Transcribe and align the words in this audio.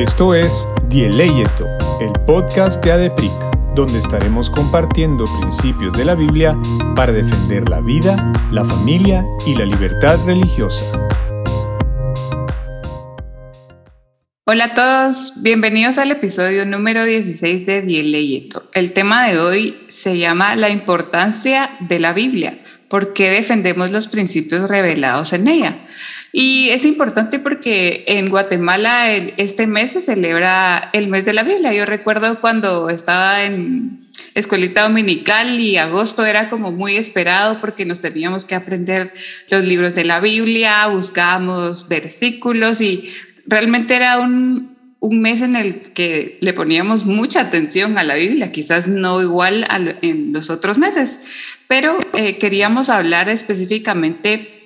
Esto 0.00 0.34
es 0.34 0.66
Dieleyeto, 0.88 1.66
el 2.00 2.10
podcast 2.26 2.82
de 2.82 2.92
ADEPIC, 2.92 3.30
donde 3.74 3.98
estaremos 3.98 4.48
compartiendo 4.48 5.26
principios 5.42 5.92
de 5.92 6.06
la 6.06 6.14
Biblia 6.14 6.56
para 6.96 7.12
defender 7.12 7.68
la 7.68 7.80
vida, 7.80 8.32
la 8.50 8.64
familia 8.64 9.26
y 9.46 9.54
la 9.56 9.66
libertad 9.66 10.18
religiosa. 10.24 11.06
Hola 14.46 14.64
a 14.64 14.74
todos, 14.74 15.34
bienvenidos 15.42 15.98
al 15.98 16.12
episodio 16.12 16.64
número 16.64 17.04
16 17.04 17.66
de 17.66 17.82
Dieleyeto. 17.82 18.70
El 18.72 18.94
tema 18.94 19.28
de 19.28 19.38
hoy 19.38 19.84
se 19.88 20.16
llama 20.16 20.56
La 20.56 20.70
importancia 20.70 21.76
de 21.80 21.98
la 21.98 22.14
Biblia. 22.14 22.58
¿Por 22.90 23.12
qué 23.12 23.30
defendemos 23.30 23.92
los 23.92 24.08
principios 24.08 24.68
revelados 24.68 25.32
en 25.32 25.46
ella? 25.46 25.78
Y 26.32 26.70
es 26.70 26.84
importante 26.84 27.38
porque 27.38 28.02
en 28.08 28.28
Guatemala 28.28 29.14
este 29.36 29.68
mes 29.68 29.92
se 29.92 30.00
celebra 30.00 30.90
el 30.92 31.06
mes 31.06 31.24
de 31.24 31.32
la 31.32 31.44
Biblia. 31.44 31.72
Yo 31.72 31.86
recuerdo 31.86 32.40
cuando 32.40 32.90
estaba 32.90 33.44
en 33.44 34.08
escuelita 34.34 34.82
dominical 34.82 35.60
y 35.60 35.76
agosto 35.76 36.26
era 36.26 36.48
como 36.48 36.72
muy 36.72 36.96
esperado 36.96 37.60
porque 37.60 37.86
nos 37.86 38.00
teníamos 38.00 38.44
que 38.44 38.56
aprender 38.56 39.14
los 39.50 39.62
libros 39.62 39.94
de 39.94 40.04
la 40.04 40.18
Biblia, 40.18 40.88
buscábamos 40.88 41.86
versículos 41.86 42.80
y 42.80 43.08
realmente 43.46 43.94
era 43.94 44.18
un, 44.18 44.76
un 45.00 45.20
mes 45.20 45.42
en 45.42 45.56
el 45.56 45.80
que 45.92 46.38
le 46.40 46.52
poníamos 46.52 47.06
mucha 47.06 47.40
atención 47.40 47.98
a 47.98 48.04
la 48.04 48.14
Biblia, 48.14 48.52
quizás 48.52 48.86
no 48.86 49.20
igual 49.22 49.66
en 50.02 50.32
los 50.32 50.50
otros 50.50 50.76
meses, 50.76 51.24
pero 51.66 51.98
eh, 52.12 52.36
queríamos 52.36 52.90
hablar 52.90 53.28
específicamente 53.30 54.62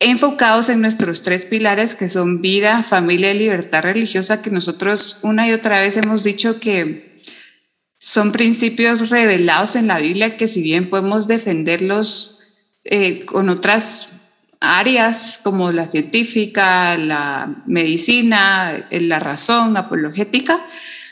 enfocados 0.00 0.68
en 0.68 0.80
nuestros 0.80 1.22
tres 1.22 1.44
pilares 1.44 1.94
que 1.94 2.08
son 2.08 2.42
vida, 2.42 2.82
familia 2.82 3.32
y 3.32 3.38
libertad 3.38 3.84
religiosa, 3.84 4.42
que 4.42 4.50
nosotros 4.50 5.18
una 5.22 5.48
y 5.48 5.52
otra 5.52 5.78
vez 5.78 5.96
hemos 5.96 6.24
dicho 6.24 6.58
que 6.58 7.14
son 7.96 8.32
principios 8.32 9.08
revelados 9.08 9.76
en 9.76 9.86
la 9.86 9.98
Biblia 9.98 10.36
que 10.36 10.48
si 10.48 10.62
bien 10.62 10.90
podemos 10.90 11.28
defenderlos 11.28 12.40
eh, 12.82 13.24
con 13.24 13.48
otras 13.48 14.08
áreas 14.64 15.40
como 15.42 15.72
la 15.72 15.86
científica, 15.86 16.96
la 16.96 17.62
medicina, 17.66 18.86
la 18.90 19.18
razón, 19.18 19.76
apologética, 19.76 20.60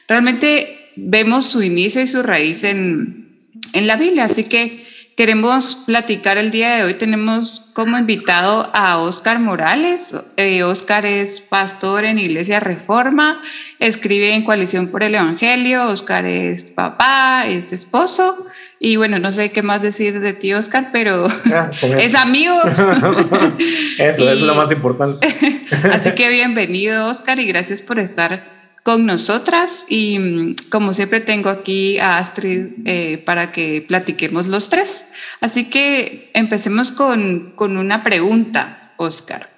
realmente 0.08 0.92
vemos 0.96 1.46
su 1.46 1.62
inicio 1.62 2.02
y 2.02 2.06
su 2.06 2.22
raíz 2.22 2.64
en, 2.64 3.28
en 3.72 3.86
la 3.86 3.96
Biblia. 3.96 4.24
Así 4.24 4.44
que 4.44 4.84
queremos 5.16 5.82
platicar 5.86 6.38
el 6.38 6.50
día 6.50 6.76
de 6.76 6.84
hoy. 6.84 6.94
Tenemos 6.94 7.70
como 7.74 7.98
invitado 7.98 8.70
a 8.74 8.98
Oscar 8.98 9.38
Morales. 9.38 10.14
Eh, 10.36 10.62
es 11.04 11.40
pastor 11.40 12.04
en 12.04 12.18
Iglesia 12.18 12.60
Reforma, 12.60 13.40
escribe 13.78 14.34
en 14.34 14.44
Coalición 14.44 14.88
por 14.88 15.02
el 15.02 15.14
Evangelio. 15.14 15.86
Oscar 15.88 16.26
es 16.26 16.70
papá, 16.70 17.44
es 17.46 17.72
esposo. 17.72 18.46
Y 18.78 18.96
bueno, 18.96 19.18
no 19.18 19.30
sé 19.30 19.52
qué 19.52 19.62
más 19.62 19.80
decir 19.80 20.20
de 20.20 20.32
ti, 20.32 20.52
Oscar, 20.54 20.90
pero 20.92 21.26
ah, 21.54 21.70
es 21.98 22.14
amigo. 22.14 22.54
eso 23.98 24.30
es 24.30 24.40
lo 24.40 24.54
más 24.54 24.72
importante. 24.72 25.26
Así 25.92 26.12
que 26.12 26.28
bienvenido, 26.28 27.06
Oscar, 27.06 27.38
y 27.38 27.46
gracias 27.46 27.80
por 27.80 27.98
estar 27.98 28.61
con 28.82 29.06
nosotras 29.06 29.86
y 29.88 30.18
mm, 30.18 30.56
como 30.70 30.94
siempre 30.94 31.20
tengo 31.20 31.50
aquí 31.50 31.98
a 31.98 32.18
Astrid 32.18 32.68
eh, 32.84 33.18
para 33.24 33.52
que 33.52 33.84
platiquemos 33.86 34.46
los 34.46 34.68
tres. 34.68 35.08
Así 35.40 35.66
que 35.70 36.30
empecemos 36.34 36.92
con, 36.92 37.52
con 37.54 37.76
una 37.76 38.02
pregunta, 38.02 38.94
Oscar. 38.96 39.48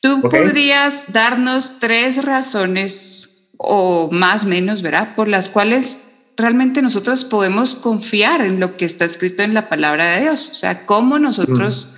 ¿Tú 0.00 0.20
podrías 0.22 1.12
darnos 1.12 1.76
tres 1.80 2.22
razones 2.24 3.50
o 3.56 4.10
más 4.12 4.44
o 4.44 4.48
menos, 4.48 4.82
¿verdad? 4.82 5.14
Por 5.14 5.28
las 5.28 5.48
cuales 5.48 6.04
realmente 6.36 6.82
nosotros 6.82 7.24
podemos 7.24 7.74
confiar 7.74 8.40
en 8.42 8.60
lo 8.60 8.76
que 8.76 8.84
está 8.84 9.04
escrito 9.04 9.42
en 9.42 9.54
la 9.54 9.68
palabra 9.68 10.06
de 10.06 10.22
Dios. 10.22 10.50
O 10.50 10.54
sea, 10.54 10.84
cómo 10.84 11.18
nosotros 11.18 11.94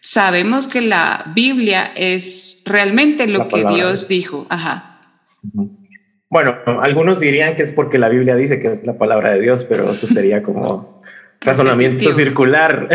sabemos 0.00 0.66
que 0.66 0.80
la 0.80 1.30
Biblia 1.34 1.92
es 1.94 2.62
realmente 2.64 3.26
lo 3.26 3.46
que 3.48 3.64
Dios 3.64 4.08
dijo. 4.08 4.46
Ajá. 4.50 4.93
Bueno, 6.30 6.56
algunos 6.82 7.20
dirían 7.20 7.54
que 7.54 7.62
es 7.62 7.70
porque 7.70 7.98
la 7.98 8.08
Biblia 8.08 8.34
dice 8.34 8.60
que 8.60 8.68
es 8.68 8.84
la 8.84 8.98
palabra 8.98 9.32
de 9.34 9.40
Dios, 9.40 9.64
pero 9.64 9.90
eso 9.90 10.06
sería 10.06 10.42
como 10.42 11.02
razonamiento 11.40 12.12
circular. 12.12 12.88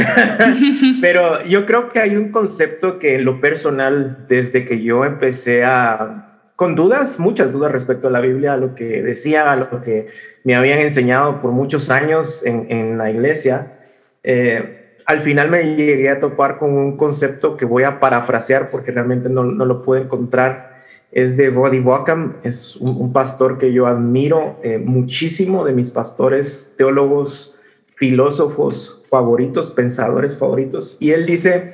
pero 1.01 1.43
yo 1.45 1.65
creo 1.65 1.91
que 1.91 1.99
hay 1.99 2.15
un 2.17 2.31
concepto 2.31 2.99
que 2.99 3.15
en 3.15 3.25
lo 3.25 3.39
personal, 3.39 4.25
desde 4.27 4.65
que 4.65 4.81
yo 4.81 5.05
empecé 5.05 5.63
a 5.63 6.25
con 6.59 6.75
dudas, 6.75 7.17
muchas 7.19 7.53
dudas 7.53 7.71
respecto 7.71 8.09
a 8.09 8.11
la 8.11 8.19
Biblia, 8.19 8.51
a 8.51 8.57
lo 8.57 8.75
que 8.75 9.01
decía, 9.01 9.53
a 9.53 9.55
lo 9.55 9.81
que 9.81 10.07
me 10.43 10.55
habían 10.55 10.79
enseñado 10.79 11.41
por 11.41 11.51
muchos 11.51 11.89
años 11.89 12.45
en, 12.45 12.97
la 12.97 13.09
iglesia. 13.09 13.77
Eh, 14.23 14.97
al 15.05 15.21
final 15.21 15.49
me 15.49 15.77
llegué 15.77 16.09
a 16.09 16.19
topar 16.19 16.57
con 16.57 16.73
un 16.73 16.97
concepto 16.97 17.55
que 17.55 17.63
voy 17.63 17.83
a 17.83 18.01
parafrasear 18.01 18.69
porque 18.69 18.91
realmente 18.91 19.29
no, 19.29 19.45
no 19.45 19.63
lo 19.63 19.81
puedo 19.83 20.03
encontrar 20.03 20.68
es 21.11 21.37
de 21.37 21.49
Roddy 21.49 21.79
Wackham, 21.79 22.37
es 22.43 22.75
un, 22.75 23.11
pastor 23.11 23.57
que 23.57 23.73
yo 23.73 23.87
admiro 23.87 24.59
eh, 24.63 24.77
muchísimo, 24.77 25.65
de 25.65 25.73
mis 25.73 25.89
pastores, 25.89 26.75
teólogos, 26.77 27.55
filósofos 27.95 29.03
favoritos, 29.09 29.71
pensadores 29.71 30.37
favoritos. 30.37 30.97
Y 30.99 31.11
él 31.11 31.25
dice, 31.25 31.73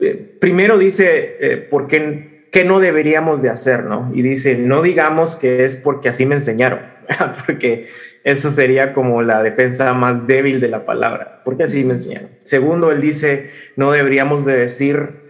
eh, 0.00 0.36
primero 0.38 0.76
dice, 0.76 1.36
eh, 1.40 1.56
¿por 1.56 1.88
qué, 1.88 2.46
qué, 2.52 2.64
no 2.64 2.78
deberíamos 2.78 3.40
de 3.40 3.48
hacer? 3.48 3.84
¿no? 3.84 4.10
Y 4.14 4.20
dice, 4.20 4.58
no 4.58 4.82
digamos 4.82 5.36
que 5.36 5.64
es 5.64 5.74
porque 5.74 6.10
así 6.10 6.26
me 6.26 6.34
enseñaron, 6.34 6.80
porque 7.46 7.86
eso 8.22 8.50
sería 8.50 8.92
como 8.92 9.22
la 9.22 9.42
defensa 9.42 9.94
más 9.94 10.26
débil 10.26 10.60
de 10.60 10.68
la 10.68 10.84
palabra, 10.84 11.40
porque 11.42 11.62
así 11.62 11.84
me 11.84 11.94
enseñaron. 11.94 12.28
Segundo, 12.42 12.92
él 12.92 13.00
dice, 13.00 13.48
no 13.76 13.92
deberíamos 13.92 14.44
de 14.44 14.58
decir 14.58 15.26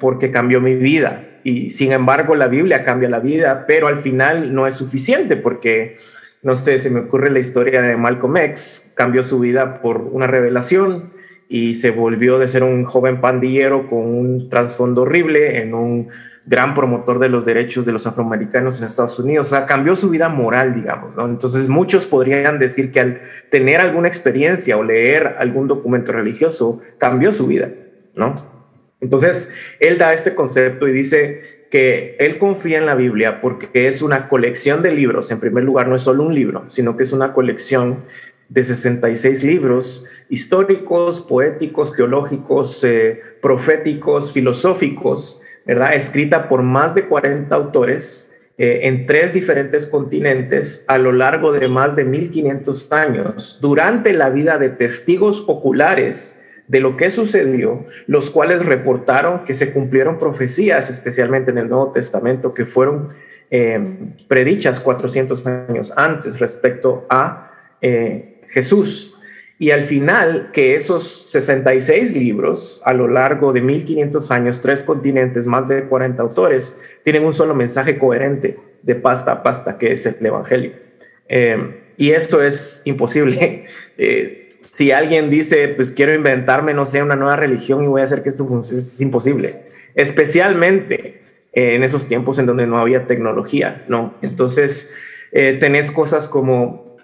porque 0.00 0.32
cambió 0.32 0.60
mi 0.60 0.74
vida 0.74 1.35
y 1.46 1.70
sin 1.70 1.92
embargo 1.92 2.34
la 2.34 2.48
Biblia 2.48 2.84
cambia 2.84 3.08
la 3.08 3.20
vida, 3.20 3.66
pero 3.68 3.86
al 3.86 4.00
final 4.00 4.52
no 4.52 4.66
es 4.66 4.74
suficiente 4.74 5.36
porque, 5.36 5.96
no 6.42 6.56
sé, 6.56 6.80
se 6.80 6.90
me 6.90 6.98
ocurre 6.98 7.30
la 7.30 7.38
historia 7.38 7.82
de 7.82 7.96
Malcolm 7.96 8.36
X, 8.38 8.92
cambió 8.96 9.22
su 9.22 9.38
vida 9.38 9.80
por 9.80 9.98
una 9.98 10.26
revelación 10.26 11.12
y 11.48 11.76
se 11.76 11.92
volvió 11.92 12.40
de 12.40 12.48
ser 12.48 12.64
un 12.64 12.82
joven 12.82 13.20
pandillero 13.20 13.88
con 13.88 14.00
un 14.00 14.50
trasfondo 14.50 15.02
horrible 15.02 15.62
en 15.62 15.72
un 15.74 16.08
gran 16.46 16.74
promotor 16.74 17.20
de 17.20 17.28
los 17.28 17.44
derechos 17.44 17.86
de 17.86 17.92
los 17.92 18.08
afroamericanos 18.08 18.80
en 18.80 18.88
Estados 18.88 19.16
Unidos. 19.20 19.46
O 19.46 19.50
sea, 19.50 19.66
cambió 19.66 19.94
su 19.94 20.10
vida 20.10 20.28
moral, 20.28 20.74
digamos, 20.74 21.14
¿no? 21.14 21.26
Entonces, 21.26 21.68
muchos 21.68 22.06
podrían 22.06 22.58
decir 22.58 22.90
que 22.90 22.98
al 22.98 23.20
tener 23.52 23.80
alguna 23.80 24.08
experiencia 24.08 24.76
o 24.76 24.82
leer 24.82 25.36
algún 25.38 25.68
documento 25.68 26.10
religioso, 26.10 26.82
cambió 26.98 27.30
su 27.30 27.46
vida, 27.46 27.70
¿no? 28.16 28.55
Entonces, 29.06 29.54
él 29.78 29.98
da 29.98 30.12
este 30.12 30.34
concepto 30.34 30.88
y 30.88 30.92
dice 30.92 31.66
que 31.70 32.16
él 32.18 32.38
confía 32.38 32.78
en 32.78 32.86
la 32.86 32.96
Biblia 32.96 33.40
porque 33.40 33.86
es 33.86 34.02
una 34.02 34.28
colección 34.28 34.82
de 34.82 34.90
libros. 34.90 35.30
En 35.30 35.38
primer 35.38 35.62
lugar, 35.62 35.86
no 35.86 35.94
es 35.94 36.02
solo 36.02 36.24
un 36.24 36.34
libro, 36.34 36.64
sino 36.68 36.96
que 36.96 37.04
es 37.04 37.12
una 37.12 37.32
colección 37.32 38.04
de 38.48 38.64
66 38.64 39.44
libros 39.44 40.04
históricos, 40.28 41.20
poéticos, 41.20 41.94
teológicos, 41.94 42.82
eh, 42.82 43.20
proféticos, 43.40 44.32
filosóficos, 44.32 45.40
¿verdad? 45.64 45.94
Escrita 45.94 46.48
por 46.48 46.62
más 46.62 46.96
de 46.96 47.04
40 47.04 47.54
autores 47.54 48.32
eh, 48.58 48.80
en 48.88 49.06
tres 49.06 49.32
diferentes 49.32 49.86
continentes 49.86 50.84
a 50.88 50.98
lo 50.98 51.12
largo 51.12 51.52
de 51.52 51.68
más 51.68 51.94
de 51.94 52.04
1500 52.04 52.90
años, 52.92 53.58
durante 53.60 54.12
la 54.12 54.30
vida 54.30 54.58
de 54.58 54.70
testigos 54.70 55.44
oculares 55.46 56.42
de 56.68 56.80
lo 56.80 56.96
que 56.96 57.10
sucedió, 57.10 57.84
los 58.06 58.30
cuales 58.30 58.64
reportaron 58.66 59.44
que 59.44 59.54
se 59.54 59.72
cumplieron 59.72 60.18
profecías, 60.18 60.90
especialmente 60.90 61.50
en 61.50 61.58
el 61.58 61.68
Nuevo 61.68 61.92
Testamento, 61.92 62.54
que 62.54 62.66
fueron 62.66 63.10
eh, 63.50 63.80
predichas 64.26 64.80
400 64.80 65.46
años 65.46 65.92
antes 65.96 66.40
respecto 66.40 67.06
a 67.08 67.52
eh, 67.80 68.40
Jesús. 68.48 69.12
Y 69.58 69.70
al 69.70 69.84
final, 69.84 70.50
que 70.52 70.74
esos 70.74 71.30
66 71.30 72.14
libros, 72.14 72.82
a 72.84 72.92
lo 72.92 73.08
largo 73.08 73.52
de 73.52 73.62
1500 73.62 74.30
años, 74.30 74.60
tres 74.60 74.82
continentes, 74.82 75.46
más 75.46 75.66
de 75.66 75.84
40 75.84 76.22
autores, 76.22 76.78
tienen 77.04 77.24
un 77.24 77.32
solo 77.32 77.54
mensaje 77.54 77.98
coherente 77.98 78.58
de 78.82 78.94
pasta 78.96 79.32
a 79.32 79.42
pasta, 79.42 79.78
que 79.78 79.92
es 79.92 80.04
el 80.04 80.26
Evangelio. 80.26 80.72
Eh, 81.28 81.80
y 81.96 82.10
esto 82.10 82.42
es 82.42 82.82
imposible. 82.84 83.66
si 84.74 84.90
alguien 84.92 85.30
dice, 85.30 85.68
pues 85.68 85.92
quiero 85.92 86.14
inventarme, 86.14 86.74
no 86.74 86.84
sé, 86.84 87.02
una 87.02 87.16
nueva 87.16 87.36
religión 87.36 87.84
y 87.84 87.86
voy 87.86 88.00
a 88.00 88.04
hacer 88.04 88.22
que 88.22 88.28
esto 88.28 88.46
funcione, 88.46 88.80
es 88.80 89.00
imposible. 89.00 89.62
Especialmente 89.94 91.22
en 91.52 91.82
esos 91.82 92.06
tiempos 92.06 92.38
en 92.38 92.46
donde 92.46 92.66
no 92.66 92.78
había 92.78 93.06
tecnología, 93.06 93.84
¿no? 93.88 94.14
Entonces, 94.20 94.92
eh, 95.32 95.56
tenés 95.58 95.90
cosas 95.90 96.28
como 96.28 96.96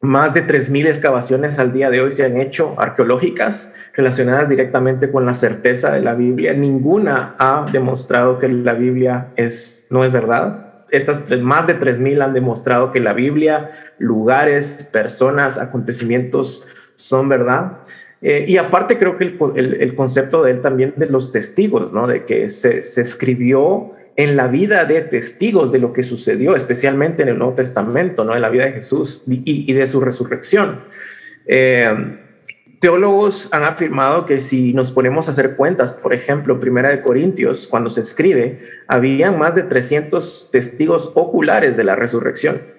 más 0.00 0.34
de 0.34 0.46
3.000 0.46 0.88
excavaciones 0.88 1.58
al 1.58 1.72
día 1.72 1.88
de 1.88 2.00
hoy 2.00 2.10
se 2.10 2.24
han 2.24 2.40
hecho 2.40 2.74
arqueológicas 2.78 3.72
relacionadas 3.94 4.48
directamente 4.48 5.10
con 5.12 5.26
la 5.26 5.34
certeza 5.34 5.92
de 5.92 6.00
la 6.00 6.14
Biblia. 6.14 6.54
Ninguna 6.54 7.36
ha 7.38 7.66
demostrado 7.70 8.38
que 8.38 8.48
la 8.48 8.72
Biblia 8.72 9.28
es, 9.36 9.86
no 9.90 10.04
es 10.04 10.10
verdad. 10.10 10.86
estas 10.90 11.30
más 11.40 11.66
de 11.66 11.78
3.000 11.78 12.22
han 12.22 12.32
demostrado 12.32 12.92
que 12.92 12.98
la 12.98 13.12
Biblia, 13.12 13.70
lugares, 13.98 14.88
personas, 14.90 15.58
acontecimientos 15.58 16.66
son 16.96 17.28
verdad. 17.28 17.78
Eh, 18.22 18.44
y 18.46 18.56
aparte 18.56 18.98
creo 18.98 19.18
que 19.18 19.24
el, 19.56 19.94
concepto 19.96 20.42
de 20.44 20.52
él 20.52 20.60
también 20.60 20.94
de 20.96 21.06
los 21.06 21.32
testigos, 21.32 21.92
¿no? 21.92 22.06
De 22.06 22.24
que 22.24 22.48
se, 22.48 22.78
escribió 22.78 23.92
en 24.14 24.36
la 24.36 24.46
vida 24.46 24.84
de 24.84 25.00
testigos 25.00 25.72
de 25.72 25.80
lo 25.80 25.92
que 25.92 26.04
sucedió, 26.04 26.54
especialmente 26.54 27.22
en 27.22 27.28
el 27.28 27.38
Nuevo 27.38 27.54
Testamento, 27.54 28.24
¿no? 28.24 28.36
En 28.36 28.42
la 28.42 28.48
vida 28.48 28.66
de 28.66 28.72
Jesús 28.72 29.24
y, 29.26 29.72
de 29.72 29.86
su 29.88 30.00
resurrección. 30.00 30.82
Eh, 31.46 32.18
teólogos 32.78 33.48
han 33.52 33.64
afirmado 33.64 34.26
que 34.26 34.38
si 34.38 34.72
nos 34.72 34.92
ponemos 34.92 35.26
a 35.26 35.32
hacer 35.32 35.56
cuentas, 35.56 35.92
por 35.92 36.12
ejemplo, 36.12 36.60
Primera 36.60 36.90
de 36.90 37.00
Corintios, 37.00 37.66
cuando 37.66 37.90
se 37.90 38.02
escribe, 38.02 38.60
habían 38.86 39.38
más 39.38 39.56
de 39.56 39.62
300 39.62 40.50
testigos 40.52 41.10
oculares 41.14 41.76
de 41.76 41.84
la 41.84 41.96
resurrección. 41.96 42.71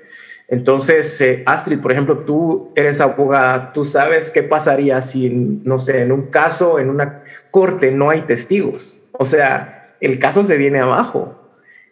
Entonces, 0.53 1.19
eh, 1.19 1.41
Astrid, 1.47 1.79
por 1.79 1.91
ejemplo, 1.91 2.19
tú 2.19 2.71
eres 2.75 3.01
abogada, 3.01 3.73
tú 3.73 3.85
sabes 3.85 4.29
qué 4.29 4.44
pasaría 4.44 5.01
si, 5.01 5.27
no 5.27 5.79
sé, 5.79 6.03
en 6.03 6.11
un 6.11 6.27
caso, 6.27 6.77
en 6.77 6.91
una 6.91 7.23
corte 7.50 7.89
no 7.89 8.11
hay 8.11 8.21
testigos. 8.21 9.03
O 9.13 9.25
sea, 9.25 9.95
el 10.00 10.19
caso 10.19 10.44
se 10.44 10.55
viene 10.57 10.79
abajo. 10.79 11.39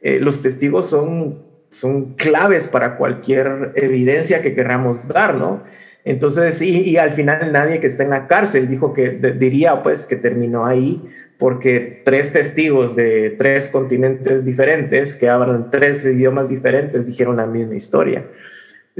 Eh, 0.04 0.19
los 0.19 0.44
testigos 0.44 0.88
son, 0.88 1.42
son 1.69 2.13
claves 2.13 2.68
para 2.68 2.98
cualquier 2.98 3.72
evidencia 3.74 4.44
que 4.44 4.54
queramos 4.54 5.08
dar, 5.08 5.34
¿no? 5.34 5.63
Entonces, 6.06 6.62
y, 6.62 6.98
al 6.98 7.13
final 7.13 7.52
nadie 7.52 7.80
que 7.80 7.88
está 7.88 8.04
en 8.04 8.12
la 8.12 8.28
cárcel 8.28 8.69
dijo 8.69 8.94
que 8.94 9.10
diría 9.10 9.81
pues 9.81 10.06
que 10.06 10.18
terminó 10.18 10.68
ahí 10.68 11.02
porque 11.40 12.04
tres 12.06 12.31
testigos 12.31 12.96
de 12.96 13.31
tres 13.31 13.69
continentes 13.69 14.46
diferentes 14.46 15.16
que 15.16 15.30
hablan 15.30 15.72
tres 15.72 16.06
idiomas 16.06 16.50
diferentes 16.50 17.08
dijeron 17.08 17.38
la 17.38 17.48
misma 17.48 17.74
historia. 17.74 18.24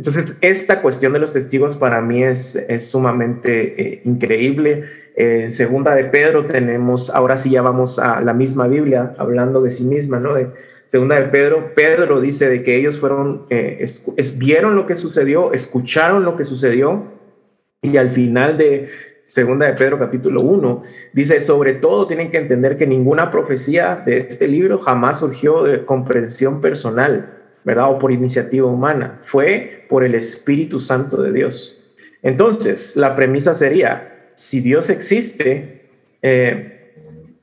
Entonces, 0.02 0.36
esta 0.42 0.82
cuestión 0.82 1.14
de 1.14 1.20
los 1.20 1.34
testigos 1.34 1.76
para 1.76 2.02
mí 2.02 2.24
es, 2.24 2.56
es 2.56 2.90
sumamente 2.90 3.80
eh, 3.80 4.02
increíble. 4.04 4.86
En 5.16 5.52
segunda 5.52 5.94
de 5.94 6.06
Pedro 6.06 6.48
tenemos, 6.48 7.12
ahora 7.12 7.38
sí 7.38 7.52
ya 7.52 7.62
vamos 7.62 8.00
a 8.00 8.20
la 8.22 8.34
misma 8.34 8.68
Biblia, 8.68 9.14
hablando 9.20 9.62
de 9.62 9.70
sí 9.70 9.84
misma, 9.84 10.20
¿no? 10.20 10.34
De 10.34 10.48
segunda 10.88 11.20
de 11.20 11.28
Pedro, 11.28 11.76
Pedro 11.76 12.20
dice 12.20 12.50
de 12.50 12.64
que 12.64 12.78
ellos 12.78 12.98
fueron, 12.98 13.46
eh, 13.52 13.86
vieron 14.38 14.76
lo 14.76 14.88
que 14.88 14.96
sucedió, 14.96 15.54
escucharon 15.54 16.26
lo 16.26 16.36
que 16.36 16.46
sucedió, 16.46 17.04
y 17.84 17.98
al 17.98 18.10
final 18.10 18.58
de 18.58 18.90
segunda 19.24 19.68
de 19.68 19.74
Pedro 19.74 20.00
capítulo 20.00 20.42
1, 20.42 20.82
dice, 21.14 21.42
sobre 21.42 21.76
todo 21.76 22.08
tienen 22.08 22.32
que 22.32 22.40
entender 22.40 22.76
que 22.76 22.88
ninguna 22.88 23.30
profecía 23.30 24.02
de 24.04 24.18
este 24.18 24.48
libro 24.48 24.80
jamás 24.80 25.20
surgió 25.20 25.62
de 25.62 25.86
comprensión 25.86 26.60
personal 26.60 27.38
¿verdad? 27.64 27.92
O 27.92 28.00
por 28.00 28.12
iniciativa 28.12 28.68
humana, 28.68 29.20
fue 29.22 29.81
por 29.92 30.06
el 30.06 30.16
Espíritu 30.16 30.80
Santo 30.80 31.22
de 31.22 31.34
Dios. 31.34 31.78
Entonces, 32.24 32.96
la 32.96 33.14
premisa 33.14 33.54
sería, 33.54 34.30
si 34.36 34.62
Dios 34.62 34.90
existe, 34.90 35.90
eh, 36.22 36.94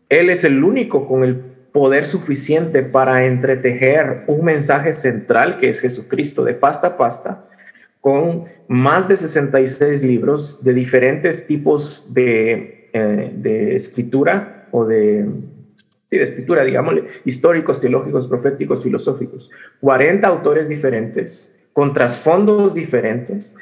Él 0.08 0.30
es 0.30 0.44
el 0.44 0.64
único 0.64 1.06
con 1.06 1.24
el 1.24 1.36
poder 1.72 2.06
suficiente 2.06 2.82
para 2.82 3.26
entretejer 3.26 4.24
un 4.28 4.46
mensaje 4.46 4.94
central 4.94 5.58
que 5.58 5.68
es 5.68 5.80
Jesucristo 5.80 6.42
de 6.42 6.54
pasta 6.54 6.86
a 6.86 6.96
pasta, 6.96 7.44
con 8.00 8.46
más 8.66 9.08
de 9.08 9.18
66 9.18 10.02
libros 10.02 10.64
de 10.64 10.72
diferentes 10.72 11.46
tipos 11.46 12.14
de, 12.14 12.88
eh, 12.94 13.30
de 13.34 13.76
escritura 13.76 14.66
o 14.70 14.86
de 14.86 15.26
sí, 16.06 16.16
de 16.16 16.24
escritura, 16.24 16.64
digámosle, 16.64 17.04
históricos, 17.26 17.78
teológicos, 17.78 18.26
proféticos, 18.26 18.82
filosóficos. 18.82 19.50
40 19.80 20.26
autores 20.26 20.70
diferentes, 20.70 21.57
con 21.78 21.92
trasfondos 21.92 22.74
diferentes. 22.74 23.54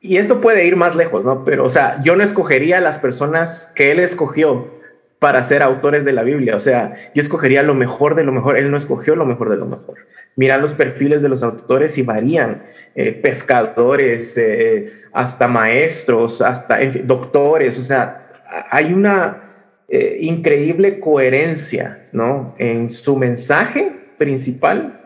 Y 0.00 0.18
esto 0.18 0.40
puede 0.40 0.64
ir 0.64 0.76
más 0.76 0.94
lejos, 0.94 1.24
¿no? 1.24 1.44
Pero, 1.44 1.64
o 1.64 1.70
sea, 1.70 2.00
yo 2.04 2.14
no 2.14 2.22
escogería 2.22 2.78
a 2.78 2.80
las 2.80 3.00
personas 3.00 3.72
que 3.74 3.90
él 3.90 3.98
escogió 3.98 4.78
para 5.18 5.42
ser 5.42 5.64
autores 5.64 6.04
de 6.04 6.12
la 6.12 6.22
Biblia. 6.22 6.54
O 6.54 6.60
sea, 6.60 6.94
yo 7.16 7.20
escogería 7.20 7.64
lo 7.64 7.74
mejor 7.74 8.14
de 8.14 8.22
lo 8.22 8.30
mejor. 8.30 8.58
Él 8.58 8.70
no 8.70 8.76
escogió 8.76 9.16
lo 9.16 9.26
mejor 9.26 9.50
de 9.50 9.56
lo 9.56 9.66
mejor. 9.66 9.96
Mira 10.36 10.56
los 10.56 10.74
perfiles 10.74 11.20
de 11.20 11.30
los 11.30 11.42
autores 11.42 11.98
y 11.98 12.02
varían. 12.02 12.62
Eh, 12.94 13.10
pescadores, 13.10 14.38
eh, 14.38 14.92
hasta 15.12 15.48
maestros, 15.48 16.40
hasta 16.40 16.78
doctores. 17.02 17.76
O 17.76 17.82
sea, 17.82 18.28
hay 18.70 18.92
una 18.92 19.42
eh, 19.88 20.18
increíble 20.20 21.00
coherencia, 21.00 22.06
¿no? 22.12 22.54
En 22.56 22.88
su 22.88 23.16
mensaje 23.16 23.90
principal, 24.16 24.97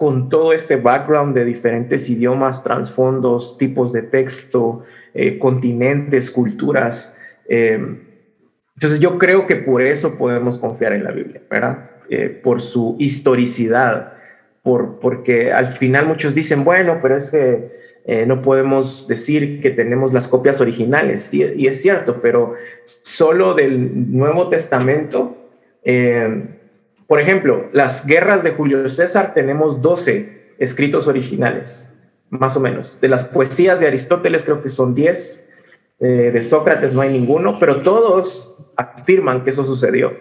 con 0.00 0.30
todo 0.30 0.54
este 0.54 0.76
background 0.76 1.34
de 1.34 1.44
diferentes 1.44 2.08
idiomas, 2.08 2.64
trasfondos, 2.64 3.58
tipos 3.58 3.92
de 3.92 4.00
texto, 4.00 4.82
eh, 5.12 5.38
continentes, 5.38 6.30
culturas. 6.30 7.14
Em, 7.46 7.98
entonces 8.76 8.98
yo 8.98 9.18
creo 9.18 9.46
que 9.46 9.56
por 9.56 9.82
eso 9.82 10.16
podemos 10.16 10.56
confiar 10.56 10.94
en 10.94 11.04
la 11.04 11.10
Biblia, 11.10 11.42
¿verdad? 11.50 11.90
Eh, 12.08 12.30
por 12.30 12.62
su 12.62 12.96
historicidad, 12.98 14.14
por, 14.62 15.00
porque 15.00 15.52
al 15.52 15.66
final 15.66 16.06
muchos 16.06 16.34
dicen, 16.34 16.64
bueno, 16.64 17.00
pero 17.02 17.18
es 17.18 17.30
que 17.30 17.68
eh, 18.06 18.24
no 18.24 18.40
podemos 18.40 19.06
decir 19.06 19.60
que 19.60 19.68
tenemos 19.68 20.14
las 20.14 20.28
copias 20.28 20.62
originales, 20.62 21.28
y, 21.34 21.66
es 21.66 21.82
cierto, 21.82 22.22
pero 22.22 22.54
solo 23.02 23.52
del 23.52 24.16
Nuevo 24.16 24.48
Testamento, 24.48 25.36
eh, 25.84 26.59
por 27.10 27.20
ejemplo, 27.20 27.68
las 27.72 28.06
guerras 28.06 28.44
de 28.44 28.52
Julio 28.52 28.88
César 28.88 29.34
tenemos 29.34 29.82
12 29.82 30.54
escritos 30.60 31.08
originales, 31.08 31.98
más 32.28 32.56
o 32.56 32.60
menos. 32.60 33.00
De 33.00 33.08
las 33.08 33.24
poesías 33.24 33.80
de 33.80 33.88
Aristóteles 33.88 34.44
creo 34.44 34.62
que 34.62 34.70
son 34.70 34.94
10, 34.94 35.50
eh, 35.98 36.30
de 36.32 36.40
Sócrates 36.42 36.94
no 36.94 37.00
hay 37.00 37.10
ninguno, 37.10 37.58
pero 37.58 37.82
todos 37.82 38.72
afirman 38.76 39.42
que 39.42 39.50
eso 39.50 39.64
sucedió. 39.64 40.16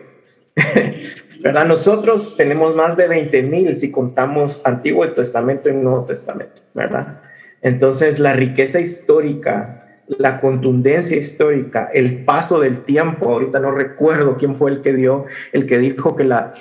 ¿verdad? 1.44 1.66
Nosotros 1.66 2.36
tenemos 2.36 2.76
más 2.76 2.98
de 2.98 3.08
20 3.08 3.44
mil 3.44 3.78
si 3.78 3.92
contamos 3.92 4.60
Antiguo 4.64 5.08
Testamento 5.12 5.70
y 5.70 5.74
Nuevo 5.74 6.06
Testamento, 6.06 6.64
¿verdad? 6.74 7.22
Entonces, 7.62 8.18
la 8.18 8.34
riqueza 8.34 8.80
histórica, 8.80 9.89
la 10.18 10.42
contundencia 10.42 11.18
histórica, 11.18 11.90
el 11.94 12.26
paso 12.26 12.60
del 12.60 12.82
tiempo, 12.82 13.30
ahorita 13.30 13.60
no 13.60 13.72
recuerdo 13.72 14.38
quién 14.38 14.56
fue 14.56 14.72
el 14.72 14.82
que 14.82 14.94
dio, 14.94 15.26
el 15.54 15.68
que 15.68 15.78
dijo 15.78 16.16
que 16.16 16.24
la, 16.24 16.54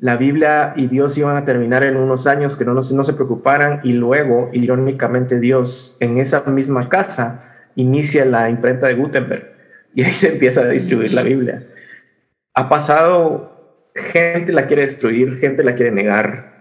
la 0.00 0.16
Biblia 0.16 0.72
y 0.76 0.86
Dios 0.86 1.16
iban 1.18 1.36
a 1.36 1.44
terminar 1.44 1.84
en 1.84 1.96
unos 1.96 2.26
años, 2.26 2.56
que 2.56 2.64
no, 2.64 2.72
no, 2.72 2.80
no 2.80 3.04
se 3.04 3.12
preocuparan, 3.12 3.80
y 3.82 3.92
luego, 3.92 4.48
irónicamente, 4.52 5.38
Dios 5.38 5.98
en 6.00 6.18
esa 6.18 6.42
misma 6.50 6.88
casa 6.88 7.44
inicia 7.74 8.24
la 8.24 8.48
imprenta 8.48 8.86
de 8.86 8.94
Gutenberg 8.94 9.52
y 9.94 10.02
ahí 10.02 10.12
se 10.12 10.32
empieza 10.32 10.62
a 10.62 10.68
distribuir 10.68 11.12
la 11.12 11.22
Biblia. 11.22 11.66
Ha 12.54 12.68
pasado, 12.68 13.90
gente 13.94 14.52
la 14.52 14.66
quiere 14.66 14.82
destruir, 14.82 15.36
gente 15.36 15.62
la 15.62 15.74
quiere 15.74 15.90
negar. 15.90 16.54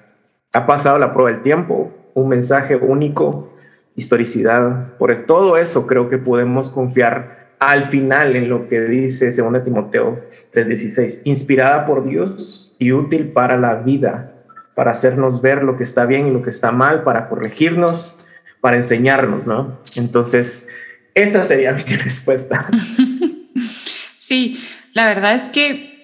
Ha 0.52 0.66
pasado 0.66 1.00
la 1.00 1.14
prueba 1.14 1.32
del 1.32 1.42
tiempo, 1.42 1.94
un 2.14 2.28
mensaje 2.28 2.76
único 2.76 3.55
historicidad, 3.96 4.98
por 4.98 5.16
todo 5.26 5.58
eso 5.58 5.88
creo 5.88 6.10
que 6.10 6.18
podemos 6.18 6.70
confiar 6.70 7.46
al 7.60 7.86
final 7.86 8.36
en 8.36 8.50
lo 8.50 8.68
que 8.68 8.82
dice 8.82 9.32
2 9.32 9.64
Timoteo 9.64 10.22
3:16, 10.54 11.22
inspirada 11.24 11.86
por 11.86 12.08
Dios 12.08 12.76
y 12.80 12.92
útil 12.92 13.30
para 13.30 13.58
la 13.58 13.76
vida, 13.76 14.34
para 14.76 14.92
hacernos 14.92 15.42
ver 15.42 15.64
lo 15.64 15.78
que 15.78 15.84
está 15.84 16.06
bien 16.06 16.28
y 16.28 16.32
lo 16.32 16.42
que 16.42 16.50
está 16.50 16.72
mal, 16.72 17.04
para 17.04 17.30
corregirnos, 17.30 18.20
para 18.60 18.78
enseñarnos, 18.78 19.48
¿no? 19.48 19.80
Entonces, 19.96 20.68
esa 21.14 21.46
sería 21.46 21.72
mi 21.88 21.96
respuesta. 21.96 22.70
Sí, 24.18 24.60
la 24.94 25.08
verdad 25.08 25.36
es 25.36 25.50
que 25.50 25.96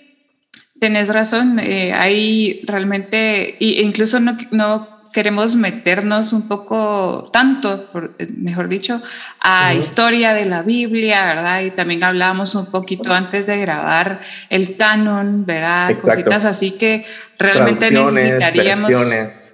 tenés 0.79 1.09
razón, 1.13 1.59
eh, 1.59 1.93
hay 1.93 2.61
realmente, 2.65 3.57
e 3.59 3.81
incluso 3.81 4.19
no, 4.19 4.37
no 4.51 5.00
queremos 5.11 5.55
meternos 5.55 6.33
un 6.33 6.47
poco, 6.47 7.29
tanto, 7.31 7.89
mejor 8.37 8.67
dicho, 8.67 9.01
a 9.39 9.73
historia 9.73 10.33
de 10.33 10.45
la 10.45 10.61
Biblia, 10.61 11.25
¿verdad? 11.25 11.61
Y 11.61 11.71
también 11.71 12.03
hablábamos 12.03 12.55
un 12.55 12.67
poquito 12.67 13.13
antes 13.13 13.47
de 13.47 13.57
grabar 13.59 14.21
el 14.49 14.77
canon, 14.77 15.45
¿verdad? 15.45 15.97
Cositas 15.99 16.45
así 16.45 16.71
que 16.71 17.05
realmente 17.37 17.91
necesitaríamos... 17.91 18.89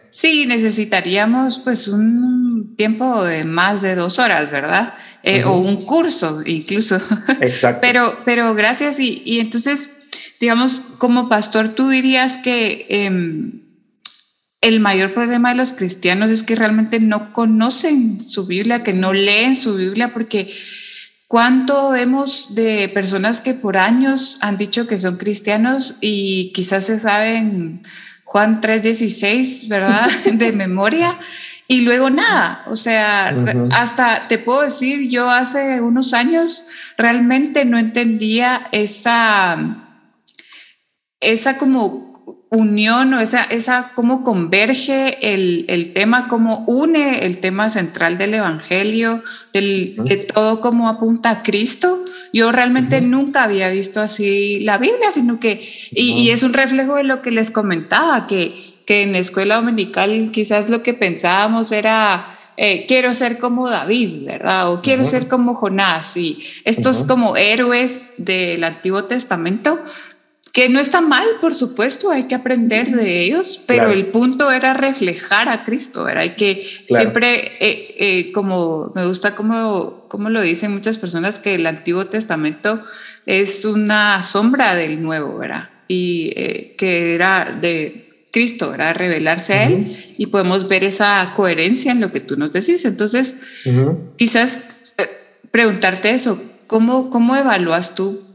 Sí, 0.10 0.48
necesitaríamos 0.48 1.60
pues 1.60 1.88
un 1.88 2.74
tiempo 2.76 3.24
de 3.24 3.44
más 3.44 3.82
de 3.82 3.94
dos 3.94 4.18
horas, 4.18 4.50
¿verdad? 4.50 4.96
Eh, 5.22 5.44
o 5.44 5.60
un 5.60 5.86
curso 5.86 6.42
incluso. 6.44 7.00
Exacto. 7.42 7.82
pero, 7.84 8.18
pero 8.26 8.56
gracias 8.56 9.00
y, 9.00 9.22
y, 9.26 9.40
entonces, 9.40 9.92
digamos, 10.40 10.82
como 10.98 11.30
pastor, 11.30 11.76
tú 11.76 11.90
dirías 11.90 12.38
que... 12.38 12.88
Em, 12.90 13.67
el 14.68 14.82
mayor 14.82 15.14
problema 15.14 15.50
de 15.50 15.56
los 15.56 15.74
cristianos 15.74 16.30
es 16.30 16.44
que 16.44 16.56
realmente 16.56 17.00
no 17.00 17.32
conocen 17.32 18.20
su 18.20 18.46
Biblia, 18.46 18.84
que 18.84 18.94
no 18.94 19.14
leen 19.14 19.56
su 19.56 19.76
Biblia, 19.76 20.14
porque 20.14 20.54
¿cuánto 21.28 21.92
vemos 21.92 22.54
de 22.54 22.90
personas 22.90 23.40
que 23.40 23.54
por 23.54 23.78
años 23.78 24.38
han 24.42 24.58
dicho 24.58 24.86
que 24.86 25.00
son 25.00 25.18
cristianos 25.18 25.96
y 26.02 26.52
quizás 26.54 26.86
se 26.86 27.00
saben 27.00 27.82
Juan 28.26 28.60
3:16, 28.60 29.70
¿verdad? 29.70 30.10
de 30.34 30.52
memoria. 30.52 31.18
Y 31.70 31.82
luego 31.82 32.10
nada, 32.10 32.64
o 32.68 32.78
sea, 32.78 33.36
hasta 33.72 34.28
te 34.30 34.38
puedo 34.38 34.62
decir, 34.62 35.10
yo 35.10 35.30
hace 35.30 35.82
unos 35.82 36.14
años 36.14 36.64
realmente 36.98 37.66
no 37.66 37.78
entendía 37.78 38.70
esa, 38.72 39.76
esa 41.20 41.58
como 41.58 42.07
unión 42.50 43.14
o 43.14 43.20
esa, 43.20 43.44
esa 43.44 43.92
cómo 43.94 44.24
converge 44.24 45.34
el, 45.34 45.66
el, 45.68 45.94
tema, 45.94 46.28
cómo 46.28 46.64
une 46.68 47.26
el 47.26 47.40
tema 47.40 47.70
central 47.70 48.18
del 48.18 48.36
Evangelio, 48.36 49.22
del, 49.54 49.96
de 50.06 50.18
todo 50.18 50.62
cómo 50.62 50.88
apunta 50.88 51.30
a 51.32 51.44
Cristo. 51.44 52.06
Yo 52.32 52.52
realmente 52.52 53.02
nunca 53.02 53.44
había 53.44 53.70
visto 53.70 54.00
así 54.00 54.60
la 54.62 54.78
Biblia, 54.78 55.12
sino 55.12 55.40
que, 55.40 55.62
y, 55.92 56.14
y, 56.14 56.30
es 56.30 56.44
un 56.44 56.54
reflejo 56.54 56.96
de 56.96 57.04
lo 57.04 57.22
que 57.22 57.32
les 57.32 57.52
comentaba, 57.52 58.28
que, 58.28 58.76
que 58.86 59.02
en 59.02 59.14
la 59.14 59.20
escuela 59.20 59.56
dominical 59.56 60.30
quizás 60.32 60.70
lo 60.70 60.84
que 60.84 60.94
pensábamos 60.94 61.72
era... 61.72 62.34
Eh, 62.60 62.88
quiero 62.88 63.14
ser 63.14 63.38
como 63.38 63.70
David, 63.70 64.26
¿verdad? 64.26 64.72
O 64.72 64.82
quiero 64.82 65.06
ser 65.06 65.28
como 65.28 65.54
Jonás. 65.54 66.18
Y 66.18 66.40
estos 66.66 67.04
como 67.04 67.38
héroes 67.38 68.10
del 68.18 68.64
Antiguo 68.64 69.04
Testamento, 69.04 69.80
que 70.58 70.70
no 70.70 70.80
está 70.80 71.02
mal, 71.02 71.28
por 71.40 71.54
supuesto, 71.54 72.10
hay 72.10 72.24
que 72.24 72.34
aprender 72.34 72.90
de 72.90 73.22
ellos, 73.22 73.64
pero 73.68 73.92
el 73.92 74.08
punto 74.08 74.52
era 74.52 74.74
reflejar 74.74 75.50
a 75.50 75.64
Cristo, 75.64 76.10
era 76.10 76.22
Hay 76.22 76.32
que 76.32 76.66
siempre, 76.88 77.52
eh, 77.60 77.96
eh, 78.00 78.32
como 78.32 78.92
me 78.96 79.06
gusta 79.06 79.36
como, 79.36 80.08
como 80.08 80.32
lo 80.32 80.42
dicen 80.42 80.72
muchas 80.72 80.98
personas, 80.98 81.38
que 81.38 81.54
el 81.54 81.68
Antiguo 81.68 82.08
Testamento 82.08 82.84
es 83.28 83.66
una 83.66 84.24
sombra 84.24 84.74
del 84.74 85.00
Nuevo, 85.04 85.38
¿verdad? 85.38 85.70
Y 85.88 86.34
eh, 86.36 86.74
que 86.76 87.14
era 87.14 87.56
de 87.62 88.26
Cristo, 88.32 88.74
era 88.74 88.94
revelarse 88.94 89.54
a 89.54 89.66
Él, 89.66 90.16
y 90.18 90.26
podemos 90.26 90.68
ver 90.68 90.84
esa 90.84 91.34
coherencia 91.36 91.92
en 91.92 92.02
lo 92.02 92.12
que 92.12 92.20
tú 92.20 92.36
nos 92.36 92.52
decís. 92.52 92.84
Entonces, 92.84 93.42
quizás 94.16 94.58
preguntarte 95.52 96.10
eso, 96.10 96.42
¿cómo, 96.66 97.12
¿cómo 97.12 97.36
evalúas 97.36 97.94
tú 97.94 98.27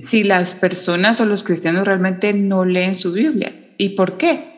si 0.00 0.24
las 0.24 0.54
personas 0.54 1.20
o 1.20 1.24
los 1.24 1.44
cristianos 1.44 1.86
realmente 1.86 2.32
no 2.32 2.64
leen 2.64 2.94
su 2.94 3.12
Biblia. 3.12 3.52
¿Y 3.78 3.90
por 3.90 4.16
qué? 4.16 4.50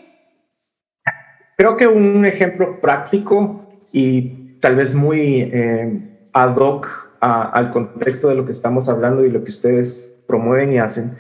Creo 1.57 1.77
que 1.77 1.87
un 1.87 2.25
ejemplo 2.27 2.81
práctico 2.81 3.69
y 3.93 4.59
tal 4.61 4.77
vez 4.77 4.95
muy 4.95 5.43
eh, 5.43 6.01
ad 6.33 6.57
hoc 6.57 7.13
al 7.21 7.71
contexto 7.71 8.29
de 8.29 8.35
lo 8.35 8.45
que 8.45 8.53
estamos 8.53 8.89
hablando 8.89 9.25
y 9.25 9.31
lo 9.31 9.43
que 9.45 9.51
ustedes 9.51 10.23
promueven 10.27 10.75
y 10.75 10.79
hacen 10.79 11.17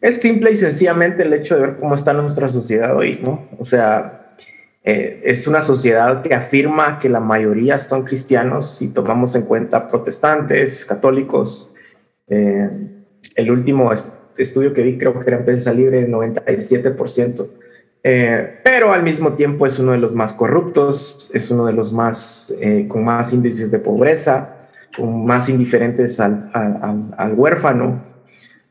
es 0.00 0.20
simple 0.20 0.52
y 0.52 0.56
sencillamente 0.56 1.22
el 1.22 1.32
hecho 1.32 1.56
de 1.56 1.62
ver 1.62 1.76
cómo 1.76 1.94
está 1.94 2.12
nuestra 2.12 2.48
sociedad 2.48 2.96
hoy, 2.96 3.20
¿no? 3.22 3.48
O 3.58 3.64
sea, 3.64 4.34
eh, 4.84 5.22
es 5.24 5.48
una 5.48 5.62
sociedad 5.62 6.22
que 6.22 6.34
afirma 6.34 6.98
que 6.98 7.08
la 7.08 7.20
mayoría 7.20 7.78
son 7.78 8.04
cristianos 8.04 8.76
si 8.76 8.88
tomamos 8.88 9.34
en 9.34 9.42
cuenta 9.42 9.88
protestantes, 9.88 10.84
católicos, 10.84 11.74
eh, 12.28 12.70
el 13.34 13.50
último 13.50 13.92
estudio 14.36 14.72
que 14.72 14.82
vi 14.82 14.98
creo 14.98 15.18
que 15.18 15.28
era 15.28 15.38
en 15.38 15.44
prensa 15.44 15.72
libre, 15.72 16.06
97%. 16.08 17.48
Eh, 18.08 18.60
pero 18.62 18.92
al 18.92 19.02
mismo 19.02 19.32
tiempo 19.32 19.66
es 19.66 19.80
uno 19.80 19.92
de 19.92 19.98
los 19.98 20.14
más 20.14 20.32
corruptos, 20.34 21.30
es 21.34 21.50
uno 21.50 21.66
de 21.66 21.72
los 21.72 21.92
más 21.92 22.54
eh, 22.60 22.86
con 22.88 23.04
más 23.04 23.32
índices 23.32 23.72
de 23.72 23.80
pobreza, 23.80 24.68
con 24.96 25.26
más 25.26 25.48
indiferentes 25.48 26.20
al, 26.20 26.50
al, 26.54 27.32
huérfano. 27.34 28.04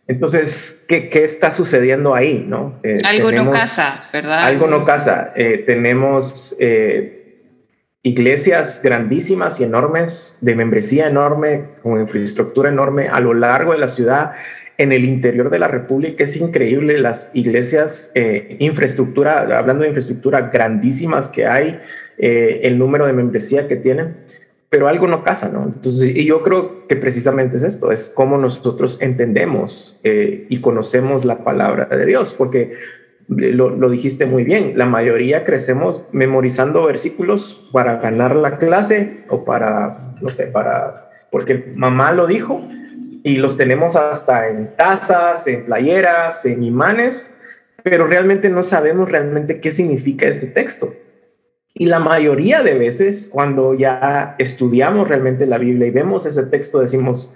Entonces, 0.07 0.85
¿qué, 0.87 1.09
¿qué, 1.09 1.25
está 1.25 1.51
sucediendo 1.51 2.15
ahí? 2.15 2.45
¿no? 2.47 2.79
Eh, 2.83 2.99
algo 3.03 3.31
no 3.31 3.51
casa, 3.51 4.05
¿verdad? 4.13 4.39
Algo 4.39 4.67
no 4.67 4.85
casa. 4.85 5.33
tenemos 5.65 6.55
iglesias 8.05 8.81
grandísimas 8.83 9.59
y 9.59 9.63
enormes, 9.63 10.37
de 10.41 10.53
membresía 10.53 11.07
enorme, 11.07 11.63
con 11.81 11.99
infraestructura 11.99 12.69
enorme 12.69 13.07
a 13.07 13.19
lo 13.19 13.33
largo 13.33 13.71
de 13.71 13.79
la 13.79 13.87
ciudad, 13.87 14.33
en 14.77 14.91
el 14.91 15.05
interior 15.05 15.49
de 15.49 15.57
la 15.57 15.67
República. 15.67 16.23
Es 16.23 16.35
increíble 16.35 16.99
las 16.99 17.31
iglesias, 17.33 18.11
eh, 18.13 18.57
infraestructura, 18.59 19.39
hablando 19.57 19.81
de 19.81 19.87
infraestructura 19.87 20.51
grandísimas 20.53 21.29
que 21.29 21.47
hay, 21.47 21.79
eh, 22.19 22.59
el 22.61 22.77
número 22.77 23.07
de 23.07 23.13
membresía 23.13 23.67
que 23.67 23.75
tienen, 23.75 24.17
pero 24.69 24.87
algo 24.87 25.07
no 25.07 25.23
casa, 25.23 25.49
¿no? 25.49 25.63
Entonces, 25.63 26.15
y 26.15 26.25
yo 26.25 26.43
creo 26.43 26.87
que 26.87 26.95
precisamente 26.95 27.57
es 27.57 27.63
esto, 27.63 27.91
es 27.91 28.13
cómo 28.15 28.37
nosotros 28.37 29.01
entendemos 29.01 29.99
eh, 30.03 30.45
y 30.47 30.61
conocemos 30.61 31.25
la 31.25 31.43
palabra 31.43 31.85
de 31.85 32.05
Dios, 32.05 32.35
porque 32.37 32.73
lo, 33.27 33.89
dijiste 33.89 34.25
muy 34.25 34.43
bien, 34.43 34.73
la 34.75 34.85
mayoría 34.85 35.43
crecemos 35.43 36.07
memorizando 36.11 36.85
versículos 36.85 37.67
para 37.71 37.97
ganar 37.97 38.35
la 38.35 38.57
clase 38.57 39.23
o 39.29 39.43
para, 39.45 40.15
no 40.21 40.29
sé, 40.29 40.47
para, 40.47 41.09
porque 41.31 41.73
mamá 41.75 42.11
lo 42.11 42.27
dijo 42.27 42.67
y 43.23 43.37
los 43.37 43.57
tenemos 43.57 43.95
hasta 43.95 44.49
en 44.49 44.75
tazas, 44.75 45.47
en 45.47 45.65
playeras, 45.65 46.45
en 46.45 46.63
imanes, 46.63 47.35
pero 47.81 48.05
realmente 48.07 48.49
no 48.49 48.63
sabemos 48.63 49.11
realmente 49.11 49.59
qué 49.59 49.71
significa 49.71 50.27
ese 50.27 50.47
texto. 50.47 50.93
Y 51.73 51.87
la 51.87 51.99
mayoría 51.99 52.63
de 52.63 52.75
veces 52.75 53.29
cuando 53.31 53.73
ya 53.73 54.35
estudiamos 54.37 55.09
realmente 55.09 55.45
la 55.45 55.57
Biblia 55.57 55.87
y 55.87 55.91
vemos 55.91 56.25
ese 56.25 56.43
texto 56.43 56.79
decimos, 56.79 57.35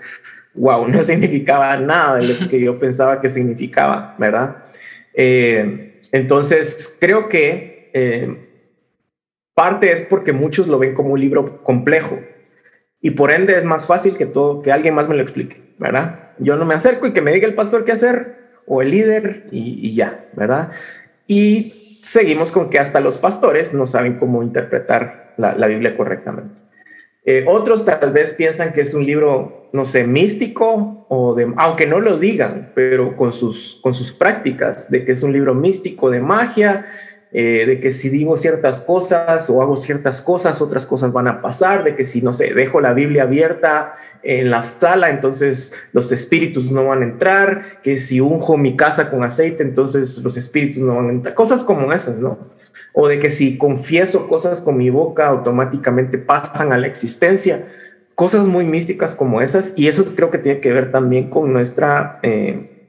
wow, 0.53 0.87
no 0.87 1.01
significaba 1.03 1.75
nada 1.77 2.17
de 2.17 2.27
lo 2.27 2.49
que 2.49 2.61
yo 2.61 2.79
pensaba 2.79 3.19
que 3.19 3.29
significaba, 3.29 4.15
¿verdad? 4.17 4.57
Eh, 5.13 5.99
entonces, 6.11 6.97
creo 6.99 7.29
que 7.29 7.89
eh, 7.93 8.49
parte 9.53 9.91
es 9.91 10.01
porque 10.01 10.33
muchos 10.33 10.67
lo 10.67 10.79
ven 10.79 10.93
como 10.93 11.13
un 11.13 11.19
libro 11.19 11.63
complejo 11.63 12.19
y 13.01 13.11
por 13.11 13.31
ende 13.31 13.57
es 13.57 13.65
más 13.65 13.87
fácil 13.87 14.17
que 14.17 14.25
todo 14.25 14.61
que 14.61 14.71
alguien 14.71 14.93
más 14.93 15.07
me 15.07 15.15
lo 15.15 15.21
explique, 15.21 15.61
¿verdad? 15.77 16.33
Yo 16.37 16.55
no 16.55 16.65
me 16.65 16.73
acerco 16.73 17.07
y 17.07 17.13
que 17.13 17.21
me 17.21 17.31
diga 17.31 17.47
el 17.47 17.55
pastor 17.55 17.85
qué 17.85 17.93
hacer 17.93 18.39
o 18.65 18.81
el 18.81 18.91
líder 18.91 19.47
y, 19.51 19.95
ya, 19.95 20.25
¿verdad? 20.33 20.71
Y 21.27 21.99
seguimos 22.03 22.51
con 22.51 22.69
que 22.69 22.79
hasta 22.79 22.99
los 22.99 23.17
pastores 23.17 23.73
no 23.73 23.87
saben 23.87 24.17
cómo 24.17 24.43
interpretar 24.43 25.33
la, 25.37 25.67
Biblia 25.67 25.95
correctamente. 25.95 26.55
Eh, 27.31 27.45
otros 27.45 27.85
tal 27.85 28.11
vez 28.11 28.33
piensan 28.33 28.73
que 28.73 28.81
es 28.81 28.95
un 28.95 29.05
libro, 29.05 29.67
no 29.71 29.85
sé, 29.85 30.03
místico 30.03 31.05
o 31.09 31.35
de, 31.35 31.53
aunque 31.57 31.85
no 31.85 31.99
lo 31.99 32.17
digan, 32.17 32.71
pero 32.73 33.15
con 33.15 33.33
sus, 33.33 33.79
con 33.83 33.93
sus 33.93 34.11
prácticas, 34.11 34.89
de 34.89 35.05
que 35.05 35.11
es 35.11 35.21
un 35.21 35.31
libro 35.31 35.53
místico 35.53 36.09
de 36.09 36.21
magia, 36.21 36.87
eh, 37.31 37.65
de 37.67 37.79
que 37.79 37.91
si 37.91 38.09
digo 38.09 38.35
ciertas 38.35 38.81
cosas 38.81 39.47
o 39.47 39.61
hago 39.61 39.77
ciertas 39.77 40.23
cosas, 40.23 40.59
otras 40.59 40.87
cosas 40.87 41.13
van 41.13 41.27
a 41.27 41.39
pasar, 41.39 41.83
de 41.83 41.95
que 41.95 42.03
si, 42.03 42.23
no 42.23 42.33
sé, 42.33 42.51
dejo 42.55 42.81
la 42.81 42.93
Biblia 42.93 43.21
abierta 43.21 43.93
en 44.23 44.49
la 44.49 44.63
sala, 44.63 45.11
entonces 45.11 45.75
los 45.93 46.11
espíritus 46.11 46.71
no 46.71 46.87
van 46.87 47.03
a 47.03 47.05
entrar, 47.05 47.61
que 47.83 47.99
si 47.99 48.19
unjo 48.19 48.57
mi 48.57 48.75
casa 48.75 49.11
con 49.11 49.23
aceite, 49.23 49.61
entonces 49.61 50.17
los 50.23 50.35
espíritus 50.35 50.81
no 50.81 50.95
van 50.95 51.05
a 51.05 51.11
entrar, 51.11 51.35
cosas 51.35 51.63
como 51.63 51.93
esas, 51.93 52.17
¿no? 52.17 52.39
O 52.93 53.07
de 53.07 53.19
que 53.19 53.29
si 53.29 53.57
confieso 53.57 54.27
cosas 54.27 54.61
con 54.61 54.77
mi 54.77 54.89
boca, 54.89 55.27
automáticamente 55.27 56.17
pasan 56.17 56.73
a 56.73 56.77
la 56.77 56.87
existencia, 56.87 57.65
cosas 58.15 58.47
muy 58.47 58.65
místicas 58.65 59.15
como 59.15 59.41
esas, 59.41 59.73
y 59.77 59.87
eso 59.87 60.03
creo 60.15 60.31
que 60.31 60.37
tiene 60.37 60.59
que 60.59 60.73
ver 60.73 60.91
también 60.91 61.29
con 61.29 61.53
nuestra 61.53 62.19
eh, 62.23 62.87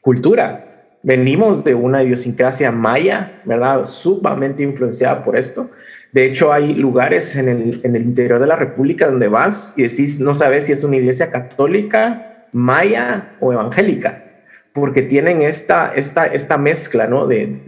cultura. 0.00 0.66
Venimos 1.02 1.64
de 1.64 1.74
una 1.74 2.02
idiosincrasia 2.02 2.72
maya, 2.72 3.40
¿verdad? 3.44 3.84
Sumamente 3.84 4.62
influenciada 4.62 5.22
por 5.22 5.36
esto. 5.36 5.70
De 6.12 6.24
hecho, 6.26 6.52
hay 6.52 6.74
lugares 6.74 7.34
en 7.36 7.48
el, 7.48 7.80
en 7.82 7.96
el 7.96 8.02
interior 8.02 8.40
de 8.40 8.46
la 8.46 8.56
República 8.56 9.06
donde 9.06 9.28
vas 9.28 9.74
y 9.76 9.82
decís, 9.82 10.20
no 10.20 10.34
sabes 10.34 10.66
si 10.66 10.72
es 10.72 10.84
una 10.84 10.96
iglesia 10.96 11.30
católica, 11.30 12.46
maya 12.54 13.32
o 13.40 13.52
evangélica, 13.52 14.24
porque 14.72 15.02
tienen 15.02 15.42
esta, 15.42 15.92
esta, 15.92 16.24
esta 16.26 16.56
mezcla, 16.56 17.08
¿no? 17.08 17.26
De, 17.26 17.58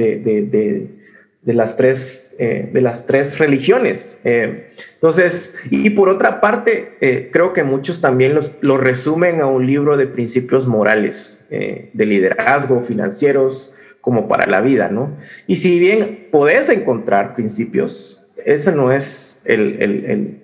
las, 1.55 1.77
tres, 1.77 2.35
eh, 2.41 2.69
de 2.73 2.81
las 2.81 3.07
tres 3.07 3.39
religiones. 3.39 4.21
Eh, 4.25 4.73
entonces, 4.95 5.55
y 5.71 5.91
por 5.91 6.09
otra 6.09 6.41
parte, 6.41 6.97
eh, 7.01 7.31
creo 7.33 7.53
que 7.53 7.63
muchos 7.63 8.01
también 8.01 8.35
los, 8.35 8.57
lo 8.63 8.79
resumen 8.79 9.41
a 9.41 9.47
un 9.47 9.65
libro 9.65 9.97
de 9.97 10.07
principios 10.09 10.67
morales, 10.67 11.47
de 11.49 12.07
liderazgo, 12.07 12.83
financieros, 12.83 13.77
como 14.01 14.27
para 14.27 14.47
la 14.47 14.61
vida, 14.61 14.89
¿no? 14.89 15.17
Y 15.47 15.57
si 15.57 15.79
bien 15.79 16.29
podés 16.33 16.69
encontrar 16.69 17.35
principios 17.35 18.17
ese 18.47 18.73
no 18.73 18.93
es 18.93 19.43
el, 19.45 20.41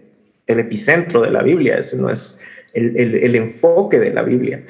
epicentro 0.46 1.22
de 1.22 1.30
la 1.30 1.42
Biblia, 1.42 1.78
ese 1.78 1.96
no 1.96 2.10
es 2.10 2.40
el, 2.74 3.34
enfoque 3.36 3.98
de 3.98 4.12
la 4.12 4.22
Biblia. 4.22 4.64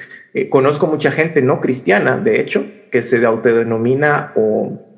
Conozco 0.49 0.87
mucha 0.87 1.11
gente 1.11 1.41
no 1.41 1.59
cristiana, 1.59 2.17
de 2.17 2.39
hecho, 2.39 2.65
que 2.91 3.01
se 3.01 3.25
autodenomina 3.25 4.31
o 4.35 4.92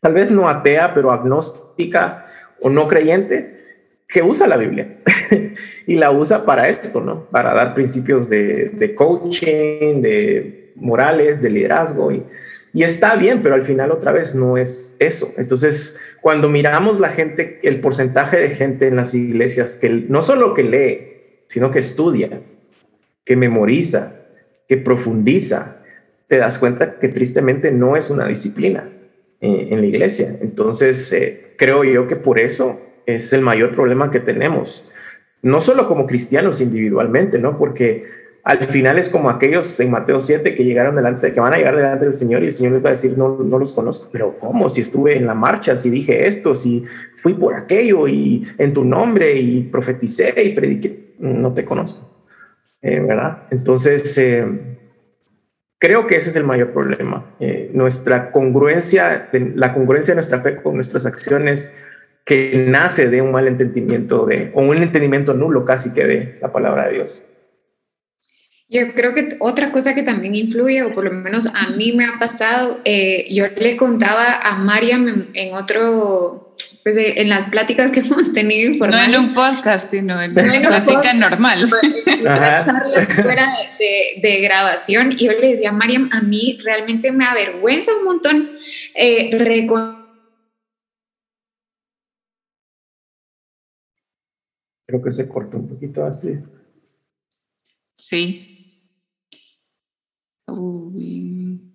tal 0.00 0.12
vez 0.14 0.30
no 0.30 0.48
atea, 0.48 0.94
pero 0.94 1.12
agnóstica 1.12 2.26
o 2.60 2.70
no 2.70 2.88
creyente, 2.88 3.58
que 4.06 4.22
usa 4.22 4.46
la 4.46 4.56
Biblia 4.56 4.96
y 5.86 5.96
la 5.96 6.10
usa 6.10 6.44
para 6.46 6.68
esto, 6.68 7.00
¿no? 7.00 7.26
Para 7.26 7.52
dar 7.52 7.74
principios 7.74 8.28
de, 8.28 8.70
de 8.70 8.94
coaching, 8.94 10.00
de 10.00 10.72
morales, 10.76 11.42
de 11.42 11.50
liderazgo 11.50 12.12
y 12.12 12.22
Y 12.72 12.84
está 12.84 13.16
bien, 13.16 13.42
pero 13.42 13.54
al 13.54 13.64
final 13.64 13.90
otra 13.92 14.12
vez 14.12 14.34
no 14.34 14.56
es 14.56 14.96
eso. 14.98 15.32
Entonces, 15.36 15.98
cuando 16.20 16.48
miramos 16.48 17.00
la 17.00 17.10
gente, 17.10 17.60
el 17.62 17.80
porcentaje 17.80 18.38
de 18.38 18.50
gente 18.50 18.86
en 18.86 18.96
las 18.96 19.14
iglesias 19.14 19.76
que 19.76 19.88
no 19.90 20.22
solo 20.22 20.54
que 20.54 20.62
lee, 20.62 21.44
sino 21.48 21.70
que 21.70 21.80
estudia, 21.80 22.40
que 23.24 23.36
memoriza, 23.36 24.16
que 24.68 24.76
profundiza, 24.78 25.82
te 26.28 26.36
das 26.36 26.58
cuenta 26.58 26.98
que 26.98 27.08
tristemente 27.08 27.70
no 27.72 27.96
es 27.96 28.10
una 28.10 28.26
disciplina 28.26 28.90
eh, 29.40 29.68
en 29.70 29.80
la 29.80 29.86
iglesia. 29.86 30.36
Entonces, 30.40 31.12
eh, 31.12 31.54
creo 31.56 31.84
yo 31.84 32.08
que 32.08 32.16
por 32.16 32.38
eso 32.38 32.80
es 33.06 33.32
el 33.32 33.40
mayor 33.40 33.74
problema 33.74 34.10
que 34.10 34.20
tenemos, 34.20 34.90
no 35.42 35.60
solo 35.60 35.86
como 35.86 36.06
cristianos 36.06 36.60
individualmente, 36.60 37.38
¿no? 37.38 37.56
Porque 37.56 38.06
al 38.42 38.58
final 38.58 38.98
es 38.98 39.08
como 39.08 39.30
aquellos 39.30 39.78
en 39.78 39.90
Mateo 39.90 40.20
7 40.20 40.54
que 40.54 40.64
llegaron 40.64 40.96
delante, 40.96 41.32
que 41.32 41.38
van 41.38 41.52
a 41.52 41.58
llegar 41.58 41.76
delante 41.76 42.06
del 42.06 42.14
Señor 42.14 42.42
y 42.42 42.46
el 42.46 42.52
Señor 42.52 42.72
les 42.72 42.84
va 42.84 42.88
a 42.88 42.92
decir, 42.92 43.16
no, 43.16 43.38
no 43.38 43.58
los 43.58 43.72
conozco, 43.72 44.08
pero 44.10 44.38
¿cómo? 44.38 44.68
Si 44.68 44.80
estuve 44.80 45.16
en 45.16 45.26
la 45.26 45.34
marcha, 45.34 45.76
si 45.76 45.90
dije 45.90 46.26
esto, 46.26 46.54
si 46.54 46.84
fui 47.16 47.34
por 47.34 47.54
aquello 47.54 48.08
y 48.08 48.46
en 48.58 48.72
tu 48.72 48.84
nombre 48.84 49.34
y 49.34 49.62
profeticé 49.62 50.34
y 50.42 50.52
prediqué, 50.54 51.14
no 51.18 51.52
te 51.52 51.64
conozco, 51.64 52.08
eh, 52.82 53.00
¿verdad? 53.00 53.44
Entonces, 53.50 54.18
Creo 55.78 56.06
que 56.06 56.16
ese 56.16 56.30
es 56.30 56.36
el 56.36 56.44
mayor 56.44 56.72
problema. 56.72 57.36
Eh, 57.38 57.70
nuestra 57.72 58.32
congruencia, 58.32 59.28
la 59.54 59.72
congruencia 59.72 60.12
de 60.12 60.16
nuestra 60.16 60.40
fe 60.40 60.56
con 60.56 60.74
nuestras 60.74 61.06
acciones, 61.06 61.74
que 62.24 62.64
nace 62.66 63.08
de 63.08 63.22
un 63.22 63.32
mal 63.32 63.48
entendimiento 63.48 64.26
de, 64.26 64.50
o 64.54 64.60
un 64.60 64.76
entendimiento 64.76 65.32
nulo 65.34 65.64
casi 65.64 65.94
que 65.94 66.04
de 66.04 66.38
la 66.42 66.52
palabra 66.52 66.88
de 66.88 66.94
Dios. 66.94 67.22
Yo 68.68 68.92
creo 68.94 69.14
que 69.14 69.36
otra 69.40 69.72
cosa 69.72 69.94
que 69.94 70.02
también 70.02 70.34
influye, 70.34 70.82
o 70.82 70.94
por 70.94 71.04
lo 71.04 71.10
menos 71.10 71.46
a 71.46 71.70
mí 71.70 71.94
me 71.96 72.04
ha 72.04 72.18
pasado, 72.18 72.80
eh, 72.84 73.26
yo 73.32 73.46
le 73.56 73.78
contaba 73.78 74.42
a 74.42 74.58
Mariam 74.58 75.28
en 75.32 75.54
otro 75.54 76.54
pues, 76.82 76.96
eh, 76.96 77.20
en 77.20 77.28
las 77.28 77.46
pláticas 77.46 77.90
que 77.90 78.00
hemos 78.00 78.32
tenido 78.32 78.70
informales. 78.72 79.08
No 79.08 79.14
en 79.14 79.24
un 79.24 79.34
podcast, 79.34 79.90
sino 79.90 80.20
en 80.20 80.32
una 80.32 80.60
plática 80.60 81.12
normal. 81.12 81.68
En 82.06 82.20
una 82.20 82.60
charla 82.64 83.06
fuera 83.06 83.46
de, 84.22 84.40
grabación. 84.40 85.12
Y 85.12 85.26
yo 85.26 85.32
le 85.32 85.52
decía 85.52 85.70
a 85.70 85.72
Mariam, 85.72 86.08
a 86.12 86.20
mí 86.20 86.58
realmente 86.62 87.12
me 87.12 87.24
avergüenza 87.24 87.94
un 87.96 88.04
montón 88.04 88.50
eh, 88.94 89.30
Creo 94.86 95.02
que 95.02 95.12
se 95.12 95.28
cortó 95.28 95.58
un 95.58 95.68
poquito 95.68 96.02
así. 96.04 96.38
Sí. 97.92 98.58
Uy. 100.46 101.67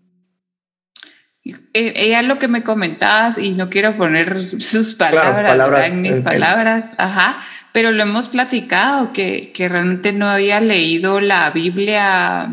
Eh, 1.45 1.93
ella 1.95 2.21
lo 2.21 2.39
que 2.39 2.47
me 2.47 2.63
comentabas, 2.63 3.37
y 3.37 3.51
no 3.51 3.69
quiero 3.69 3.97
poner 3.97 4.39
sus 4.39 4.95
palabras, 4.95 5.87
en 5.87 6.01
mis 6.01 6.21
palabras, 6.21 6.95
ajá, 6.97 7.39
pero 7.73 7.91
lo 7.91 8.03
hemos 8.03 8.29
platicado, 8.29 9.11
que, 9.11 9.51
que 9.53 9.67
realmente 9.67 10.13
no 10.13 10.29
había 10.29 10.61
leído 10.61 11.19
la 11.19 11.51
Biblia 11.51 12.49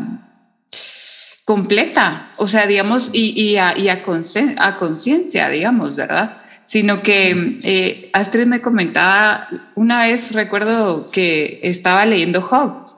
completa, 1.45 2.33
o 2.37 2.47
sea, 2.47 2.67
digamos, 2.67 3.11
y, 3.13 3.39
y 3.41 3.57
a, 3.57 3.77
y 3.77 3.87
a 3.87 4.03
conciencia, 4.03 5.49
digamos, 5.49 5.95
¿verdad? 5.95 6.41
Sino 6.65 7.01
que 7.01 7.59
eh, 7.63 8.09
Astrid 8.13 8.45
me 8.45 8.61
comentaba, 8.61 9.47
una 9.75 10.01
vez 10.03 10.31
recuerdo 10.33 11.09
que 11.11 11.59
estaba 11.63 12.05
leyendo 12.05 12.41
Job, 12.41 12.91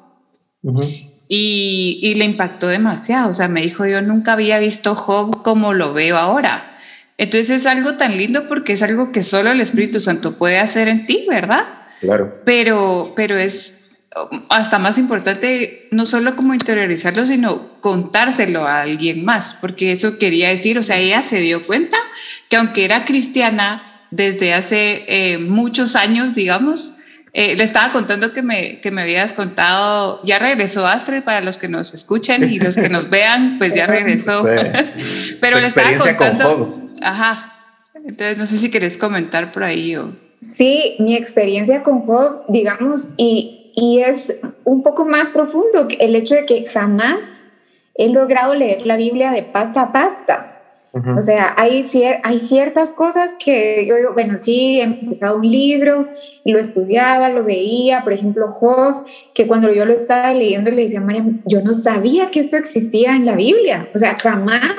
y, 1.35 2.13
le 2.15 2.25
impactó 2.25 2.67
demasiado. 2.67 3.29
O 3.29 3.33
sea, 3.33 3.47
me 3.47 3.61
dijo, 3.61 3.87
yo 3.87 4.01
nunca 4.01 4.33
había 4.33 4.59
visto 4.59 4.93
Job 4.93 5.41
como 5.41 5.73
lo 5.73 5.91
veo 5.91 6.17
ahora. 6.17 6.77
Entonces 7.17 7.49
es 7.49 7.65
algo 7.65 7.95
tan 7.95 8.17
lindo 8.17 8.47
porque 8.47 8.73
es 8.73 8.83
algo 8.83 9.11
que 9.11 9.23
solo 9.23 9.51
el 9.51 9.61
Espíritu 9.61 9.99
Santo 9.99 10.37
puede 10.37 10.59
hacer 10.59 10.87
en 10.87 11.07
ti, 11.07 11.25
¿verdad? 11.27 11.63
Claro. 12.01 12.41
Pero, 12.45 13.13
pero 13.15 13.35
es 13.37 13.91
hasta 14.49 14.77
más 14.77 14.99
importante 14.99 15.87
no 15.89 16.05
solo 16.05 16.35
como 16.35 16.53
interiorizarlo, 16.53 17.25
sino 17.25 17.79
contárselo 17.81 18.67
a 18.67 18.81
alguien 18.81 19.25
más, 19.25 19.55
porque 19.55 19.91
eso 19.91 20.19
quería 20.19 20.49
decir, 20.49 20.77
o 20.77 20.83
sea, 20.83 20.99
ella 20.99 21.23
se 21.23 21.39
dio 21.39 21.65
cuenta 21.65 21.97
que 22.47 22.57
aunque 22.57 22.85
era 22.85 23.05
cristiana 23.05 24.05
desde 24.11 24.53
hace 24.53 25.03
eh, 25.07 25.39
muchos 25.39 25.95
años, 25.95 26.35
digamos, 26.35 26.93
eh, 27.35 27.55
le 27.55 27.63
estaba 27.63 27.91
contando 27.91 28.31
que 28.31 28.43
me, 28.43 28.79
que 28.79 28.91
me 28.91 29.01
habías 29.01 29.33
contado, 29.33 30.21
ya 30.23 30.37
regresó 30.37 30.85
Astrid 30.85 31.23
para 31.23 31.41
los 31.41 31.57
que 31.57 31.67
nos 31.67 31.91
escuchen 31.91 32.47
y 32.47 32.59
los 32.59 32.75
que 32.75 32.89
nos 32.89 33.09
vean, 33.09 33.57
pues 33.57 33.73
ya 33.73 33.87
regresó. 33.87 34.43
Pero 35.41 35.59
le 35.59 35.67
estaba 35.67 35.97
contando. 35.97 36.89
ajá. 37.01 37.49
Entonces, 37.95 38.37
no 38.37 38.45
sé 38.45 38.57
si 38.57 38.69
querés 38.69 38.97
comentar 38.97 39.51
por 39.51 39.63
ahí 39.63 39.95
o. 39.95 40.13
Sí, 40.41 40.95
mi 40.99 41.15
experiencia 41.15 41.83
con 41.83 42.01
Job, 42.01 42.43
digamos, 42.49 43.09
y, 43.17 43.71
y 43.75 44.01
es 44.01 44.33
un 44.65 44.83
poco 44.83 45.05
más 45.05 45.29
profundo 45.29 45.87
el 45.99 46.15
hecho 46.15 46.35
de 46.35 46.45
que 46.45 46.65
jamás 46.65 47.43
he 47.95 48.09
logrado 48.09 48.53
leer 48.53 48.85
la 48.85 48.97
Biblia 48.97 49.31
de 49.31 49.41
pasta 49.43 49.83
a 49.83 49.91
pasta. 49.91 50.52
O 50.93 51.21
sea, 51.23 51.55
hay, 51.57 51.83
hay 52.21 52.39
ciertas 52.39 52.93
cosas 52.93 53.33
que 53.43 53.83
yo 53.87 53.95
digo, 53.95 54.13
bueno, 54.13 54.37
sí, 54.37 54.79
he 54.79 54.83
empezado 54.83 55.37
un 55.37 55.49
libro, 55.49 56.07
lo 56.45 56.59
estudiaba, 56.59 57.29
lo 57.29 57.43
veía, 57.43 58.03
por 58.03 58.13
ejemplo, 58.13 58.47
Job, 58.49 59.03
que 59.33 59.47
cuando 59.47 59.73
yo 59.73 59.85
lo 59.85 59.93
estaba 59.93 60.31
leyendo 60.35 60.69
le 60.69 60.83
decía 60.83 60.99
a 60.99 61.03
María, 61.03 61.25
yo 61.45 61.63
no 61.63 61.73
sabía 61.73 62.29
que 62.29 62.39
esto 62.39 62.57
existía 62.57 63.15
en 63.15 63.25
la 63.25 63.35
Biblia, 63.35 63.89
o 63.95 63.97
sea, 63.97 64.13
jamás 64.15 64.77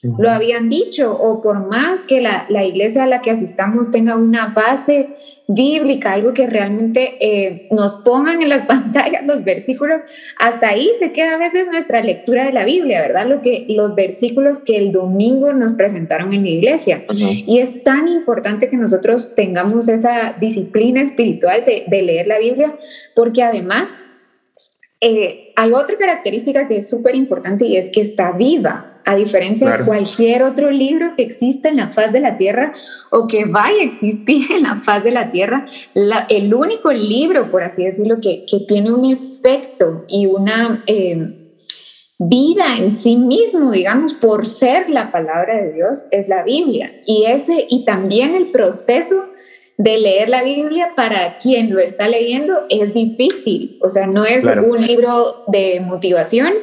lo 0.00 0.30
habían 0.30 0.68
dicho, 0.68 1.18
o 1.18 1.42
por 1.42 1.66
más 1.66 2.02
que 2.02 2.20
la, 2.20 2.46
la 2.48 2.64
iglesia 2.64 3.02
a 3.02 3.08
la 3.08 3.20
que 3.20 3.32
asistamos 3.32 3.90
tenga 3.90 4.16
una 4.16 4.46
base 4.54 5.16
bíblica, 5.48 6.12
algo 6.12 6.34
que 6.34 6.46
realmente 6.46 7.16
eh, 7.20 7.68
nos 7.70 7.94
pongan 7.96 8.42
en 8.42 8.48
las 8.48 8.62
pantallas 8.66 9.24
los 9.24 9.44
versículos, 9.44 10.02
hasta 10.38 10.68
ahí 10.68 10.90
se 10.98 11.12
queda 11.12 11.34
a 11.34 11.38
veces 11.38 11.66
nuestra 11.66 12.02
lectura 12.02 12.46
de 12.46 12.52
la 12.52 12.64
Biblia, 12.64 13.02
¿verdad? 13.02 13.26
Lo 13.26 13.42
que 13.42 13.66
los 13.68 13.94
versículos 13.94 14.60
que 14.60 14.76
el 14.76 14.92
domingo 14.92 15.52
nos 15.52 15.74
presentaron 15.74 16.32
en 16.32 16.42
la 16.42 16.50
iglesia. 16.50 17.04
Y 17.08 17.60
es 17.60 17.84
tan 17.84 18.08
importante 18.08 18.68
que 18.68 18.76
nosotros 18.76 19.34
tengamos 19.34 19.88
esa 19.88 20.34
disciplina 20.40 21.00
espiritual 21.00 21.64
de, 21.64 21.84
de 21.86 22.02
leer 22.02 22.26
la 22.26 22.38
Biblia, 22.38 22.76
porque 23.14 23.42
además 23.42 24.06
eh, 25.00 25.52
hay 25.56 25.72
otra 25.72 25.96
característica 25.98 26.66
que 26.66 26.78
es 26.78 26.88
súper 26.88 27.14
importante 27.14 27.66
y 27.66 27.76
es 27.76 27.90
que 27.90 28.00
está 28.00 28.32
viva 28.32 28.95
a 29.06 29.14
diferencia 29.14 29.70
de 29.70 29.84
cualquier 29.84 30.42
otro 30.42 30.70
libro 30.70 31.14
que 31.16 31.22
exista 31.22 31.68
en 31.68 31.76
la 31.76 31.90
faz 31.90 32.12
de 32.12 32.18
la 32.18 32.34
tierra 32.34 32.72
o 33.10 33.28
que 33.28 33.44
vaya 33.44 33.80
a 33.80 33.84
existir 33.84 34.50
en 34.50 34.64
la 34.64 34.80
faz 34.82 35.04
de 35.04 35.12
la 35.12 35.30
tierra, 35.30 35.64
el 36.28 36.52
único 36.52 36.92
libro, 36.92 37.50
por 37.50 37.62
así 37.62 37.84
decirlo, 37.84 38.20
que, 38.20 38.44
que 38.46 38.60
tiene 38.66 38.92
un 38.92 39.04
efecto 39.04 40.04
y 40.08 40.26
una 40.26 40.82
eh, 40.88 41.52
vida 42.18 42.76
en 42.78 42.96
sí 42.96 43.16
mismo, 43.16 43.70
digamos, 43.70 44.12
por 44.12 44.44
ser 44.44 44.90
la 44.90 45.12
palabra 45.12 45.62
de 45.62 45.72
Dios, 45.72 46.06
es 46.10 46.28
la 46.28 46.42
Biblia. 46.42 46.92
Y, 47.06 47.26
ese, 47.26 47.66
y 47.70 47.84
también 47.84 48.34
el 48.34 48.50
proceso 48.50 49.14
de 49.78 49.98
leer 49.98 50.30
la 50.30 50.42
Biblia 50.42 50.94
para 50.96 51.36
quien 51.36 51.72
lo 51.72 51.78
está 51.78 52.08
leyendo 52.08 52.64
es 52.70 52.92
difícil, 52.92 53.78
o 53.82 53.90
sea, 53.90 54.08
no 54.08 54.24
es 54.24 54.46
un 54.46 54.84
libro 54.84 55.44
de 55.46 55.80
motivación, 55.80 56.54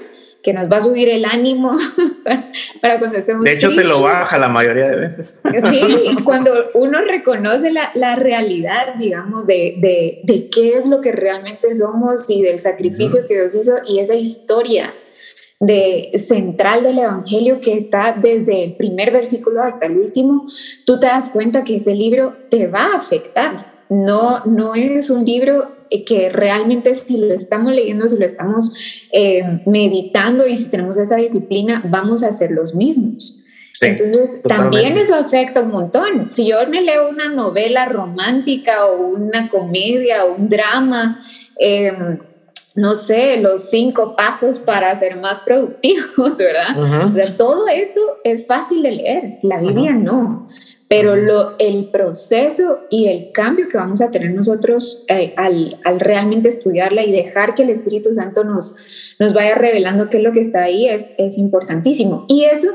que 0.43 0.53
nos 0.53 0.69
va 0.69 0.77
a 0.77 0.81
subir 0.81 1.07
el 1.07 1.23
ánimo 1.23 1.71
para, 2.81 2.99
cuando 2.99 3.17
estemos. 3.17 3.43
De 3.43 3.53
hecho, 3.53 3.73
te 3.73 3.85
lo 3.85 4.01
baja 4.01 4.37
la 4.37 4.49
mayoría 4.49 4.89
de 4.89 4.97
veces. 4.97 5.39
Sí, 5.71 6.17
cuando 6.25 6.51
uno 6.73 6.99
reconoce 7.01 7.71
la, 7.71 7.91
la 7.95 8.15
realidad, 8.15 8.95
digamos, 8.99 9.47
de, 9.47 9.75
de, 9.79 10.19
de, 10.23 10.49
qué 10.49 10.77
es 10.77 10.85
lo 10.85 10.99
que 10.99 11.13
realmente 11.13 11.73
somos 11.75 12.29
y 12.29 12.41
del 12.41 12.59
sacrificio 12.59 13.21
que 13.25 13.35
Dios 13.35 13.55
hizo 13.55 13.77
y 13.87 13.99
esa 13.99 14.15
historia 14.15 14.93
de 15.61 16.11
central 16.17 16.83
del 16.83 16.99
evangelio 16.99 17.61
que 17.61 17.77
está 17.77 18.11
desde 18.11 18.65
el 18.65 18.75
primer 18.75 19.11
versículo 19.11 19.61
hasta 19.61 19.85
el 19.85 19.97
último, 19.97 20.45
tú 20.85 20.99
te 20.99 21.07
das 21.07 21.29
cuenta 21.29 21.63
que 21.63 21.77
ese 21.77 21.95
libro 21.95 22.35
te 22.49 22.67
va 22.67 22.87
a 22.87 22.97
afectar. 22.97 23.71
No, 23.87 24.43
no 24.45 24.75
es 24.75 25.09
un 25.09 25.23
libro 25.23 25.71
que 26.01 26.29
realmente 26.29 26.95
si 26.95 27.17
lo 27.17 27.33
estamos 27.33 27.71
leyendo, 27.71 28.07
si 28.07 28.17
lo 28.17 28.25
estamos 28.25 28.73
eh, 29.11 29.61
meditando 29.65 30.47
y 30.47 30.57
si 30.57 30.69
tenemos 30.69 30.97
esa 30.97 31.17
disciplina, 31.17 31.83
vamos 31.85 32.23
a 32.23 32.31
ser 32.31 32.51
los 32.51 32.73
mismos. 32.73 33.39
Entonces, 33.81 34.41
también 34.43 34.97
eso 34.97 35.15
afecta 35.15 35.61
un 35.61 35.71
montón. 35.71 36.27
Si 36.27 36.47
yo 36.47 36.57
me 36.67 36.81
leo 36.81 37.09
una 37.09 37.27
novela 37.27 37.85
romántica 37.85 38.85
o 38.85 39.07
una 39.07 39.49
comedia 39.49 40.25
o 40.25 40.35
un 40.35 40.47
drama, 40.47 41.19
em, 41.57 42.19
no 42.75 42.95
sé, 42.95 43.37
los 43.37 43.69
cinco 43.69 44.15
pasos 44.15 44.59
para 44.59 44.97
ser 44.99 45.17
más 45.17 45.39
productivos, 45.39 46.37
¿verdad? 46.37 47.35
todo 47.37 47.67
eso 47.67 47.99
es 48.23 48.45
fácil 48.45 48.83
de 48.83 48.91
leer, 48.91 49.39
la 49.41 49.59
Biblia 49.59 49.93
no 49.93 50.47
pero 50.93 51.15
lo, 51.15 51.55
el 51.57 51.85
proceso 51.85 52.81
y 52.91 53.07
el 53.07 53.31
cambio 53.31 53.67
que 53.67 53.77
vamos 53.77 53.99
a 53.99 54.11
tener 54.11 54.31
nosotros 54.31 55.05
eh, 55.07 55.33
al, 55.37 55.79
al, 55.83 55.99
realmente 55.99 56.49
estudiarla 56.49 57.03
y 57.03 57.11
dejar 57.11 57.55
que 57.55 57.63
el 57.63 57.71
Espíritu 57.71 58.13
Santo 58.13 58.43
nos, 58.43 58.75
nos 59.17 59.33
vaya 59.33 59.55
revelando 59.55 60.07
qué 60.07 60.17
es 60.17 60.23
lo 60.23 60.31
que 60.31 60.41
está 60.41 60.61
ahí 60.61 60.87
es, 60.87 61.09
es 61.17 61.39
importantísimo. 61.39 62.27
Y 62.27 62.43
eso 62.43 62.67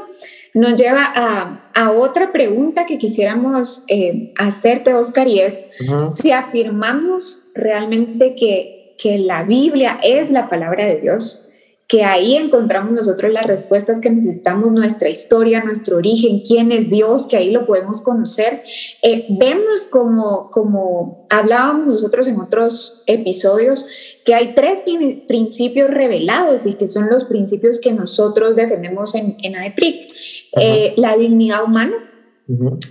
nos 0.53 0.75
lleva 0.75 1.05
a, 1.15 1.71
a 1.77 1.93
otra 1.93 2.33
pregunta 2.33 2.87
que 2.87 2.99
quisiéramos 2.99 3.85
eh, 3.87 4.33
hacerte, 4.37 4.95
Oscar, 4.95 5.29
y 5.29 5.39
es 5.39 5.63
si 6.17 6.33
afirmamos 6.33 7.45
realmente 7.55 8.35
que, 8.35 8.97
que 8.99 9.19
la 9.19 9.45
Biblia 9.45 10.01
es 10.03 10.33
la 10.33 10.49
palabra 10.49 10.87
de 10.87 11.01
Dios, 11.01 11.48
que 11.89 12.05
ahí 12.05 12.37
encontramos 12.37 12.93
nosotros 12.93 13.33
las 13.33 13.47
respuestas 13.47 13.99
que 13.99 14.11
necesitamos, 14.11 14.71
nuestra 14.73 15.09
historia, 15.09 15.65
nuestro 15.65 15.97
origen, 15.97 16.43
quién 16.47 16.71
es 16.71 16.91
Dios, 16.91 17.27
que 17.27 17.39
ahí 17.39 17.51
lo 17.51 17.67
podemos 17.67 18.03
conocer. 18.03 18.63
Eh, 19.03 19.25
vemos 19.31 19.89
como, 19.91 20.51
como 20.51 21.27
hablábamos 21.31 21.87
nosotros 21.87 22.27
en 22.27 22.41
otros 22.41 23.03
episodios, 23.07 23.87
que 24.27 24.35
hay 24.35 24.55
tres 24.55 24.85
principios 25.27 25.91
revelados 25.91 26.67
y 26.67 26.75
que 26.75 26.89
son 26.89 27.09
los 27.09 27.25
principios 27.25 27.79
que 27.79 27.93
nosotros 27.93 28.55
defendemos 28.55 29.15
en, 29.15 29.37
en. 29.43 29.55
Eh, 30.61 30.93
la 30.97 31.17
dignidad 31.17 31.65
humana, 31.65 31.95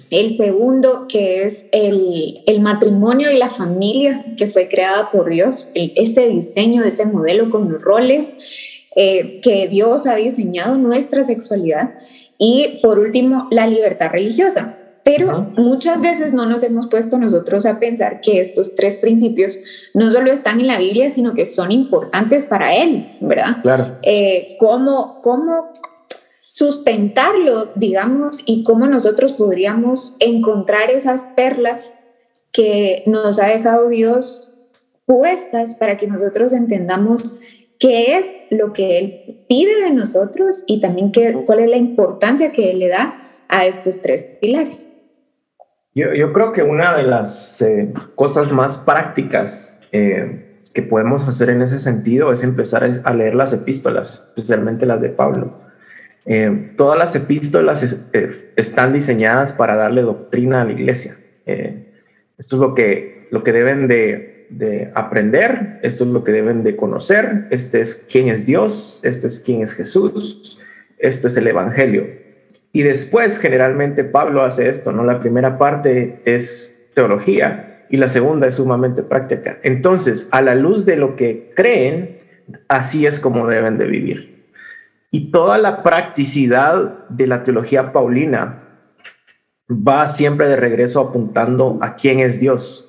el 0.09 0.35
segundo, 0.35 1.05
que 1.07 1.43
es 1.43 1.67
el, 1.71 2.41
el, 2.47 2.61
matrimonio 2.61 3.31
y 3.31 3.37
la 3.37 3.49
familia 3.49 4.33
que 4.37 4.47
fue 4.47 4.69
creada 4.69 5.11
por 5.11 5.29
Dios, 5.29 5.71
ese 5.75 6.27
diseño, 6.27 6.83
ese 6.83 7.05
modelo 7.05 7.51
con 7.51 7.71
los 7.71 7.81
roles. 7.81 8.33
Eh, 8.99 9.41
que 9.43 9.67
Dios 9.67 10.07
ha 10.07 10.15
diseñado 10.15 10.75
nuestra 10.75 11.23
sexualidad. 11.23 11.99
Y 12.39 12.79
por 12.81 12.97
último, 12.97 13.47
la 13.51 13.67
libertad 13.67 14.09
religiosa. 14.11 14.75
Pero 15.03 15.51
muchas 15.55 16.01
veces 16.01 16.33
no 16.33 16.47
nos 16.47 16.63
hemos 16.63 16.87
puesto 16.87 17.19
nosotros 17.19 17.67
a 17.67 17.79
pensar 17.79 18.21
que 18.21 18.39
estos 18.39 18.75
tres 18.75 18.97
principios 18.97 19.59
no 19.93 20.11
solo 20.11 20.31
están 20.31 20.59
en 20.59 20.67
la 20.67 20.79
Biblia, 20.79 21.11
sino 21.11 21.35
que 21.35 21.45
son 21.45 21.71
importantes 21.71 22.45
para 22.45 22.75
Él, 22.75 23.17
¿verdad? 23.21 23.61
Claro. 23.61 23.99
Eh, 24.01 24.57
¿cómo, 24.59 25.21
¿Cómo 25.21 25.73
sustentarlo, 26.41 27.69
digamos, 27.75 28.41
y 28.45 28.63
cómo 28.63 28.87
nosotros 28.87 29.31
podríamos 29.31 30.15
encontrar 30.19 30.89
esas 30.89 31.23
perlas 31.35 31.93
que 32.51 33.03
nos 33.05 33.37
ha 33.37 33.45
dejado 33.45 33.89
Dios 33.89 34.55
puestas 35.05 35.75
para 35.75 35.97
que 35.97 36.07
nosotros 36.07 36.51
entendamos 36.51 37.41
qué 37.79 38.17
es 38.17 38.31
lo 38.49 38.73
que 38.73 38.97
Él 38.97 39.45
pide 39.47 39.83
de 39.83 39.91
nosotros 39.91 40.63
y 40.67 40.81
también 40.81 41.11
qué, 41.11 41.33
cuál 41.45 41.59
es 41.59 41.69
la 41.69 41.77
importancia 41.77 42.51
que 42.51 42.71
Él 42.71 42.79
le 42.79 42.89
da 42.89 43.43
a 43.47 43.65
estos 43.65 44.01
tres 44.01 44.23
pilares. 44.41 44.93
Yo, 45.95 46.13
yo 46.13 46.31
creo 46.33 46.53
que 46.53 46.63
una 46.63 46.95
de 46.95 47.03
las 47.03 47.61
eh, 47.61 47.91
cosas 48.15 48.51
más 48.51 48.77
prácticas 48.77 49.81
eh, 49.91 50.63
que 50.73 50.83
podemos 50.83 51.27
hacer 51.27 51.49
en 51.49 51.61
ese 51.61 51.79
sentido 51.79 52.31
es 52.31 52.43
empezar 52.43 52.87
a 53.03 53.13
leer 53.13 53.33
las 53.33 53.51
epístolas, 53.53 54.27
especialmente 54.29 54.85
las 54.85 55.01
de 55.01 55.09
Pablo. 55.09 55.59
Eh, 56.25 56.73
todas 56.77 56.99
las 56.99 57.15
epístolas 57.15 57.95
están 58.57 58.93
diseñadas 58.93 59.53
para 59.53 59.75
darle 59.75 60.01
doctrina 60.01 60.61
a 60.61 60.65
la 60.65 60.73
iglesia. 60.73 61.17
esto 61.45 62.55
es 62.57 62.61
lo 62.61 62.75
que, 62.75 63.27
lo 63.31 63.43
que 63.43 63.53
deben 63.53 63.87
de 63.87 64.36
de 64.49 64.91
aprender, 64.95 65.79
esto 65.83 66.03
es 66.03 66.09
lo 66.09 66.23
que 66.23 66.31
deben 66.31 66.63
de 66.63 66.75
conocer, 66.75 67.47
este 67.51 67.81
es 67.81 68.07
quién 68.09 68.29
es 68.29 68.45
Dios, 68.45 69.01
esto 69.03 69.27
es 69.27 69.39
quién 69.39 69.61
es 69.61 69.73
Jesús, 69.73 70.59
esto 70.97 71.27
es 71.27 71.37
el 71.37 71.47
Evangelio. 71.47 72.07
Y 72.71 72.83
después 72.83 73.39
generalmente 73.39 74.03
Pablo 74.03 74.43
hace 74.43 74.69
esto, 74.69 74.91
¿no? 74.91 75.03
La 75.03 75.19
primera 75.19 75.57
parte 75.57 76.21
es 76.25 76.89
teología 76.93 77.85
y 77.89 77.97
la 77.97 78.09
segunda 78.09 78.47
es 78.47 78.55
sumamente 78.55 79.03
práctica. 79.03 79.59
Entonces, 79.63 80.27
a 80.31 80.41
la 80.41 80.55
luz 80.55 80.85
de 80.85 80.95
lo 80.95 81.15
que 81.15 81.51
creen, 81.55 82.19
así 82.67 83.05
es 83.05 83.19
como 83.19 83.47
deben 83.47 83.77
de 83.77 83.85
vivir. 83.85 84.51
Y 85.11 85.31
toda 85.31 85.57
la 85.57 85.83
practicidad 85.83 87.07
de 87.09 87.27
la 87.27 87.43
teología 87.43 87.93
paulina 87.93 88.63
va 89.69 90.07
siempre 90.07 90.47
de 90.47 90.55
regreso 90.55 90.99
apuntando 90.99 91.77
a 91.81 91.95
quién 91.95 92.19
es 92.19 92.39
Dios, 92.39 92.86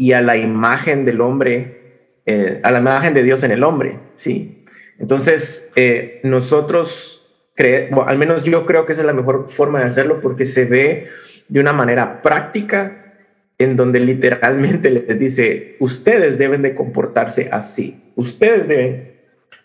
y 0.00 0.14
a 0.14 0.22
la 0.22 0.38
imagen 0.38 1.04
del 1.04 1.20
hombre, 1.20 1.98
eh, 2.24 2.58
a 2.62 2.70
la 2.70 2.78
imagen 2.78 3.12
de 3.12 3.22
Dios 3.22 3.44
en 3.44 3.50
el 3.50 3.62
hombre, 3.62 3.98
¿sí? 4.16 4.64
Entonces, 4.98 5.70
eh, 5.76 6.20
nosotros, 6.22 7.30
bueno, 7.54 8.08
al 8.08 8.16
menos 8.16 8.44
yo 8.44 8.64
creo 8.64 8.86
que 8.86 8.92
esa 8.92 9.02
es 9.02 9.06
la 9.06 9.12
mejor 9.12 9.50
forma 9.50 9.80
de 9.80 9.84
hacerlo 9.84 10.22
porque 10.22 10.46
se 10.46 10.64
ve 10.64 11.08
de 11.48 11.60
una 11.60 11.74
manera 11.74 12.22
práctica 12.22 13.14
en 13.58 13.76
donde 13.76 14.00
literalmente 14.00 14.88
les 15.06 15.18
dice, 15.18 15.76
ustedes 15.80 16.38
deben 16.38 16.62
de 16.62 16.74
comportarse 16.74 17.50
así, 17.52 18.02
ustedes 18.16 18.66
deben 18.66 19.12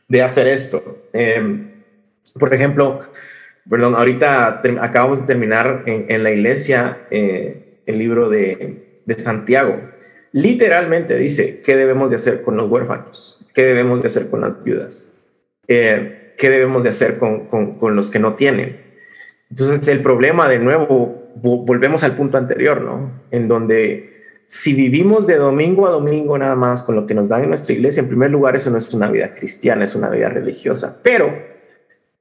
de 0.09 0.21
hacer 0.21 0.49
esto. 0.49 1.07
Em, 1.13 1.69
por 2.37 2.53
ejemplo, 2.53 2.99
perdón, 3.69 3.95
ahorita 3.95 4.61
acabamos 4.81 5.21
de 5.21 5.27
terminar 5.27 5.83
en, 5.85 6.23
la 6.23 6.31
iglesia 6.31 6.97
eh, 7.09 7.79
el 7.85 7.99
libro 7.99 8.29
de, 8.29 8.99
de 9.05 9.17
Santiago 9.17 9.94
literalmente 10.35 11.15
dice 11.15 11.61
qué 11.61 11.77
debemos 11.77 12.09
de 12.09 12.17
hacer 12.17 12.41
con 12.41 12.57
los 12.57 12.69
huérfanos, 12.69 13.39
qué 13.53 13.63
debemos 13.63 14.01
de 14.01 14.09
hacer 14.09 14.29
con 14.29 14.41
las 14.41 14.61
viudas, 14.65 15.13
eh, 15.69 16.33
qué 16.37 16.49
debemos 16.49 16.83
de 16.83 16.89
hacer 16.89 17.17
con, 17.17 17.45
con, 17.47 17.95
los 17.95 18.11
que 18.11 18.19
no 18.19 18.35
tienen. 18.35 18.81
Entonces 19.49 19.87
el 19.87 20.01
problema 20.01 20.49
de 20.49 20.59
nuevo, 20.59 21.31
volvemos 21.35 22.03
al 22.03 22.17
punto 22.17 22.37
anterior, 22.37 22.81
¿no? 22.81 23.11
En 23.31 23.47
donde 23.47 24.13
si 24.47 24.73
vivimos 24.73 25.25
de 25.25 25.37
domingo 25.37 25.87
a 25.87 25.91
domingo 25.91 26.37
nada 26.37 26.57
más 26.57 26.83
con 26.83 26.97
lo 26.97 27.07
que 27.07 27.13
nos 27.13 27.29
dan 27.29 27.43
en 27.43 27.49
nuestra 27.49 27.73
iglesia, 27.73 28.01
en 28.01 28.09
primer 28.09 28.29
lugar 28.29 28.57
eso 28.57 28.69
no 28.69 28.77
es 28.77 28.93
una 28.93 29.09
vida 29.09 29.35
cristiana, 29.35 29.85
es 29.85 29.95
una 29.95 30.09
vida 30.09 30.27
religiosa. 30.27 30.99
Pero 31.01 31.33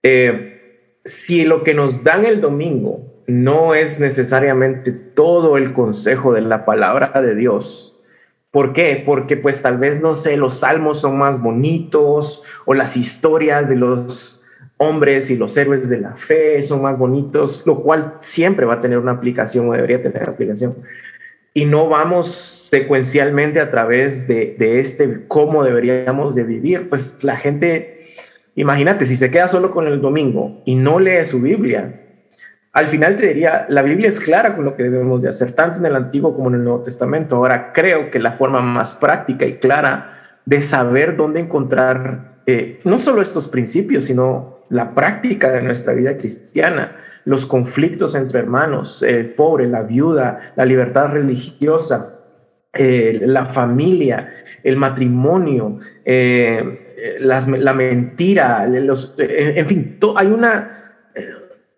eh, 0.04 1.00
si 1.04 1.44
lo 1.44 1.64
que 1.64 1.74
nos 1.74 2.04
dan 2.04 2.24
el 2.24 2.40
domingo 2.40 3.24
no 3.26 3.74
es 3.74 3.98
necesariamente 3.98 4.92
todo 4.92 5.56
el 5.56 5.72
consejo 5.72 6.32
de 6.32 6.42
la 6.42 6.64
palabra 6.64 7.20
de 7.20 7.34
Dios, 7.34 7.93
¿Por 8.54 8.72
qué? 8.72 9.02
Porque 9.04 9.36
pues 9.36 9.62
tal 9.62 9.78
vez, 9.78 10.00
no 10.00 10.14
sé, 10.14 10.36
los 10.36 10.60
salmos 10.60 11.00
son 11.00 11.18
más 11.18 11.42
bonitos 11.42 12.44
o 12.66 12.72
las 12.72 12.96
historias 12.96 13.68
de 13.68 13.74
los 13.74 14.44
hombres 14.76 15.28
y 15.28 15.36
los 15.36 15.56
héroes 15.56 15.88
de 15.90 15.98
la 15.98 16.14
fe 16.14 16.62
son 16.62 16.80
más 16.80 16.96
bonitos, 16.96 17.64
lo 17.66 17.80
cual 17.80 18.14
siempre 18.20 18.64
va 18.64 18.74
a 18.74 18.80
tener 18.80 18.98
una 18.98 19.10
aplicación 19.10 19.68
o 19.68 19.72
debería 19.72 20.00
tener 20.00 20.22
una 20.22 20.30
aplicación. 20.30 20.76
Y 21.52 21.64
no 21.64 21.88
vamos 21.88 22.68
secuencialmente 22.70 23.58
a 23.58 23.72
través 23.72 24.28
de, 24.28 24.54
de 24.56 24.78
este 24.78 25.24
cómo 25.26 25.64
deberíamos 25.64 26.36
de 26.36 26.44
vivir. 26.44 26.88
Pues 26.88 27.24
la 27.24 27.36
gente, 27.36 28.06
imagínate, 28.54 29.04
si 29.06 29.16
se 29.16 29.32
queda 29.32 29.48
solo 29.48 29.72
con 29.72 29.88
el 29.88 30.00
domingo 30.00 30.62
y 30.64 30.76
no 30.76 31.00
lee 31.00 31.24
su 31.24 31.40
Biblia, 31.40 32.03
al 32.74 32.88
final 32.88 33.14
te 33.14 33.28
diría, 33.28 33.66
la 33.68 33.82
Biblia 33.82 34.08
es 34.08 34.18
clara 34.18 34.56
con 34.56 34.64
lo 34.64 34.74
que 34.74 34.82
debemos 34.82 35.22
de 35.22 35.28
hacer, 35.28 35.52
tanto 35.52 35.78
en 35.78 35.86
el 35.86 35.94
Antiguo 35.94 36.34
como 36.34 36.48
en 36.48 36.56
el 36.56 36.64
Nuevo 36.64 36.82
Testamento. 36.82 37.36
Ahora 37.36 37.72
creo 37.72 38.10
que 38.10 38.18
la 38.18 38.32
forma 38.32 38.60
más 38.62 38.94
práctica 38.94 39.46
y 39.46 39.58
clara 39.58 40.40
de 40.44 40.60
saber 40.60 41.16
dónde 41.16 41.38
encontrar 41.38 42.40
eh, 42.46 42.80
no 42.82 42.98
solo 42.98 43.22
estos 43.22 43.46
principios, 43.46 44.06
sino 44.06 44.64
la 44.70 44.92
práctica 44.92 45.52
de 45.52 45.62
nuestra 45.62 45.92
vida 45.92 46.16
cristiana, 46.18 46.96
los 47.24 47.46
conflictos 47.46 48.16
entre 48.16 48.40
hermanos, 48.40 49.04
el 49.04 49.30
pobre, 49.34 49.68
la 49.68 49.82
viuda, 49.82 50.52
la 50.56 50.64
libertad 50.64 51.12
religiosa, 51.12 52.18
eh, 52.72 53.20
la 53.24 53.46
familia, 53.46 54.34
el 54.64 54.76
matrimonio, 54.76 55.78
eh, 56.04 57.20
la 57.20 57.72
mentira, 57.72 58.66
los, 58.66 59.14
en 59.16 59.68
fin, 59.68 59.98
hay 60.16 60.26
una 60.26 60.80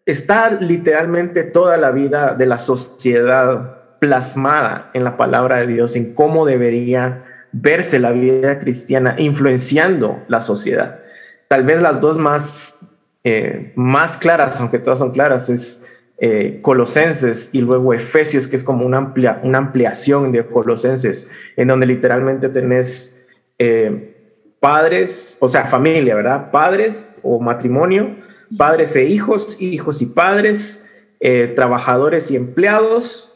está 0.06 0.52
literalmente 0.52 1.42
toda 1.42 1.76
la 1.76 1.90
vida 1.90 2.34
de 2.34 2.46
la 2.46 2.58
sociedad 2.58 3.76
plasmada 3.98 4.90
en 4.94 5.04
la 5.04 5.16
palabra 5.16 5.58
de 5.58 5.66
Dios, 5.66 5.96
en 5.96 6.14
cómo 6.14 6.46
debería 6.46 7.24
verse 7.52 7.98
la 7.98 8.12
vida 8.12 8.58
cristiana 8.60 9.16
influenciando 9.18 10.22
la 10.28 10.40
sociedad. 10.40 11.00
Tal 11.48 11.64
vez 11.64 11.82
las 11.82 12.00
dos 12.00 12.16
más, 12.16 12.78
eh, 13.24 13.72
más 13.74 14.16
claras, 14.16 14.60
aunque 14.60 14.78
todas 14.78 15.00
son 15.00 15.10
claras, 15.10 15.50
es 15.50 15.84
eh, 16.18 16.60
Colosenses 16.62 17.50
y 17.52 17.60
luego 17.60 17.92
Efesios, 17.92 18.46
que 18.48 18.56
es 18.56 18.64
como 18.64 18.86
una, 18.86 18.98
amplia, 18.98 19.40
una 19.42 19.58
ampliación 19.58 20.32
de 20.32 20.46
Colosenses, 20.46 21.30
en 21.56 21.68
donde 21.68 21.86
literalmente 21.86 22.48
tenés 22.48 23.26
eh, 23.58 24.14
padres, 24.60 25.36
o 25.40 25.48
sea, 25.48 25.66
familia, 25.66 26.14
¿verdad? 26.14 26.50
Padres 26.50 27.18
o 27.22 27.40
matrimonio, 27.40 28.16
padres 28.56 28.94
e 28.96 29.04
hijos, 29.04 29.60
hijos 29.60 30.02
y 30.02 30.06
padres, 30.06 30.86
eh, 31.20 31.52
trabajadores 31.54 32.30
y 32.30 32.36
empleados, 32.36 33.32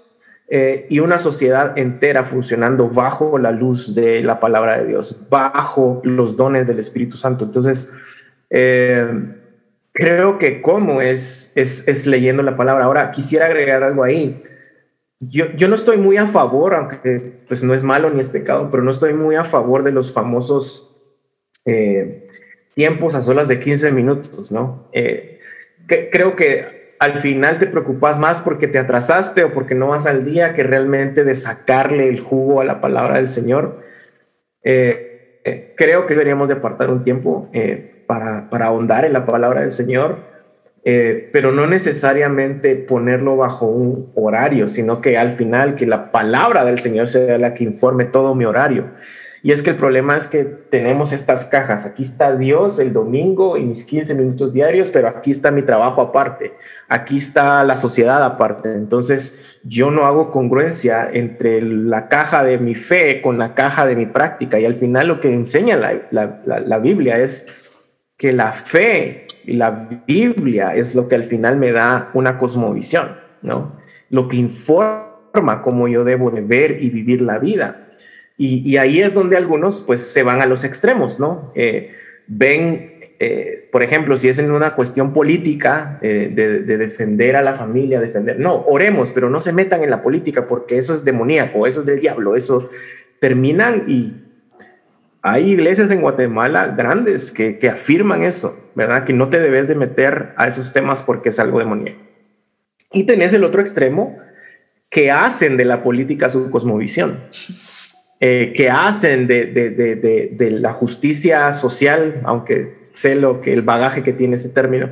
eh, 0.53 0.87
y 0.90 0.99
una 0.99 1.20
sociedad 1.20 1.79
entera 1.79 2.25
funcionando 2.25 2.88
bajo 2.88 3.38
la 3.38 3.53
luz 3.53 3.94
de 3.94 4.20
la 4.23 4.40
palabra 4.40 4.79
de 4.79 4.88
Dios, 4.88 5.29
bajo 5.31 6.01
los 6.05 6.37
dones 6.37 6.66
del 6.66 6.81
Espíritu 6.81 7.16
Santo. 7.16 7.44
Entonces, 7.44 7.92
eh, 8.51 9.07
creo 9.92 10.38
que 10.38 10.61
cómo 10.61 11.01
es, 11.03 11.53
es, 11.55 11.87
es, 11.87 12.07
leyendo 12.07 12.42
la 12.42 12.57
palabra. 12.57 12.85
Ahora, 12.85 13.12
quisiera 13.12 13.46
agregar 13.46 13.85
algo 13.85 14.03
ahí. 14.03 14.42
Yo, 15.20 15.53
yo 15.53 15.68
no 15.68 15.77
estoy 15.77 15.99
muy 15.99 16.16
a 16.16 16.27
favor, 16.27 16.75
aunque 16.75 17.44
pues 17.46 17.62
no 17.62 17.73
es 17.73 17.85
malo 17.85 18.11
ni 18.11 18.20
es 18.20 18.31
pecado, 18.31 18.70
pero 18.73 18.83
no 18.83 18.90
estoy 18.90 19.14
muy 19.14 19.37
a 19.37 19.44
favor 19.44 19.85
de 19.85 19.92
los 19.92 20.12
famosos 20.12 20.87
tiempos 22.81 23.14
a 23.14 23.21
solas 23.21 23.47
de 23.47 23.61
15 23.61 23.93
minutos, 23.93 24.51
¿no? 24.51 24.88
Eh, 24.95 25.38
creo 25.87 26.35
que 26.35 26.95
al 26.99 27.19
final 27.19 27.59
te 27.59 27.66
preocupas 27.66 28.19
más 28.19 28.40
porque 28.40 28.69
te 28.69 28.79
atrasaste 28.79 29.45
o 29.45 29.53
porque 29.53 29.75
no 29.75 29.88
vas 29.88 30.07
al 30.07 30.25
día 30.25 30.55
que 30.55 30.62
realmente 30.62 31.23
de 31.23 31.35
sacarle 31.35 32.09
el 32.09 32.21
jugo 32.21 32.62
a 32.62 32.64
la 32.64 32.81
palabra 32.81 33.16
del 33.16 33.29
Señor. 33.29 33.83
Eh, 34.64 35.43
eh, 35.45 35.75
creo 35.77 36.07
que 36.07 36.14
deberíamos 36.14 36.49
de 36.49 36.55
apartar 36.55 36.88
un 36.88 37.05
tiempo 37.05 37.51
para, 38.07 38.49
para, 38.49 38.64
ahondar 38.64 39.05
en 39.05 39.12
la 39.12 39.27
palabra 39.27 39.61
del 39.61 39.73
Señor, 39.73 40.21
pero 40.83 41.53
no 41.53 41.66
necesariamente 41.66 42.77
ponerlo 42.77 43.37
bajo 43.37 43.66
un 43.66 44.11
horario, 44.14 44.69
sino 44.69 45.03
que 45.03 45.19
al 45.19 45.33
final 45.33 45.75
que 45.75 45.85
la 45.85 46.11
palabra 46.11 46.64
del 46.64 46.79
Señor 46.79 47.09
sea 47.09 47.37
la 47.37 47.53
que 47.53 47.64
informe 47.64 48.07
todo 48.07 48.35
mi 48.35 48.47
horario. 48.47 48.87
Y 49.42 49.53
es 49.53 49.62
que 49.62 49.70
el 49.70 49.76
problema 49.76 50.16
es 50.16 50.26
que 50.26 50.44
tenemos 50.44 51.12
estas 51.12 51.46
cajas. 51.46 51.87
Aquí 51.87 52.03
está 52.03 52.37
Dios 52.37 52.79
el 52.79 52.92
domingo 52.92 53.57
y 53.57 53.64
mis 53.64 53.85
15 53.85 54.14
minutos 54.14 54.53
diarios, 54.53 54.90
pero 54.90 55.09
aquí 55.09 55.31
está 55.31 55.50
mi 55.50 55.62
trabajo 55.62 56.03
aparte. 56.03 56.53
Aquí 56.88 57.16
está 57.16 57.64
la 57.64 57.76
sociedad 57.76 58.22
aparte. 58.22 58.72
Entonces 58.74 59.59
yo 59.64 59.90
no 59.90 60.05
hago 60.05 60.31
congruencia 60.31 61.09
entre 61.11 61.62
la 61.62 62.09
caja 62.09 62.44
de 62.44 62.59
mi 62.59 62.74
fe 62.74 63.22
con 63.22 63.38
la 63.38 63.55
caja 63.55 63.87
de 63.87 63.96
mi 63.96 64.07
práctica. 64.07 64.61
Y 64.61 64.66
al 64.66 64.74
final 64.74 65.09
lo 65.09 65.20
que 65.20 65.33
enseña 65.33 65.76
la, 65.76 66.40
la 66.44 66.79
Biblia 66.79 67.18
es 67.18 67.46
que 68.18 68.35
la 68.35 68.53
fe 68.53 69.26
y 69.46 69.55
la 69.55 69.88
Biblia 70.07 70.74
es 70.74 70.94
lo 70.94 71.09
que 71.09 71.14
al 71.14 71.24
final 71.24 71.57
me 71.57 71.72
da 71.72 72.11
una 72.12 72.38
cosmovisión, 72.38 73.09
¿no? 73.40 73.81
Lo 74.11 74.29
que 74.29 74.37
informa 74.37 75.62
cómo 75.62 75.88
yo 75.88 76.05
debo 76.05 76.31
de 76.31 76.42
ver 76.42 76.83
y 76.83 76.90
vivir 76.90 77.22
la 77.22 77.38
vida. 77.38 77.89
Y, 78.42 78.79
ahí 78.79 79.03
es 79.03 79.12
donde 79.12 79.37
algunos 79.37 79.83
pues 79.83 80.00
se 80.00 80.22
van 80.22 80.40
a 80.40 80.46
los 80.46 80.64
extremos, 80.64 81.20
¿no? 81.20 81.53
Eh, 81.55 81.92
ven, 82.26 82.94
eh, 83.18 83.68
por 83.70 83.83
ejemplo, 83.83 84.16
si 84.16 84.31
es 84.31 84.38
en 84.38 84.50
una 84.50 84.74
cuestión 84.74 85.12
política 85.12 85.98
eh, 86.00 86.33
de, 86.35 86.79
defender 86.79 87.37
a 87.37 87.42
la 87.42 87.53
familia, 87.53 88.00
defender, 88.00 88.40
no, 88.40 88.64
oremos, 88.66 89.11
pero 89.11 89.29
no 89.29 89.40
se 89.40 89.53
metan 89.53 89.85
en 89.85 89.90
la 89.90 90.03
política 90.03 90.48
porque 90.48 90.79
eso 90.79 90.94
es 90.94 91.05
demoníaco, 91.05 91.66
eso 91.66 91.81
es 91.81 91.87
del 91.87 92.00
diablo, 92.00 92.35
eso 92.35 92.70
terminan 93.20 93.85
y 93.88 94.14
hay 95.20 95.50
iglesias 95.50 95.90
en 95.90 96.00
Guatemala 96.00 96.68
grandes 96.68 97.33
que, 97.33 97.59
que 97.59 97.68
afirman 97.68 98.22
eso, 98.22 98.70
¿verdad? 98.74 99.05
Que 99.05 99.12
no 99.12 99.29
te 99.29 99.38
debes 99.38 99.68
de 99.68 99.74
meter 99.74 100.33
a 100.38 100.48
esos 100.48 100.72
temas 100.72 101.03
porque 101.03 101.29
es 101.29 101.38
algo 101.38 101.59
demoníaco. 101.59 102.00
Y 102.90 103.05
tenés 103.05 103.35
el 103.35 103.44
otro 103.44 103.61
extremo 103.61 104.16
que 104.88 105.11
hacen 105.11 105.59
de 105.59 105.66
la 105.66 105.83
política 105.83 106.31
su 106.31 106.50
cosmovisión. 106.50 107.20
Eh, 108.23 108.53
que 108.55 108.69
hacen 108.69 109.27
de, 109.27 109.47
de, 109.47 109.71
de, 109.71 110.31
de, 110.31 110.51
la 110.51 110.75
justicia 110.75 111.55
social, 111.55 112.21
aunque 112.25 112.91
sé 112.93 113.15
lo 113.15 113.41
que 113.41 113.51
el 113.51 113.63
bagaje 113.63 114.03
que 114.03 114.13
tiene 114.13 114.35
ese 114.35 114.51
término, 114.51 114.91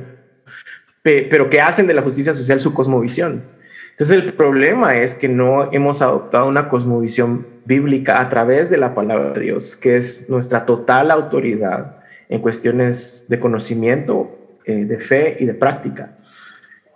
pero 1.03 1.47
que 1.47 1.61
hacen 1.61 1.85
de 1.85 1.93
la 1.93 2.01
justicia 2.01 2.33
social 2.33 2.59
su 2.59 2.73
cosmovisión. 2.73 3.43
Entonces 3.91 4.23
el 4.23 4.33
problema 4.33 4.97
es 4.97 5.13
que 5.13 5.27
no 5.27 5.71
hemos 5.71 6.01
adoptado 6.01 6.47
una 6.47 6.69
cosmovisión 6.69 7.45
bíblica 7.65 8.19
a 8.19 8.29
través 8.29 8.71
de 8.71 8.77
la 8.77 8.95
palabra 8.95 9.33
de 9.33 9.41
Dios, 9.41 9.75
que 9.75 9.97
es 9.97 10.27
nuestra 10.27 10.65
total 10.65 11.11
autoridad 11.11 11.97
en 12.29 12.41
cuestiones 12.41 13.25
de 13.29 13.39
conocimiento, 13.39 14.57
eh, 14.65 14.85
de 14.85 14.99
fe 14.99 15.37
y 15.39 15.45
de 15.45 15.53
práctica. 15.53 16.17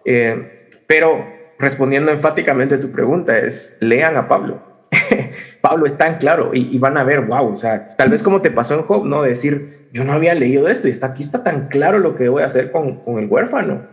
Eh, 0.03 0.69
pero 0.87 1.27
respondiendo 1.59 2.11
enfáticamente 2.11 2.73
a 2.73 2.79
tu 2.79 2.89
pregunta 2.89 3.37
es, 3.37 3.77
lean 3.81 4.17
a 4.17 4.27
Pablo 4.27 4.72
Pablo 5.61 5.85
es 5.85 5.97
tan 5.97 6.17
claro 6.17 6.51
y, 6.53 6.77
van 6.77 6.97
a 6.97 7.03
ver, 7.03 7.21
wow, 7.21 7.51
o 7.51 7.55
sea, 7.55 7.95
tal 7.95 8.09
vez 8.09 8.23
como 8.23 8.41
te 8.41 8.51
pasó 8.51 8.75
en 8.75 8.83
Job, 8.83 9.05
¿no? 9.05 9.23
Decir, 9.23 9.87
yo 9.91 10.03
no 10.03 10.13
había 10.13 10.33
leído 10.33 10.67
esto 10.67 10.87
y 10.87 10.91
está 10.91 11.07
aquí 11.07 11.23
está 11.23 11.43
tan 11.43 11.67
claro 11.67 11.99
lo 11.99 12.15
que 12.15 12.29
voy 12.29 12.43
a 12.43 12.47
hacer 12.47 12.71
con, 12.71 13.01
el 13.17 13.27
huérfano, 13.27 13.87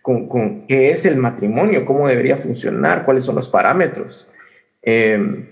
con, 0.00 0.28
con, 0.28 0.66
qué 0.66 0.90
es 0.90 1.06
el 1.06 1.16
matrimonio, 1.16 1.84
cómo 1.84 2.08
debería 2.08 2.36
funcionar, 2.36 3.04
cuáles 3.04 3.24
son 3.24 3.36
los 3.36 3.48
parámetros. 3.48 4.30
Eh, 4.82 5.46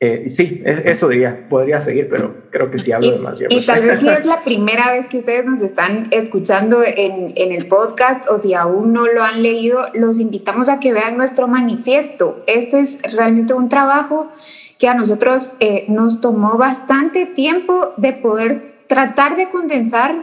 eh, 0.00 0.30
sí, 0.30 0.62
eso 0.64 1.08
diría, 1.08 1.48
podría 1.48 1.80
seguir, 1.80 2.08
pero 2.08 2.44
creo 2.50 2.70
que 2.70 2.78
sí 2.78 2.92
hablo 2.92 3.10
de 3.10 3.18
más. 3.18 3.38
Y, 3.48 3.66
tal 3.66 3.82
vez 3.82 4.00
si 4.00 4.08
es 4.08 4.26
la 4.26 4.44
primera 4.44 4.92
vez 4.92 5.08
que 5.08 5.18
ustedes 5.18 5.46
nos 5.46 5.60
están 5.60 6.06
escuchando 6.12 6.84
en, 6.84 7.32
en, 7.34 7.50
el 7.50 7.66
podcast 7.66 8.30
o 8.30 8.38
si 8.38 8.54
aún 8.54 8.92
no 8.92 9.06
lo 9.08 9.24
han 9.24 9.42
leído, 9.42 9.86
los 9.94 10.20
invitamos 10.20 10.68
a 10.68 10.78
que 10.78 10.92
vean 10.92 11.16
nuestro 11.16 11.48
manifiesto. 11.48 12.44
Este 12.46 12.78
es 12.78 12.98
realmente 13.12 13.54
un 13.54 13.68
trabajo 13.68 14.30
que 14.78 14.86
a 14.86 14.94
nosotros 14.94 15.54
eh, 15.58 15.84
nos 15.88 16.20
tomó 16.20 16.56
bastante 16.56 17.26
tiempo 17.26 17.92
de 17.96 18.12
poder 18.12 18.84
tratar 18.86 19.36
de 19.36 19.50
condensar 19.50 20.14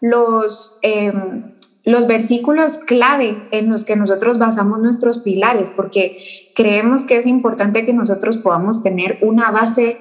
los... 0.00 0.78
Em, 0.82 1.52
los 1.84 2.06
versículos 2.06 2.78
clave 2.78 3.42
en 3.50 3.70
los 3.70 3.84
que 3.84 3.96
nosotros 3.96 4.38
basamos 4.38 4.78
nuestros 4.80 5.18
pilares, 5.18 5.70
porque 5.74 6.18
creemos 6.54 7.04
que 7.04 7.16
es 7.16 7.26
importante 7.26 7.86
que 7.86 7.92
nosotros 7.92 8.36
podamos 8.38 8.82
tener 8.82 9.18
una 9.22 9.50
base 9.50 9.98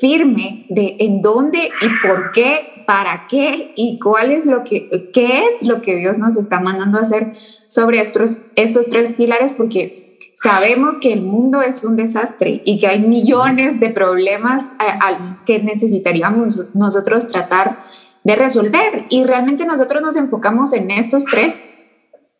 firme 0.00 0.66
de 0.68 0.96
en 1.00 1.22
dónde 1.22 1.70
y 1.80 2.06
por 2.06 2.32
qué, 2.32 2.84
para 2.86 3.26
qué 3.28 3.72
y 3.76 3.98
cuál 3.98 4.32
es 4.32 4.46
lo 4.46 4.64
que, 4.64 5.10
qué 5.12 5.44
es 5.46 5.62
lo 5.62 5.82
que 5.82 5.96
Dios 5.96 6.18
nos 6.18 6.36
está 6.36 6.60
mandando 6.60 6.98
a 6.98 7.02
hacer 7.02 7.34
sobre 7.68 8.00
estos, 8.00 8.38
estos 8.56 8.86
tres 8.88 9.12
pilares, 9.12 9.52
porque 9.52 10.18
sabemos 10.34 10.98
que 10.98 11.12
el 11.12 11.20
mundo 11.20 11.62
es 11.62 11.84
un 11.84 11.96
desastre 11.96 12.62
y 12.64 12.78
que 12.78 12.86
hay 12.86 13.00
millones 13.00 13.78
de 13.80 13.90
problemas 13.90 14.72
eh, 14.80 14.98
que 15.46 15.62
necesitaríamos 15.62 16.74
nosotros 16.74 17.28
tratar 17.28 17.84
de 18.24 18.36
resolver. 18.36 19.06
Y 19.08 19.24
realmente 19.24 19.64
nosotros 19.64 20.02
nos 20.02 20.16
enfocamos 20.16 20.72
en 20.72 20.90
estos 20.90 21.24
tres, 21.24 21.64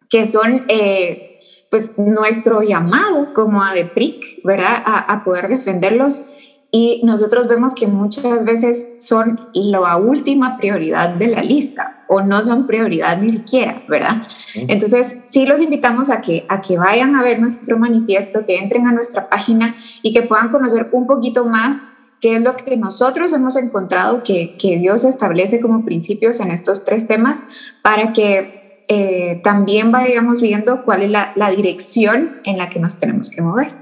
que 0.09 0.27
son 0.27 0.65
eh, 0.69 1.41
pues 1.71 1.99
nuestro 1.99 2.63
llamado 2.63 3.33
como 3.33 3.63
a 3.63 3.73
DEPRIC, 3.73 4.45
¿verdad? 4.45 4.83
A, 4.85 5.25
poder 5.25 5.49
defenderlos. 5.49 6.27
Y 6.71 7.03
nosotros 7.05 7.49
vemos 7.49 7.75
que 7.75 7.87
muchas 7.87 8.45
veces 8.45 8.97
son 8.99 9.39
la 9.53 9.97
última 9.97 10.57
prioridad 10.57 11.11
de 11.11 11.27
la 11.29 11.43
lista 11.43 12.05
o 12.09 12.23
no 12.23 12.43
son 12.43 12.67
prioridad 12.67 13.19
ni 13.19 13.31
siquiera, 13.31 13.83
¿verdad? 13.89 14.23
Entonces, 14.55 15.17
sí 15.31 15.47
los 15.47 15.63
invitamos 15.63 16.11
a 16.11 16.21
que, 16.21 16.45
a 16.49 16.61
que 16.61 16.79
vayan 16.79 17.17
a 17.17 17.23
ver 17.23 17.41
nuestro 17.41 17.79
manifiesto, 17.79 18.45
que 18.45 18.59
entren 18.59 18.87
a 18.87 18.93
nuestra 18.93 19.29
página 19.31 19.75
y 20.03 20.13
que 20.13 20.23
puedan 20.23 20.51
conocer 20.51 20.89
un 20.93 21.07
poquito 21.07 21.47
más 21.47 21.79
qué 22.23 22.37
es 22.37 22.43
lo 22.43 22.57
que 22.57 22.77
nosotros 22.77 23.33
hemos 23.33 23.57
encontrado 23.57 24.23
que, 24.23 24.57
que 24.57 24.79
Dios 24.79 25.03
establece 25.05 25.61
como 25.61 25.85
principios 25.85 26.39
en 26.39 26.53
estos 26.53 26.85
tres 26.85 27.09
temas 27.09 27.45
para 27.83 28.13
que 28.13 28.85
eh, 28.89 29.41
también 29.43 29.91
vayamos 29.91 30.41
viendo 30.41 30.85
cuál 30.85 31.03
es 31.03 31.11
la, 31.11 31.33
la 31.35 31.51
dirección 31.51 32.41
en 32.45 32.59
la 32.59 32.71
que 32.71 32.79
nos 32.79 33.01
tenemos 33.01 33.29
que 33.29 33.43
mover. 33.43 33.73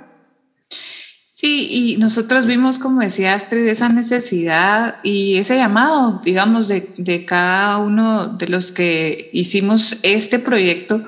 Sí, 1.33 1.69
y 1.71 1.97
nosotros 1.99 2.47
vimos, 2.47 2.79
como 2.79 3.01
decía 3.01 3.35
Astrid, 3.35 3.67
esa 3.67 3.91
necesidad 3.91 4.97
y 5.03 5.37
ese 5.37 5.57
llamado, 5.57 6.21
digamos, 6.25 6.67
de, 6.67 6.93
de, 6.97 7.25
cada 7.27 7.79
uno 7.79 8.27
de 8.27 8.49
los 8.49 8.73
que 8.73 9.31
hicimos 9.33 9.99
este 10.03 10.39
proyecto, 10.39 11.03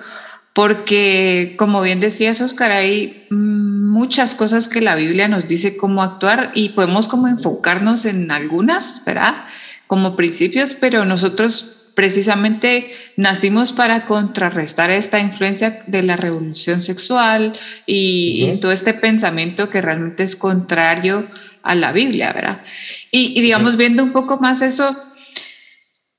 porque, 0.55 1.55
como 1.59 1.81
bien 1.81 2.01
decías, 2.01 2.41
Oscar, 2.41 2.73
hay 2.73 3.27
muchas 4.03 4.35
cosas 4.35 4.69
que 4.69 4.81
la 4.81 4.97
Biblia 4.97 5.29
nos 5.29 5.47
dice 5.47 5.77
cómo 5.77 6.03
actuar 6.03 6.51
y 6.57 6.71
podemos 6.71 7.07
como 7.07 7.29
enfocarnos 7.29 8.05
en 8.05 8.33
algunas, 8.33 9.01
¿verdad? 9.07 9.45
Como 9.87 10.17
principios, 10.17 10.75
pero 10.75 11.05
nosotros 11.05 11.93
precisamente 11.95 12.91
nacimos 13.17 13.71
para 13.71 14.05
contrarrestar 14.07 14.91
esta 14.91 15.21
influencia 15.21 15.85
de 15.87 16.03
la 16.03 16.17
revolución 16.17 16.81
sexual 16.81 17.53
y, 17.87 18.59
todo 18.61 18.73
este 18.73 18.93
pensamiento 18.93 19.71
que 19.71 19.81
realmente 19.81 20.25
es 20.25 20.35
contrario 20.35 21.29
a 21.63 21.77
la 21.77 21.93
Biblia, 21.93 22.33
¿verdad? 22.33 22.61
Y, 23.13 23.41
digamos, 23.41 23.77
viendo 23.77 24.03
un 24.03 24.11
poco 24.11 24.39
más 24.39 24.63
eso, 24.63 24.97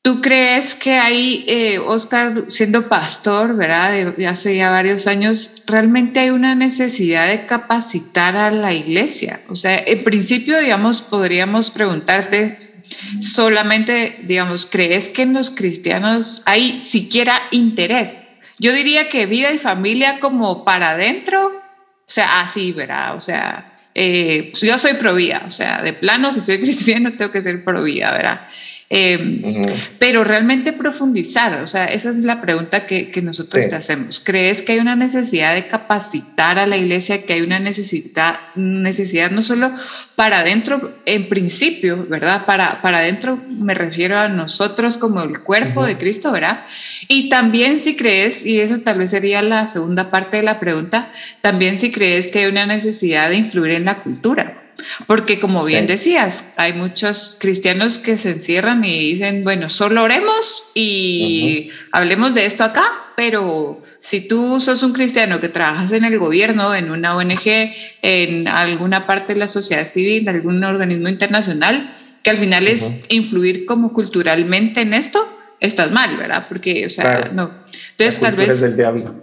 ¿Tú 0.04 0.20
crees 0.20 0.76
que 0.76 0.96
hay, 0.96 1.46
eh, 1.48 1.80
Oscar, 1.80 2.44
siendo 2.50 2.90
pastor, 2.90 3.56
¿verdad? 3.56 4.14
De, 4.18 4.28
hace 4.28 4.58
ya 4.58 4.70
varios 4.70 5.08
años, 5.08 5.64
realmente 5.66 6.20
hay 6.20 6.30
una 6.30 6.56
necesidad 6.56 7.30
de 7.30 7.46
capacitar 7.46 8.36
a 8.36 8.52
la 8.52 8.74
iglesia? 8.74 9.40
O 9.48 9.56
sea, 9.56 9.82
en 9.82 10.04
principio, 10.04 10.60
digamos, 10.60 11.02
podríamos 11.02 11.72
preguntarte 11.72 12.74
solamente, 13.22 14.20
digamos, 14.24 14.66
¿crees 14.66 15.08
que 15.08 15.22
en 15.22 15.32
los 15.32 15.50
cristianos 15.52 16.44
hay 16.46 16.82
siquiera 16.82 17.40
interés? 17.52 18.34
Yo 18.60 18.74
diría 18.74 19.08
que 19.08 19.26
vida 19.26 19.54
y 19.54 19.58
familia 19.58 20.20
como 20.20 20.66
para 20.66 20.92
adentro, 20.92 21.48
o 21.48 22.12
sea, 22.12 22.42
así, 22.42 22.74
¿verdad? 22.74 23.16
O 23.16 23.22
sea, 23.22 23.74
eh, 23.96 24.52
yo 24.62 24.78
soy 24.78 24.96
pro 24.96 25.16
vida, 25.16 25.44
o 25.48 25.50
sea, 25.50 25.82
de 25.82 25.94
plano, 25.94 26.34
si 26.34 26.42
soy 26.42 26.60
cristiano, 26.62 27.14
tengo 27.14 27.32
que 27.32 27.42
ser 27.42 27.64
pro 27.64 27.84
vida, 27.84 28.12
¿verdad? 28.12 28.48
Em, 28.90 29.62
pero 29.98 30.24
realmente 30.24 30.72
profundizar, 30.72 31.64
o 31.64 31.68
sea, 31.68 31.86
esa 31.86 32.10
es 32.10 32.20
la 32.20 32.42
pregunta 32.42 32.86
que, 32.86 33.12
nosotros 33.24 33.68
te 33.68 33.76
hacemos. 33.76 34.20
¿Crees 34.20 34.62
que 34.62 34.74
hay 34.74 34.80
una 34.80 34.96
necesidad 34.96 35.56
de 35.56 35.68
capacitar 35.68 36.60
a 36.60 36.68
la 36.68 36.78
iglesia, 36.78 37.24
que 37.24 37.34
hay 37.34 37.42
una 37.42 37.60
necesidad, 37.60 38.40
necesidad 38.56 39.32
no 39.32 39.42
solo 39.42 39.72
para 40.16 40.40
adentro, 40.40 40.94
en 41.06 41.30
principio, 41.30 42.06
¿verdad? 42.08 42.46
Para, 42.46 42.82
para 42.82 43.00
adentro 43.00 43.40
me 43.50 43.74
refiero 43.74 44.20
a 44.20 44.28
nosotros 44.28 44.98
como 44.98 45.24
el 45.24 45.40
cuerpo 45.40 45.86
de 45.86 45.98
Cristo, 45.98 46.32
¿verdad? 46.32 46.66
Y 47.08 47.30
también 47.30 47.80
si 47.80 47.96
crees, 47.96 48.46
y 48.46 48.60
eso 48.60 48.80
tal 48.82 49.00
vez 49.00 49.10
sería 49.10 49.42
la 49.42 49.68
segunda 49.68 50.12
parte 50.12 50.38
de 50.38 50.44
la 50.44 50.60
pregunta, 50.60 51.10
también 51.42 51.78
si 51.78 51.92
crees 51.92 52.30
que 52.30 52.40
hay 52.40 52.46
una 52.46 52.66
necesidad 52.66 53.30
de 53.30 53.38
influir 53.38 53.72
en 53.72 53.86
la 53.86 54.04
cultura. 54.04 54.63
Porque 55.08 55.40
como 55.40 55.64
bien 55.64 55.88
decías, 55.88 56.54
hay 56.58 56.74
muchos 56.74 57.38
cristianos 57.40 58.00
que 58.00 58.18
se 58.18 58.32
encierran 58.32 58.84
y 58.84 59.10
dicen, 59.10 59.44
bueno, 59.44 59.70
solo 59.70 60.04
oremos 60.04 60.72
y 60.74 61.70
hablemos 61.92 62.34
de 62.34 62.46
esto 62.46 62.64
acá, 62.64 62.84
pero 63.16 63.82
si 64.00 64.28
tú 64.28 64.60
sos 64.60 64.84
un 64.84 64.94
cristiano 64.94 65.40
que 65.40 65.50
trabajas 65.50 65.92
en 65.92 66.04
el 66.04 66.18
gobierno, 66.18 66.74
en 66.76 66.92
una 66.92 67.16
ONG, 67.16 67.72
en 68.02 68.48
alguna 68.48 69.06
parte 69.06 69.34
de 69.34 69.40
la 69.40 69.48
sociedad 69.48 69.86
civil, 69.86 70.28
algún 70.28 70.64
organismo 70.64 71.08
internacional, 71.10 71.94
que 72.24 72.30
al 72.30 72.38
final 72.38 72.68
es 72.68 73.04
influir 73.10 73.66
como 73.66 73.94
culturalmente 73.94 74.82
en 74.82 74.94
esto, 74.94 75.28
estás 75.60 75.92
mal, 75.92 76.16
¿verdad? 76.18 76.46
Porque, 76.48 76.86
o 76.86 76.90
sea, 76.90 77.30
no. 77.34 77.52
Entonces, 77.92 78.20
tal 78.20 78.36
vez... 78.36 78.62
Del 78.62 78.76
diablo, 78.76 79.20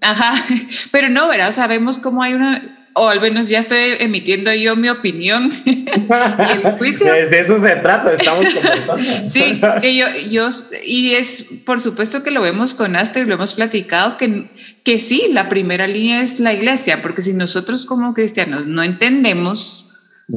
Ajá, 0.00 0.34
pero 0.92 1.08
no, 1.08 1.28
¿verdad? 1.28 1.52
Sabemos 1.52 1.98
cómo 1.98 2.22
hay 2.22 2.34
una 2.34 2.78
o 2.94 3.08
al 3.08 3.20
menos 3.20 3.48
ya 3.48 3.58
estoy 3.58 3.96
emitiendo 3.98 4.52
yo 4.54 4.76
mi 4.76 4.88
opinión 4.88 5.50
el 5.64 6.72
juicio. 6.78 7.12
De 7.12 7.40
eso 7.40 7.60
se 7.60 7.76
trata, 7.76 8.14
estamos 8.14 8.46
conversando. 8.54 9.02
sí, 9.28 9.60
que 9.80 9.96
yo, 9.96 10.06
yo, 10.30 10.48
y 10.84 11.12
es 11.14 11.46
por 11.66 11.80
supuesto 11.80 12.22
que 12.22 12.30
lo 12.30 12.40
vemos 12.40 12.74
con 12.74 12.96
Astrid, 12.96 13.26
lo 13.26 13.34
hemos 13.34 13.54
platicado, 13.54 14.16
que, 14.16 14.48
que 14.84 15.00
sí, 15.00 15.28
la 15.32 15.48
primera 15.48 15.86
línea 15.86 16.22
es 16.22 16.38
la 16.40 16.52
iglesia, 16.52 17.02
porque 17.02 17.22
si 17.22 17.32
nosotros 17.32 17.84
como 17.84 18.14
cristianos 18.14 18.66
no 18.66 18.82
entendemos 18.82 19.90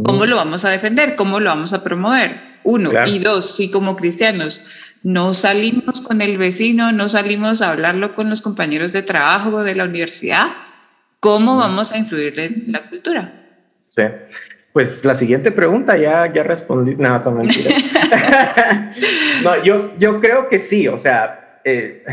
cómo 0.03 0.25
lo 0.25 0.35
vamos 0.35 0.65
a 0.65 0.69
defender, 0.69 1.15
cómo 1.15 1.39
lo 1.39 1.49
vamos 1.49 1.73
a 1.73 1.83
promover, 1.83 2.41
uno, 2.63 2.89
y 3.05 3.19
dos, 3.19 3.55
si 3.55 3.69
como 3.69 3.95
cristianos 3.95 4.61
no 5.03 5.33
salimos 5.33 6.01
con 6.01 6.21
el 6.21 6.37
vecino, 6.37 6.91
no 6.91 7.07
salimos 7.07 7.61
a 7.61 7.69
hablarlo 7.69 8.13
con 8.13 8.29
los 8.29 8.41
compañeros 8.41 8.91
de 8.91 9.03
trabajo 9.03 9.63
de 9.63 9.75
la 9.75 9.85
universidad, 9.85 10.47
¿Cómo 11.19 11.57
vamos 11.57 11.91
a 11.91 11.97
influir 11.97 12.39
en 12.39 12.65
la 12.67 12.87
cultura? 12.89 13.33
Sí. 13.87 14.03
Pues 14.73 15.03
la 15.03 15.15
siguiente 15.15 15.51
pregunta 15.51 15.97
ya, 15.97 16.31
ya 16.31 16.43
respondí. 16.43 16.95
No, 16.95 17.17
son 17.17 17.37
mentiras. 17.37 17.73
no, 19.43 19.63
yo, 19.63 19.97
yo 19.97 20.19
creo 20.19 20.49
que 20.49 20.59
sí. 20.59 20.87
O 20.87 20.97
sea, 20.97 21.59
eh, 21.63 22.03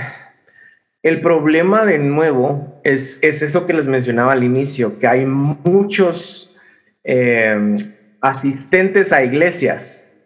el 1.03 1.21
problema 1.21 1.85
de 1.85 1.99
nuevo 1.99 2.81
es, 2.83 3.19
es 3.21 3.43
eso 3.43 3.67
que 3.67 3.75
les 3.75 3.87
mencionaba 3.87 4.33
al 4.33 4.43
inicio, 4.43 4.99
que 4.99 5.07
hay 5.07 5.27
muchos 5.27 6.57
eh, 7.05 7.77
asistentes 8.23 9.13
a 9.13 9.23
iglesias. 9.23 10.17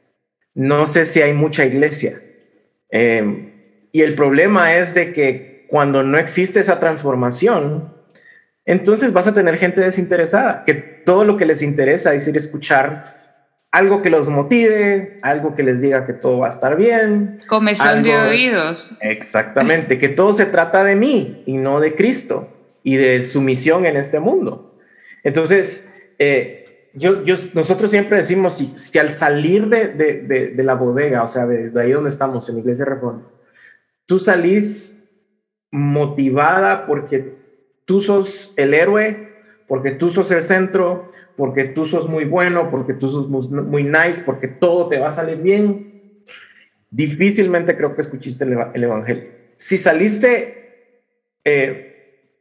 No 0.55 0.87
sé 0.87 1.07
si 1.07 1.21
hay 1.21 1.33
mucha 1.33 1.67
iglesia. 1.67 2.21
Eh, 2.93 3.53
y 3.91 4.03
el 4.03 4.15
problema 4.15 4.77
es 4.77 4.95
de 4.95 5.13
que 5.13 5.67
cuando 5.69 6.05
no 6.05 6.19
existe 6.19 6.61
esa 6.61 6.79
transformación, 6.79 7.98
entonces 8.69 9.15
vas 9.15 9.27
a 9.27 9.33
tener 9.33 9.57
gente 9.57 9.81
desinteresada, 9.81 10.63
que 10.67 10.75
todo 10.75 11.25
lo 11.25 11.39
que 11.39 11.47
les 11.47 11.63
interesa 11.63 12.13
es 12.13 12.29
ir 12.29 12.35
a 12.35 12.39
escuchar 12.39 13.17
algo 13.71 14.03
que 14.03 14.11
los 14.11 14.29
motive, 14.29 15.19
algo 15.23 15.55
que 15.55 15.63
les 15.63 15.81
diga 15.81 16.05
que 16.05 16.13
todo 16.13 16.41
va 16.41 16.49
a 16.49 16.51
estar 16.51 16.77
bien. 16.77 17.41
Comezón 17.49 18.03
de 18.03 18.15
oídos. 18.15 18.95
Exactamente, 19.01 19.99
que 19.99 20.11
todo 20.11 20.35
se 20.35 20.45
trata 20.45 20.85
de 20.85 20.97
mí 20.97 21.45
y 21.47 21.57
no 21.57 21.81
de 21.81 21.95
Cristo 21.95 22.55
y 22.83 22.97
de 22.97 23.23
su 23.23 23.41
misión 23.41 23.87
en 23.87 23.97
este 23.97 24.21
mundo. 24.21 24.79
Entonces, 25.25 25.91
eh, 26.19 26.91
yo, 26.93 27.23
nosotros 27.55 27.91
siempre 27.91 28.19
decimos, 28.19 28.63
si, 28.77 28.99
al 28.99 29.15
salir 29.15 29.69
de, 29.69 30.53
la 30.63 30.75
bodega, 30.75 31.23
o 31.23 31.29
sea, 31.29 31.47
de, 31.47 31.73
ahí 31.81 31.93
donde 31.93 32.11
estamos, 32.11 32.47
en 32.51 32.59
Iglesia 32.59 32.85
Reforma, 32.85 33.23
tú 34.05 34.19
salís 34.19 35.09
motivada 35.71 36.85
porque 36.85 37.38
tú 37.89 38.03
sos 38.03 38.53
el 38.57 38.75
héroe, 38.75 39.31
porque 39.67 39.93
tú 39.93 40.11
sos 40.11 40.31
el 40.31 40.43
centro, 40.43 41.11
porque 41.39 41.65
tú 41.65 41.87
sos 41.87 42.07
muy 42.07 42.27
bueno, 42.27 42.71
porque 42.71 42.93
tú 42.93 43.09
sos 43.09 43.31
muy, 43.31 43.83
nice, 43.83 44.23
porque 44.27 44.47
todo 44.47 44.89
te 44.89 44.99
va 44.99 45.09
a 45.09 45.13
salir 45.13 45.39
bien, 45.39 46.23
difícilmente 46.91 47.79
creo 47.79 47.95
que 47.95 48.03
escuchaste 48.03 48.45
el, 48.45 48.85
Evangelio. 48.85 49.25
Si 49.57 49.79
saliste 49.79 51.01
eh, 51.45 52.35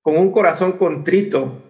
con 0.00 0.16
un 0.16 0.32
corazón 0.32 0.72
contrito, 0.72 1.62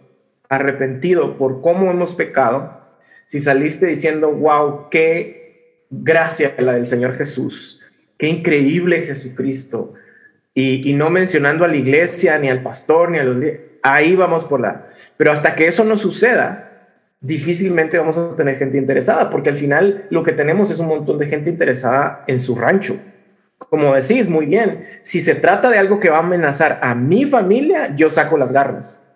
arrepentido 0.48 1.36
por 1.38 1.62
cómo 1.62 1.90
hemos 1.90 2.14
pecado, 2.14 2.82
si 3.26 3.40
saliste 3.40 3.86
diciendo, 3.86 4.30
wow, 4.30 4.90
qué 4.90 5.86
gracia 5.90 6.54
la 6.58 6.74
del 6.74 6.86
Señor 6.86 7.16
Jesús, 7.16 7.80
qué 8.16 8.28
increíble 8.28 9.02
Jesucristo, 9.02 9.94
y, 10.60 10.92
no 10.94 11.10
mencionando 11.10 11.64
a 11.64 11.68
la 11.68 11.76
iglesia, 11.76 12.38
ni 12.38 12.48
al 12.48 12.62
pastor, 12.62 13.10
ni 13.10 13.18
a 13.18 13.24
los... 13.24 13.36
Ahí 13.82 14.14
vamos 14.14 14.44
por 14.44 14.60
la... 14.60 14.86
Pero 15.16 15.32
hasta 15.32 15.54
que 15.54 15.66
eso 15.66 15.84
no 15.84 15.96
suceda, 15.96 16.88
difícilmente 17.20 17.98
vamos 17.98 18.16
a 18.16 18.36
tener 18.36 18.56
gente 18.56 18.78
interesada, 18.78 19.30
porque 19.30 19.50
al 19.50 19.56
final 19.56 20.06
lo 20.10 20.22
que 20.22 20.32
tenemos 20.32 20.70
es 20.70 20.78
un 20.78 20.88
montón 20.88 21.18
de 21.18 21.26
gente 21.26 21.50
interesada 21.50 22.24
en 22.26 22.40
su 22.40 22.54
rancho. 22.54 22.96
Como 23.58 23.94
decís 23.94 24.28
muy 24.28 24.46
bien, 24.46 24.86
si 25.02 25.20
se 25.20 25.34
trata 25.34 25.70
de 25.70 25.78
algo 25.78 26.00
que 26.00 26.10
va 26.10 26.16
a 26.16 26.20
amenazar 26.20 26.78
a 26.82 26.94
mi 26.94 27.26
familia, 27.26 27.94
yo 27.94 28.10
saco 28.10 28.38
las 28.38 28.52
garras. 28.52 29.06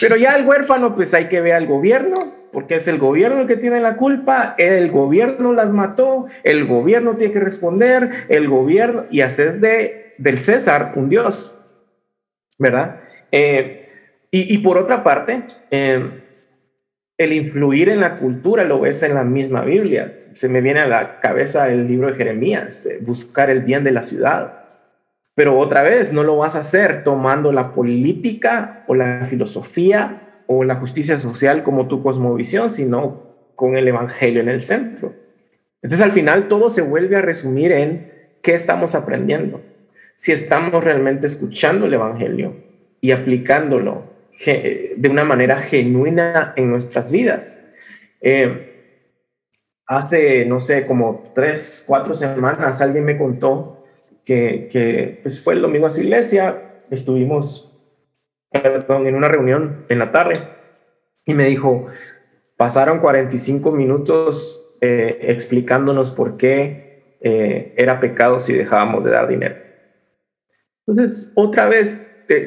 Pero 0.00 0.16
ya 0.16 0.36
el 0.36 0.46
huérfano, 0.46 0.94
pues 0.94 1.14
hay 1.14 1.26
que 1.26 1.40
ver 1.40 1.54
al 1.54 1.66
gobierno, 1.66 2.16
porque 2.52 2.76
es 2.76 2.88
el 2.88 2.98
gobierno 2.98 3.42
el 3.42 3.46
que 3.48 3.56
tiene 3.56 3.80
la 3.80 3.96
culpa, 3.96 4.54
el 4.58 4.90
gobierno 4.90 5.52
las 5.52 5.72
mató, 5.72 6.26
el 6.44 6.66
gobierno 6.66 7.16
tiene 7.16 7.32
que 7.32 7.40
responder, 7.40 8.26
el 8.28 8.48
gobierno, 8.48 9.04
y 9.10 9.20
haces 9.22 9.60
de 9.60 10.07
del 10.18 10.38
César 10.38 10.92
un 10.96 11.08
Dios, 11.08 11.58
¿verdad? 12.58 13.00
Eh, 13.32 13.88
y, 14.30 14.58
por 14.58 14.76
otra 14.76 15.02
parte, 15.02 15.42
eh, 15.70 16.22
el 17.16 17.32
influir 17.32 17.88
en 17.88 18.00
la 18.00 18.18
cultura 18.18 18.64
lo 18.64 18.80
ves 18.80 19.02
en 19.02 19.14
la 19.14 19.24
misma 19.24 19.62
Biblia. 19.62 20.18
Se 20.34 20.50
me 20.50 20.60
viene 20.60 20.80
a 20.80 20.86
la 20.86 21.20
cabeza 21.20 21.70
el 21.70 21.88
libro 21.88 22.08
de 22.08 22.16
Jeremías, 22.16 22.84
eh, 22.84 22.98
buscar 23.00 23.48
el 23.48 23.60
bien 23.60 23.84
de 23.84 23.92
la 23.92 24.02
ciudad. 24.02 24.64
Pero 25.34 25.58
otra 25.58 25.82
vez, 25.82 26.12
no 26.12 26.24
lo 26.24 26.36
vas 26.36 26.56
a 26.56 26.60
hacer 26.60 27.04
tomando 27.04 27.52
la 27.52 27.72
política 27.72 28.84
o 28.86 28.94
la 28.94 29.24
filosofía 29.24 30.42
o 30.46 30.62
la 30.64 30.74
justicia 30.74 31.16
social 31.16 31.62
como 31.62 31.88
tu 31.88 32.02
cosmovisión, 32.02 32.70
sino 32.70 33.22
con 33.54 33.76
el 33.76 33.88
Evangelio 33.88 34.42
en 34.42 34.48
el 34.50 34.60
centro. 34.60 35.14
Entonces 35.80 36.04
al 36.04 36.12
final 36.12 36.48
todo 36.48 36.68
se 36.68 36.82
vuelve 36.82 37.16
a 37.16 37.22
resumir 37.22 37.72
en 37.72 38.12
qué 38.42 38.52
estamos 38.52 38.94
aprendiendo 38.94 39.62
si 40.18 40.32
estamos 40.32 40.82
realmente 40.82 41.28
escuchando 41.28 41.86
el 41.86 41.94
Evangelio 41.94 42.56
y 43.00 43.12
aplicándolo 43.12 44.02
de 44.44 45.08
una 45.08 45.22
manera 45.22 45.58
genuina 45.58 46.54
en 46.56 46.68
nuestras 46.70 47.12
vidas. 47.12 47.64
Eh, 48.20 49.04
hace, 49.86 50.44
no 50.44 50.58
sé, 50.58 50.86
como 50.86 51.30
tres, 51.36 51.84
cuatro 51.86 52.14
semanas 52.14 52.82
alguien 52.82 53.04
me 53.04 53.16
contó 53.16 53.86
que, 54.24 55.20
pues 55.22 55.40
fue 55.40 55.54
el 55.54 55.62
domingo 55.62 55.86
a 55.86 55.90
su 55.90 56.00
iglesia, 56.00 56.82
estuvimos 56.90 57.80
en 58.50 59.14
una 59.14 59.28
reunión 59.28 59.84
en 59.88 60.00
la 60.00 60.10
tarde 60.10 60.48
y 61.26 61.34
me 61.34 61.44
dijo, 61.44 61.86
pasaron 62.56 62.98
45 62.98 63.70
minutos 63.70 64.76
eh, 64.80 65.16
explicándonos 65.22 66.10
por 66.10 66.36
qué 66.36 67.16
eh, 67.20 67.72
era 67.76 68.00
pecado 68.00 68.40
si 68.40 68.52
dejábamos 68.52 69.04
de 69.04 69.12
dar 69.12 69.28
dinero. 69.28 69.67
Entonces, 70.88 71.32
otra 71.34 71.68
vez, 71.68 72.06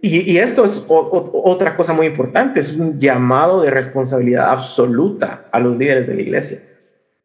y, 0.00 0.38
esto 0.38 0.64
es 0.64 0.82
otra 0.88 1.76
cosa 1.76 1.92
muy 1.92 2.06
importante, 2.06 2.60
es 2.60 2.72
un 2.72 2.98
llamado 2.98 3.60
de 3.60 3.70
responsabilidad 3.70 4.50
absoluta 4.50 5.44
a 5.52 5.60
los 5.60 5.76
líderes 5.76 6.06
de 6.06 6.14
la 6.14 6.22
iglesia, 6.22 6.60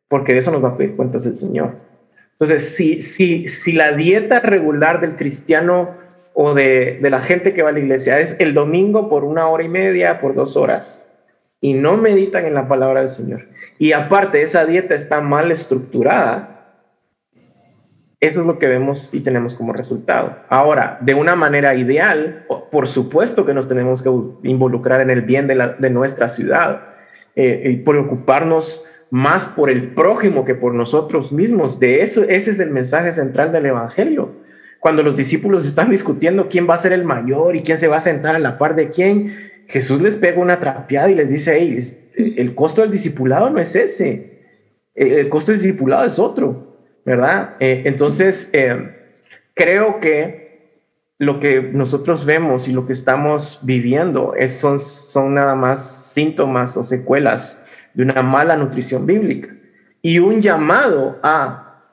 porque 0.09 0.33
de 0.33 0.39
eso 0.39 0.51
nos 0.51 0.61
va 0.61 0.69
a 0.69 0.77
pedir 0.77 0.97
cuentas 0.97 1.25
el 1.25 1.37
Señor. 1.37 1.75
Entonces, 2.33 2.75
si, 2.75 3.01
si, 3.01 3.47
si 3.47 3.71
la 3.71 3.95
dieta 3.95 4.41
regular 4.41 4.99
del 4.99 5.15
cristiano 5.15 5.91
o 6.33 6.53
de, 6.53 6.99
de 7.01 7.09
la 7.09 7.21
gente 7.21 7.53
que 7.53 7.63
va 7.63 7.69
a 7.69 7.73
la 7.73 7.79
iglesia 7.79 8.19
es 8.19 8.37
el 8.41 8.53
domingo 8.53 9.07
por 9.07 9.23
una 9.23 9.47
hora 9.47 9.63
y 9.63 9.69
media, 9.69 10.19
por 10.19 10.35
dos 10.35 10.57
horas, 10.57 11.09
y 11.61 11.75
no 11.75 11.95
meditan 11.95 12.45
en 12.45 12.55
la 12.55 12.67
palabra 12.67 12.99
del 12.99 13.09
Señor, 13.09 13.47
y 13.79 13.93
aparte 13.93 14.41
esa 14.41 14.65
dieta 14.65 14.95
está 14.95 15.21
mal 15.21 15.49
estructurada, 15.49 16.50
eso 18.21 18.41
es 18.41 18.47
lo 18.47 18.59
que 18.59 18.67
vemos 18.67 19.13
y 19.15 19.21
tenemos 19.21 19.55
como 19.55 19.73
resultado. 19.73 20.37
Ahora, 20.47 20.99
de 21.01 21.15
una 21.15 21.35
manera 21.35 21.73
ideal, 21.73 22.45
por 22.71 22.87
supuesto 22.87 23.47
que 23.47 23.55
nos 23.55 23.67
tenemos 23.67 24.03
que 24.03 24.11
involucrar 24.43 25.01
en 25.01 25.09
el 25.09 25.23
bien 25.23 25.47
de, 25.47 25.89
nuestra 25.89 26.29
ciudad 26.29 26.83
eh, 27.35 27.63
y 27.65 27.77
preocuparnos 27.77 28.85
más 29.09 29.45
por 29.45 29.71
el 29.71 29.95
prójimo 29.95 30.45
que 30.45 30.53
por 30.53 30.75
nosotros 30.75 31.31
mismos. 31.31 31.79
De 31.79 32.03
eso, 32.03 32.21
ese 32.23 32.51
es 32.51 32.59
el 32.59 32.69
mensaje 32.69 33.11
central 33.11 33.51
del 33.51 33.65
Evangelio. 33.65 34.29
Cuando 34.79 35.01
los 35.01 35.17
discípulos 35.17 35.65
están 35.65 35.89
discutiendo 35.89 36.47
quién 36.47 36.69
va 36.69 36.75
a 36.75 36.77
ser 36.77 36.93
el 36.93 37.03
mayor 37.03 37.55
y 37.55 37.63
quién 37.63 37.79
se 37.79 37.87
va 37.87 37.97
a 37.97 38.01
sentar 38.01 38.35
a 38.35 38.39
la 38.39 38.59
par 38.59 38.75
de 38.75 38.91
quién, 38.91 39.35
Jesús 39.67 39.99
les 39.99 40.15
pega 40.15 40.39
una 40.39 40.59
trapeada 40.59 41.09
y 41.09 41.15
les 41.15 41.29
dice, 41.29 41.57
hey, 41.57 42.13
el 42.37 42.53
costo 42.53 42.81
del 42.81 42.91
discipulado 42.91 43.49
no 43.49 43.59
es 43.59 43.75
ese, 43.75 44.41
el 44.93 45.27
costo 45.29 45.51
del 45.51 45.61
discipulado 45.61 46.05
es 46.05 46.19
otro, 46.19 46.70
¿verdad? 47.05 47.55
Eh, 47.59 47.83
entonces, 47.85 48.49
eh, 48.53 48.97
creo 49.53 49.99
que 49.99 50.41
lo 51.17 51.39
que 51.39 51.61
nosotros 51.61 52.25
vemos 52.25 52.67
y 52.67 52.73
lo 52.73 52.87
que 52.87 52.93
estamos 52.93 53.59
viviendo 53.61 54.33
es, 54.35 54.59
son, 54.59 54.79
son 54.79 55.35
nada 55.35 55.53
más 55.53 56.11
síntomas 56.13 56.75
o 56.77 56.83
secuelas 56.83 57.63
de 57.93 58.03
una 58.03 58.23
mala 58.23 58.57
nutrición 58.57 59.05
bíblica 59.05 59.49
y 60.01 60.17
un 60.17 60.41
llamado 60.41 61.19
a, 61.21 61.83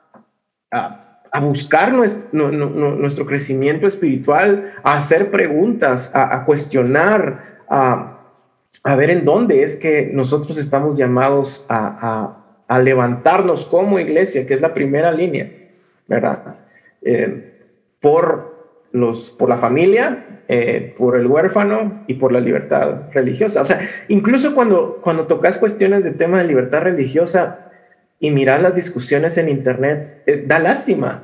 a, 0.71 1.39
buscar 1.41 1.93
nuestro, 1.93 2.51
nuestro, 2.51 3.25
crecimiento 3.25 3.85
espiritual, 3.85 4.73
a 4.83 4.97
hacer 4.97 5.29
preguntas, 5.29 6.11
a, 6.15 6.43
cuestionar, 6.43 7.59
a, 7.69 8.15
ver 8.95 9.11
en 9.11 9.25
dónde 9.25 9.61
es 9.61 9.75
que 9.75 10.09
nosotros 10.11 10.57
estamos 10.57 10.97
llamados 10.97 11.67
a, 11.69 12.38
levantarnos 12.77 13.65
como 13.65 13.99
iglesia, 13.99 14.45
que 14.45 14.53
es 14.53 14.61
la 14.61 14.75
primera 14.75 15.11
línea, 15.11 15.49
¿verdad? 16.07 16.57
Eh, 17.01 17.53
por 17.99 18.59
los, 18.91 19.31
por 19.31 19.49
la 19.49 19.57
familia, 19.57 20.41
eh, 20.47 20.93
por 20.97 21.15
el 21.15 21.27
huérfano 21.27 22.03
y 22.07 22.15
por 22.15 22.31
la 22.31 22.39
libertad 22.39 23.11
religiosa. 23.13 23.61
O 23.61 23.65
sea, 23.65 23.81
incluso 24.07 24.53
cuando, 24.53 24.99
cuando 25.01 25.25
tocas 25.27 25.57
cuestiones 25.57 26.03
de 26.03 26.11
tema 26.11 26.39
de 26.39 26.45
libertad 26.47 26.81
religiosa 26.81 27.71
y 28.19 28.31
miras 28.31 28.61
las 28.61 28.75
discusiones 28.75 29.37
en 29.37 29.49
Internet, 29.49 30.23
eh, 30.25 30.43
da 30.45 30.59
lástima 30.59 31.23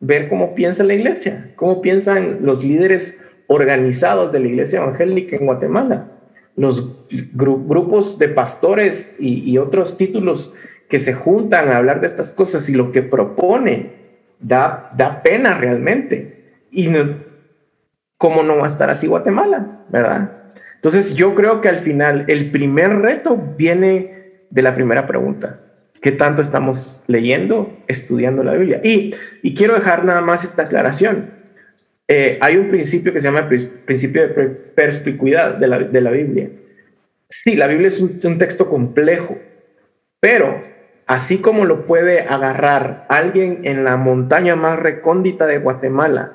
ver 0.00 0.28
cómo 0.28 0.54
piensa 0.54 0.82
la 0.84 0.94
iglesia, 0.94 1.52
cómo 1.54 1.80
piensan 1.80 2.38
los 2.42 2.64
líderes 2.64 3.24
organizados 3.46 4.32
de 4.32 4.40
la 4.40 4.48
iglesia 4.48 4.80
evangélica 4.80 5.36
en 5.36 5.46
Guatemala, 5.46 6.08
los 6.56 7.06
grupos 7.32 8.18
de 8.18 8.28
pastores 8.28 9.18
y, 9.20 9.50
y 9.50 9.58
otros 9.58 9.96
títulos 9.96 10.54
que 10.92 11.00
se 11.00 11.14
juntan 11.14 11.70
a 11.70 11.78
hablar 11.78 12.02
de 12.02 12.06
estas 12.06 12.32
cosas 12.32 12.68
y 12.68 12.74
lo 12.74 12.92
que 12.92 13.00
propone 13.00 13.92
da, 14.38 14.90
da 14.94 15.22
pena 15.22 15.56
realmente. 15.56 16.66
Y 16.70 16.90
¿cómo 18.18 18.42
no 18.42 18.58
va 18.58 18.64
a 18.64 18.68
estar 18.68 18.90
así 18.90 19.06
Guatemala? 19.06 19.84
¿Verdad? 19.88 20.52
Entonces 20.74 21.14
yo 21.14 21.34
creo 21.34 21.62
que 21.62 21.70
al 21.70 21.78
final 21.78 22.26
el 22.28 22.50
primer 22.50 22.98
reto 22.98 23.38
viene 23.56 24.42
de 24.50 24.60
la 24.60 24.74
primera 24.74 25.06
pregunta. 25.06 25.60
¿Qué 26.02 26.12
tanto 26.12 26.42
estamos 26.42 27.04
leyendo, 27.06 27.74
estudiando 27.88 28.44
la 28.44 28.52
Biblia? 28.52 28.82
Y, 28.84 29.14
y 29.42 29.54
quiero 29.54 29.74
dejar 29.74 30.04
nada 30.04 30.20
más 30.20 30.44
esta 30.44 30.64
aclaración. 30.64 31.30
Eh, 32.06 32.36
hay 32.42 32.58
un 32.58 32.68
principio 32.68 33.14
que 33.14 33.20
se 33.22 33.28
llama 33.28 33.48
el 33.50 33.66
principio 33.86 34.28
de 34.28 34.28
perspicuidad 34.28 35.54
de 35.54 35.68
la, 35.68 35.78
de 35.78 36.00
la 36.02 36.10
Biblia. 36.10 36.50
Sí, 37.30 37.56
la 37.56 37.66
Biblia 37.66 37.88
es 37.88 37.98
un, 37.98 38.20
un 38.22 38.36
texto 38.36 38.68
complejo, 38.68 39.38
pero 40.20 40.70
así 41.06 41.38
como 41.38 41.64
lo 41.64 41.86
puede 41.86 42.20
agarrar 42.20 43.06
alguien 43.08 43.60
en 43.64 43.84
la 43.84 43.96
montaña 43.96 44.56
más 44.56 44.78
recóndita 44.78 45.46
de 45.46 45.58
Guatemala 45.58 46.32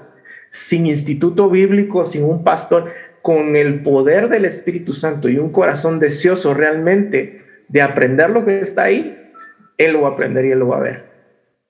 sin 0.50 0.86
instituto 0.88 1.50
bíblico, 1.50 2.06
sin 2.06 2.24
un 2.24 2.44
pastor, 2.44 2.92
con 3.22 3.56
el 3.56 3.84
poder 3.84 4.30
del 4.30 4.46
Espíritu 4.46 4.94
Santo 4.94 5.28
y 5.30 5.38
un 5.38 5.52
corazón 5.52 6.00
deseoso 6.00 6.54
realmente 6.54 7.44
de 7.68 7.82
aprender 7.82 8.30
lo 8.30 8.46
que 8.46 8.60
está 8.60 8.84
ahí, 8.84 9.32
él 9.78 9.94
lo 9.94 10.02
va 10.02 10.10
a 10.10 10.12
aprender 10.14 10.46
y 10.46 10.52
él 10.52 10.60
lo 10.60 10.70
va 10.70 10.78
a 10.78 10.82
ver. 10.82 11.04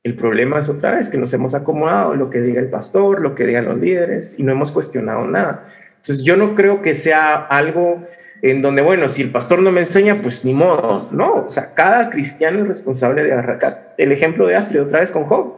El 0.04 0.16
problema 0.16 0.60
es 0.60 0.70
otra 0.70 0.95
vez 0.95 1.10
que 1.10 1.18
nos 1.18 1.34
hemos 1.34 1.54
acomodado 1.54 2.16
lo 2.16 2.30
que 2.30 2.41
diga 2.41 2.62
el 2.62 2.70
pastor, 2.70 3.20
lo 3.20 3.36
que 3.36 3.45
digan 3.45 3.66
los 3.66 3.80
líderes 3.80 4.39
y 4.39 4.43
no 4.43 4.52
hemos 4.52 4.72
cuestionado 4.72 5.26
nada. 5.26 5.68
Entonces 5.98 6.24
yo 6.24 6.38
no 6.38 6.56
creo 6.56 6.82
que 6.82 6.93
sea 6.93 7.36
algo 7.36 8.08
en 8.42 8.62
donde, 8.62 8.82
bueno, 8.82 9.10
si 9.10 9.22
el 9.22 9.32
pastor 9.32 9.62
no 9.62 9.72
me 9.72 9.82
enseña, 9.82 10.22
pues 10.22 10.46
ni 10.46 10.54
modo. 10.54 11.08
No, 11.12 11.46
o 11.48 11.52
sea, 11.52 11.74
cada 11.74 12.10
cristiano 12.10 12.62
es 12.62 12.68
responsable 12.68 13.24
de 13.24 13.34
agarrar. 13.34 13.96
El 13.98 14.12
ejemplo 14.12 14.48
de 14.48 14.56
Astrid 14.56 14.82
otra 14.82 15.00
vez 15.00 15.12
con 15.12 15.24
Job 15.24 15.54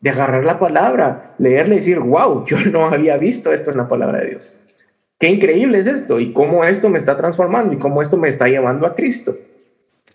de 0.00 0.10
agarrar 0.10 0.44
la 0.44 0.58
palabra, 0.58 1.34
leerle 1.38 1.76
y 1.76 1.78
decir, 1.78 1.98
wow, 1.98 2.44
yo 2.44 2.58
no 2.70 2.86
había 2.86 3.16
visto 3.16 3.52
esto 3.52 3.70
en 3.70 3.78
la 3.78 3.88
palabra 3.88 4.20
de 4.20 4.30
Dios. 4.30 4.60
Qué 5.18 5.28
increíble 5.28 5.78
es 5.78 5.86
esto 5.86 6.20
y 6.20 6.32
cómo 6.32 6.64
esto 6.64 6.90
me 6.90 6.98
está 6.98 7.16
transformando 7.16 7.72
y 7.72 7.78
cómo 7.78 8.02
esto 8.02 8.18
me 8.18 8.28
está 8.28 8.46
llevando 8.46 8.86
a 8.86 8.94
Cristo. 8.94 9.34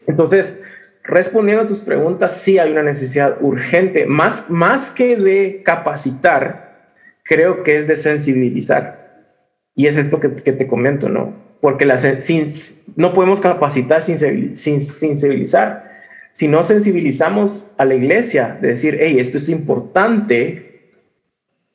Entonces, 0.06 0.64
respondiendo 1.04 1.64
a 1.64 1.68
tus 1.68 1.80
preguntas, 1.80 2.38
sí 2.38 2.60
hay 2.60 2.72
una 2.72 2.84
necesidad 2.84 3.38
urgente, 3.42 4.06
más, 4.06 4.50
más 4.50 4.92
que 4.92 5.16
de 5.16 5.64
capacitar, 5.66 6.92
creo 7.24 7.64
que 7.64 7.78
es 7.78 7.88
de 7.88 7.98
sensibilizar. 7.98 9.26
Y 9.74 9.88
es 9.88 9.98
esto 9.98 10.20
que, 10.20 10.36
que 10.36 10.52
te 10.52 10.68
comento, 10.68 11.10
¿no? 11.10 11.34
Porque 11.62 11.86
la, 11.86 11.98
sin, 11.98 12.48
no 12.96 13.14
podemos 13.14 13.42
capacitar 13.42 14.02
sin, 14.02 14.18
sin 14.56 14.82
sensibilizar 14.82 15.90
si 16.32 16.48
no 16.48 16.64
sensibilizamos 16.64 17.72
a 17.78 17.86
la 17.86 17.96
iglesia 17.96 18.58
de 18.62 18.70
decir, 18.70 18.98
hey, 19.00 19.18
esto 19.20 19.38
es 19.38 19.50
importante, 19.50 20.94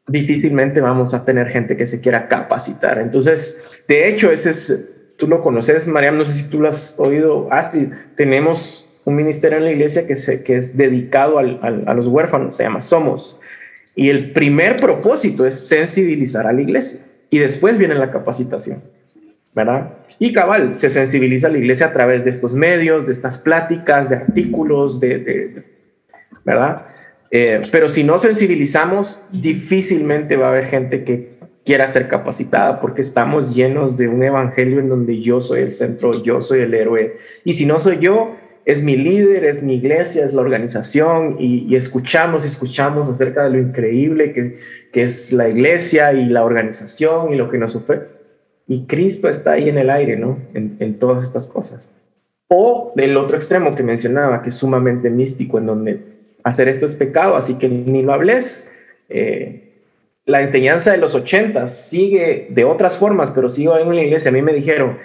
difícilmente 0.07 0.81
vamos 0.81 1.15
a 1.15 1.25
tener 1.25 1.49
gente 1.49 1.77
que 1.77 1.87
se 1.87 2.01
quiera 2.01 2.29
capacitar. 2.29 2.99
Entonces, 2.99 3.63
de 3.89 4.09
hecho, 4.09 4.31
ese 4.31 4.51
es, 4.51 5.13
tú 5.19 5.27
lo 5.27 5.43
conoces, 5.43 5.89
Mariam, 5.89 6.17
no 6.17 6.25
sé 6.25 6.33
si 6.33 6.49
tú 6.49 6.61
lo 6.61 6.69
has 6.69 6.95
oído, 6.99 7.53
Astrid, 7.53 7.89
tenemos 8.17 8.89
un 9.05 9.17
ministerio 9.17 9.59
en 9.59 9.65
la 9.65 9.73
iglesia 9.73 10.07
que, 10.07 10.17
se, 10.17 10.43
que 10.43 10.57
es 10.57 10.77
dedicado 10.77 11.39
al, 11.39 11.85
a 11.87 11.93
los 11.93 12.07
huérfanos, 12.07 12.57
se 12.57 12.63
llama 12.63 12.81
Somos. 12.81 13.39
Y 13.95 14.09
el 14.09 14.33
primer 14.33 14.77
propósito 14.77 15.47
es 15.47 15.69
sensibilizar 15.69 16.47
a 16.47 16.53
la 16.53 16.63
iglesia. 16.63 17.01
Y 17.29 17.39
después 17.39 17.77
viene 17.77 17.97
la 17.97 18.11
capacitación, 18.11 18.83
¿verdad? 19.55 19.91
Y 20.19 20.33
cabal, 20.33 20.75
se 20.75 20.91
sensibiliza 20.91 21.49
a 21.49 21.51
la 21.51 21.59
iglesia 21.59 21.87
a 21.87 21.93
través 21.93 22.25
de 22.25 22.31
estos 22.31 22.55
medios, 22.55 23.07
de 23.07 23.13
estas 23.13 23.39
pláticas, 23.39 24.09
de 24.09 24.17
artículos, 24.17 25.01
de, 25.01 25.65
¿verdad? 26.45 26.87
Eh, 27.31 27.63
pero 27.73 27.89
si 27.89 28.05
no 28.05 28.19
sensibilizamos, 28.19 29.25
difícilmente 29.33 30.37
va 30.37 30.47
a 30.47 30.51
haber 30.51 30.67
gente 30.67 31.05
que 31.05 31.35
quiera 31.65 31.89
ser 31.89 32.09
capacitada 32.09 32.81
porque 32.81 33.01
estamos 33.01 33.55
llenos 33.55 33.97
de 33.97 34.07
un 34.07 34.23
evangelio 34.23 34.79
en 34.79 34.89
donde 34.89 35.21
yo 35.21 35.41
soy 35.41 35.63
el 35.63 35.73
centro, 35.73 36.23
yo 36.23 36.43
soy 36.43 36.61
el 36.61 36.75
héroe. 36.75 37.17
Y 37.45 37.55
si 37.55 37.67
no 37.67 37.81
soy 37.81 37.99
yo, 37.99 38.37
es 38.65 38.83
mi 38.83 38.97
líder, 38.97 39.45
es 39.45 39.63
mi 39.63 39.77
iglesia, 39.77 40.25
es 40.25 40.33
la 40.33 40.43
organización 40.43 41.37
y, 41.39 41.75
escuchamos 41.75 42.45
y 42.45 42.49
escuchamos 42.49 43.09
acerca 43.09 43.45
de 43.45 43.51
lo 43.51 43.59
increíble 43.59 44.33
que, 44.33 44.59
que 44.93 45.03
es 45.03 45.33
la 45.33 45.49
iglesia 45.49 46.13
y 46.13 46.27
la 46.27 46.45
organización 46.45 47.33
y 47.33 47.37
lo 47.37 47.51
que 47.51 47.59
nos 47.59 47.75
ofrece 47.75 48.14
y 48.67 48.87
Cristo 48.87 49.29
está 49.29 49.53
ahí 49.53 49.69
en 49.69 49.79
el 49.79 49.91
aire, 49.91 50.17
¿no? 50.17 50.39
En, 50.55 50.99
todas 50.99 51.25
estas 51.25 51.47
cosas. 51.49 51.95
O 52.49 52.93
del 52.97 53.17
otro 53.17 53.37
extremo 53.37 53.75
que 53.75 53.83
mencionaba, 53.83 54.43
que 54.43 54.49
es 54.49 54.55
sumamente 54.55 55.11
místico, 55.11 55.59
en 55.59 55.67
donde 55.67 56.01
hacer 56.43 56.69
esto 56.69 56.87
es 56.87 56.95
pecado, 56.95 57.37
así 57.37 57.59
que 57.59 57.69
ni 57.69 58.03
lo 58.03 58.13
hables. 58.13 58.73
Eh, 59.09 59.73
la 60.25 60.41
enseñanza 60.41 60.93
de 60.93 60.99
los 60.99 61.15
ochentas 61.15 61.89
sigue 61.89 62.49
de 62.51 62.65
otras 62.65 62.97
formas, 62.97 63.31
pero 63.31 63.49
sigo 63.49 63.77
en 63.79 63.95
la 63.95 64.03
iglesia. 64.03 64.31
A 64.31 64.33
mí 64.33 64.41
me 64.41 64.55
dijeron, 64.55 64.97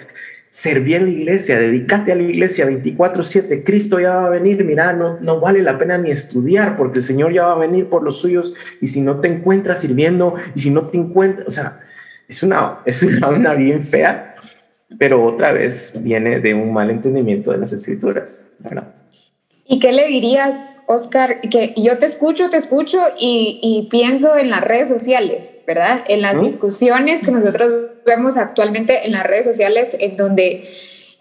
serví 0.50 0.94
en 0.94 1.04
la 1.04 1.10
iglesia, 1.10 1.58
dedícate 1.58 2.12
a 2.12 2.16
la 2.16 2.22
iglesia 2.22 2.66
24/7, 2.66 3.62
Cristo 3.62 4.00
ya 4.00 4.14
va 4.14 4.26
a 4.26 4.30
venir, 4.30 4.64
mira, 4.64 4.92
no, 4.92 5.18
no 5.20 5.38
vale 5.38 5.62
la 5.62 5.78
pena 5.78 5.96
ni 5.96 6.10
estudiar 6.10 6.76
porque 6.76 6.98
el 6.98 7.04
Señor 7.04 7.32
ya 7.32 7.44
va 7.44 7.52
a 7.52 7.58
venir 7.58 7.86
por 7.86 8.02
los 8.02 8.18
suyos 8.18 8.54
y 8.80 8.88
si 8.88 9.00
no 9.00 9.20
te 9.20 9.28
encuentras 9.28 9.80
sirviendo 9.80 10.34
y 10.54 10.60
si 10.60 10.70
no 10.70 10.88
te 10.88 10.98
encuentras, 10.98 11.46
o 11.46 11.52
sea, 11.52 11.80
es 12.30 12.44
una, 12.44 12.78
es 12.84 13.02
una 13.02 13.54
bien 13.54 13.84
fea, 13.84 14.36
pero 14.98 15.22
otra 15.24 15.52
vez 15.52 15.94
viene 15.96 16.38
de 16.38 16.54
un 16.54 16.72
mal 16.72 16.88
entendimiento 16.88 17.50
de 17.50 17.58
las 17.58 17.72
escrituras. 17.72 18.44
¿Y 19.66 19.80
qué 19.80 19.92
le 19.92 20.06
dirías, 20.06 20.78
Oscar? 20.86 21.40
Que 21.40 21.74
yo 21.76 21.98
te 21.98 22.06
escucho, 22.06 22.48
te 22.48 22.56
escucho 22.56 23.00
y, 23.18 23.88
pienso 23.90 24.36
en 24.36 24.50
las 24.50 24.62
redes 24.62 24.88
sociales, 24.88 25.60
¿verdad? 25.66 26.04
En 26.06 26.22
las 26.22 26.40
discusiones 26.40 27.22
que 27.22 27.32
nosotros 27.32 27.72
vemos 28.06 28.36
actualmente 28.36 29.06
en 29.06 29.12
las 29.12 29.24
redes 29.24 29.46
sociales, 29.46 29.96
en 29.98 30.16
donde 30.16 30.68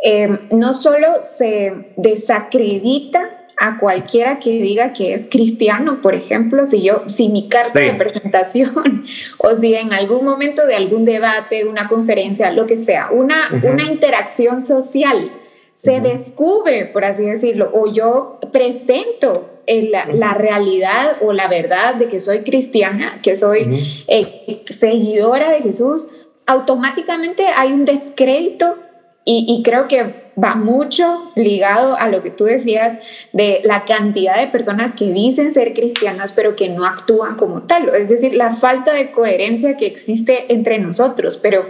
eh, 0.03 0.39
no 0.51 0.76
solo 0.76 1.24
se 1.24 1.93
desacredita 1.97 3.30
a 3.60 3.78
cualquiera 3.78 4.39
que 4.39 4.51
diga 4.51 4.93
que 4.93 5.14
es 5.14 5.28
cristiano, 5.30 6.01
por 6.01 6.16
ejemplo, 6.16 6.64
si 6.64 6.82
yo, 6.82 7.03
si 7.07 7.28
mi 7.28 7.49
carta 7.49 7.80
de 7.80 7.93
presentación 7.93 9.05
o 9.38 9.53
si 9.53 9.76
en 9.76 9.91
algún 9.91 10.24
momento 10.24 10.66
de 10.66 10.76
algún 10.76 11.03
debate, 11.03 11.66
una 11.66 11.89
conferencia, 11.89 12.51
lo 12.51 12.66
que 12.66 12.78
sea, 12.78 13.10
una, 13.12 13.49
una 13.64 13.84
interacción 13.84 14.62
social 14.62 15.34
se 15.74 16.01
descubre, 16.01 16.86
por 16.86 17.05
así 17.05 17.24
decirlo, 17.24 17.70
o 17.74 17.91
yo 17.91 18.39
presento 18.51 19.62
la, 19.68 20.34
realidad 20.34 21.18
o 21.22 21.32
la 21.32 21.47
verdad 21.47 21.95
de 21.95 22.07
que 22.07 22.20
soy 22.22 22.39
cristiana, 22.39 23.20
que 23.22 23.36
soy 23.36 24.03
eh, 24.07 24.62
seguidora 24.66 25.51
de 25.51 25.62
Jesús, 25.62 26.10
automáticamente 26.45 27.45
hay 27.47 27.72
un 27.72 27.86
descrédito 27.86 28.76
y, 29.24 29.45
y 29.47 29.64
creo 29.64 29.88
que 29.88 30.28
va 30.41 30.55
mucho 30.55 31.31
ligado 31.35 31.97
a 31.97 32.07
lo 32.07 32.23
que 32.23 32.29
tú 32.29 32.45
decías 32.45 32.99
de 33.33 33.61
la 33.63 33.85
cantidad 33.85 34.39
de 34.39 34.47
personas 34.47 34.93
que 34.93 35.11
dicen 35.11 35.53
ser 35.53 35.73
cristianas 35.73 36.31
pero 36.31 36.55
que 36.55 36.69
no 36.69 36.85
actúan 36.85 37.35
como 37.35 37.63
tal, 37.63 37.89
es 37.89 38.09
decir, 38.09 38.33
la 38.35 38.51
falta 38.51 38.93
de 38.93 39.11
coherencia 39.11 39.77
que 39.77 39.85
existe 39.85 40.53
entre 40.53 40.79
nosotros. 40.79 41.37
Pero, 41.37 41.69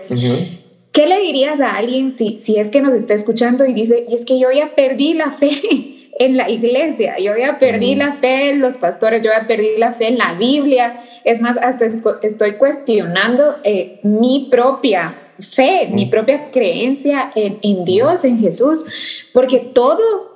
¿qué 0.91 1.07
le 1.07 1.20
dirías 1.20 1.61
a 1.61 1.76
alguien 1.76 2.17
si, 2.17 2.39
si 2.39 2.57
es 2.57 2.70
que 2.70 2.82
nos 2.82 2.93
está 2.93 3.13
escuchando 3.13 3.65
y 3.65 3.74
dice, 3.74 4.05
y 4.09 4.13
es 4.13 4.26
que 4.26 4.39
yo 4.39 4.51
ya 4.51 4.76
perdí 4.76 5.13
la 5.13 5.32
fe? 5.32 5.51
en 6.20 6.36
la 6.36 6.49
iglesia, 6.49 7.17
yo 7.17 7.38
ya 7.38 7.57
perdí 7.59 7.95
la 7.95 8.13
fe 8.13 8.49
en 8.49 8.59
los 8.59 8.76
pastores, 8.76 9.24
yo 9.24 9.32
ya 9.32 9.47
perdí 9.47 9.78
la 9.78 9.93
fe 9.93 10.09
en 10.09 10.17
la 10.17 10.34
Biblia, 10.34 10.99
es 11.24 11.39
más, 11.39 11.57
hasta 11.57 11.86
estoy 11.86 12.53
cuestionando 12.57 13.55
eh, 13.63 14.01
mi 14.03 14.49
propia 14.51 15.28
fe, 15.42 15.88
mi 15.92 16.06
propia 16.06 16.52
creencia 16.52 17.32
en, 17.36 17.86
Dios, 17.86 18.24
en 18.26 18.40
Jesús, 18.40 18.86
porque 19.34 19.60
todo 19.60 20.30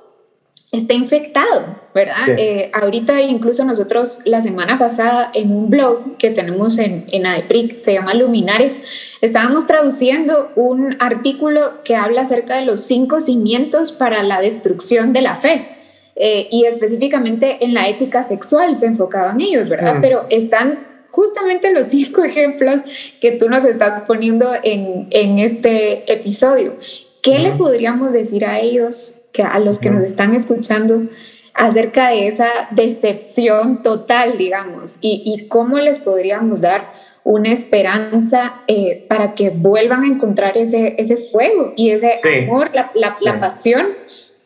está 0.72 0.94
infectado, 0.94 1.80
¿verdad? 1.94 2.30
Eh, 2.36 2.70
ahorita 2.72 3.22
incluso 3.22 3.64
nosotros 3.64 4.20
la 4.24 4.42
semana 4.42 4.76
pasada 4.76 5.30
en 5.32 5.52
un 5.52 5.70
blog 5.70 6.16
que 6.18 6.30
tenemos 6.30 6.78
en, 6.78 7.04
en 7.12 7.26
ADEPRIC, 7.26 7.78
se 7.78 7.92
llama 7.92 8.14
Luminares, 8.14 8.80
estábamos 9.20 9.66
traduciendo 9.66 10.50
un 10.56 10.96
artículo 10.98 11.84
que 11.84 11.94
habla 11.94 12.22
acerca 12.22 12.56
de 12.56 12.62
los 12.62 12.80
cinco 12.80 13.20
cimientos 13.20 13.92
para 13.92 14.22
la 14.22 14.40
destrucción 14.40 15.12
de 15.12 15.22
la 15.22 15.36
fe. 15.36 15.68
Eh, 16.16 16.46
y 16.52 16.64
específicamente 16.64 17.64
en 17.64 17.74
la 17.74 17.88
ética 17.88 18.22
sexual 18.22 18.76
se 18.76 18.86
enfocaban 18.86 19.40
ellos, 19.40 19.68
¿verdad? 19.68 19.96
Mm. 19.96 20.00
Pero 20.00 20.26
están 20.30 20.93
justamente 21.14 21.72
los 21.72 21.86
cinco 21.88 22.24
ejemplos 22.24 22.82
que 23.20 23.32
tú 23.32 23.48
nos 23.48 23.64
estás 23.64 24.02
poniendo 24.02 24.52
en, 24.62 25.06
en 25.10 25.38
este 25.38 26.12
episodio. 26.12 26.74
¿Qué 27.22 27.38
le 27.38 27.52
podríamos 27.52 28.12
decir 28.12 28.44
a 28.44 28.60
ellos, 28.60 29.28
que 29.32 29.42
a 29.42 29.58
los 29.58 29.78
que 29.78 29.90
nos 29.90 30.04
están 30.04 30.34
escuchando, 30.34 31.08
acerca 31.54 32.08
de 32.08 32.26
esa 32.26 32.48
decepción 32.72 33.82
total, 33.82 34.36
digamos, 34.36 34.98
y, 35.00 35.22
y 35.24 35.46
cómo 35.48 35.78
les 35.78 35.98
podríamos 35.98 36.60
dar 36.60 36.92
una 37.22 37.50
esperanza 37.50 38.60
eh, 38.66 39.06
para 39.08 39.34
que 39.34 39.48
vuelvan 39.48 40.04
a 40.04 40.08
encontrar 40.08 40.58
ese, 40.58 40.94
ese 40.98 41.16
fuego 41.16 41.72
y 41.76 41.90
ese 41.90 42.16
amor, 42.42 42.70
la, 42.74 42.90
la, 42.94 43.14
la 43.22 43.40
pasión 43.40 43.86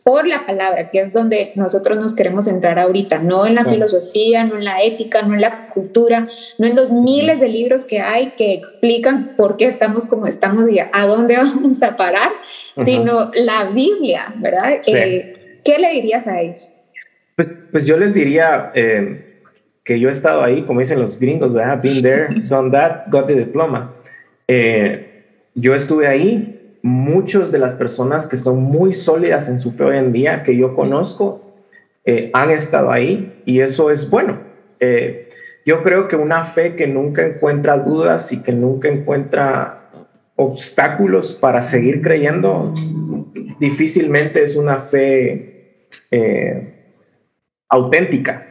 por 0.09 0.27
la 0.27 0.47
palabra, 0.47 0.89
que 0.89 1.01
es 1.01 1.13
donde 1.13 1.53
nosotros 1.55 1.99
nos 1.99 2.15
queremos 2.15 2.47
entrar 2.47 2.79
ahorita, 2.79 3.19
no 3.19 3.47
en 3.47 3.55
la 3.57 3.67
filosofía, 3.67 4.43
no 4.43 4.57
en 4.57 4.65
la 4.65 4.83
ética, 4.83 5.21
no 5.21 5.35
en 5.35 5.43
la 5.43 5.69
cultura, 5.69 6.27
no 6.57 6.67
en 6.67 6.75
los 6.75 6.91
miles 6.91 7.41
de 7.41 7.49
libros 7.49 7.85
que 7.85 8.01
hay 8.01 8.31
que 8.31 8.55
explican 8.55 9.35
por 9.37 9.59
qué 9.59 9.67
estamos 9.67 10.07
como 10.07 10.27
estamos 10.27 10.67
y 10.71 10.79
a 10.79 11.07
dónde 11.07 11.37
vamos 11.37 11.83
a 11.83 11.99
parar, 11.99 12.31
sino 12.75 13.31
la 13.35 13.65
Biblia, 13.65 14.33
¿verdad? 14.37 14.81
Eh, 14.87 15.61
¿Qué 15.63 15.79
le 15.79 15.93
dirías 15.93 16.27
a 16.27 16.41
ellos? 16.41 16.73
Pues, 17.37 17.53
pues 17.71 17.87
yo 17.87 17.99
les 17.99 18.15
diría 18.15 18.73
eh, 18.75 19.43
que 19.85 20.01
yo 20.01 20.09
he 20.09 20.13
estado 20.13 20.43
ahí, 20.43 20.63
como 20.63 20.81
dicen 20.81 21.03
los 21.03 21.21
gringos, 21.21 21.53
¿verdad? 21.53 21.83
Been 21.83 22.01
there, 22.01 22.29
done 22.49 22.71
that, 22.71 23.09
got 23.11 23.27
the 23.27 23.35
diploma. 23.35 23.93
Eh, 24.49 25.23
yo 25.55 25.75
estuve 25.75 26.07
ahí, 26.07 26.58
muchas 26.83 27.51
de 27.53 27.59
las 27.59 27.75
personas 27.75 28.27
que 28.27 28.37
son 28.37 28.63
muy 28.63 28.95
sólidas 28.95 29.49
en 29.49 29.59
su 29.59 29.73
fe 29.73 29.85
hoy 29.85 29.99
en 29.99 30.13
día, 30.13 30.43
que 30.43 30.57
yo 30.57 30.75
conozco, 30.75 31.49
eh, 32.05 32.31
han 32.33 32.51
estado 32.51 32.91
ahí 32.91 33.43
y 33.45 33.61
eso 33.61 33.91
es 33.91 34.09
bueno. 34.09 34.39
Eh, 34.81 35.29
yo 35.67 35.83
creo 35.83 36.09
que 36.09 36.17
una 36.17 36.45
fe 36.45 36.77
que 36.77 36.87
nunca 36.87 37.27
encuentra 37.27 37.77
dudas 37.79 38.33
y 38.33 38.43
que 38.43 38.53
nunca 38.53 38.89
encuentra 38.89 39.91
obstáculos 40.37 41.35
para 41.35 41.61
seguir 41.63 42.01
creyendo, 42.01 42.73
difícilmente 43.59 44.43
es 44.45 44.57
una 44.57 44.79
fe 44.79 45.89
eh, 46.11 46.75
auténtica. 47.69 48.47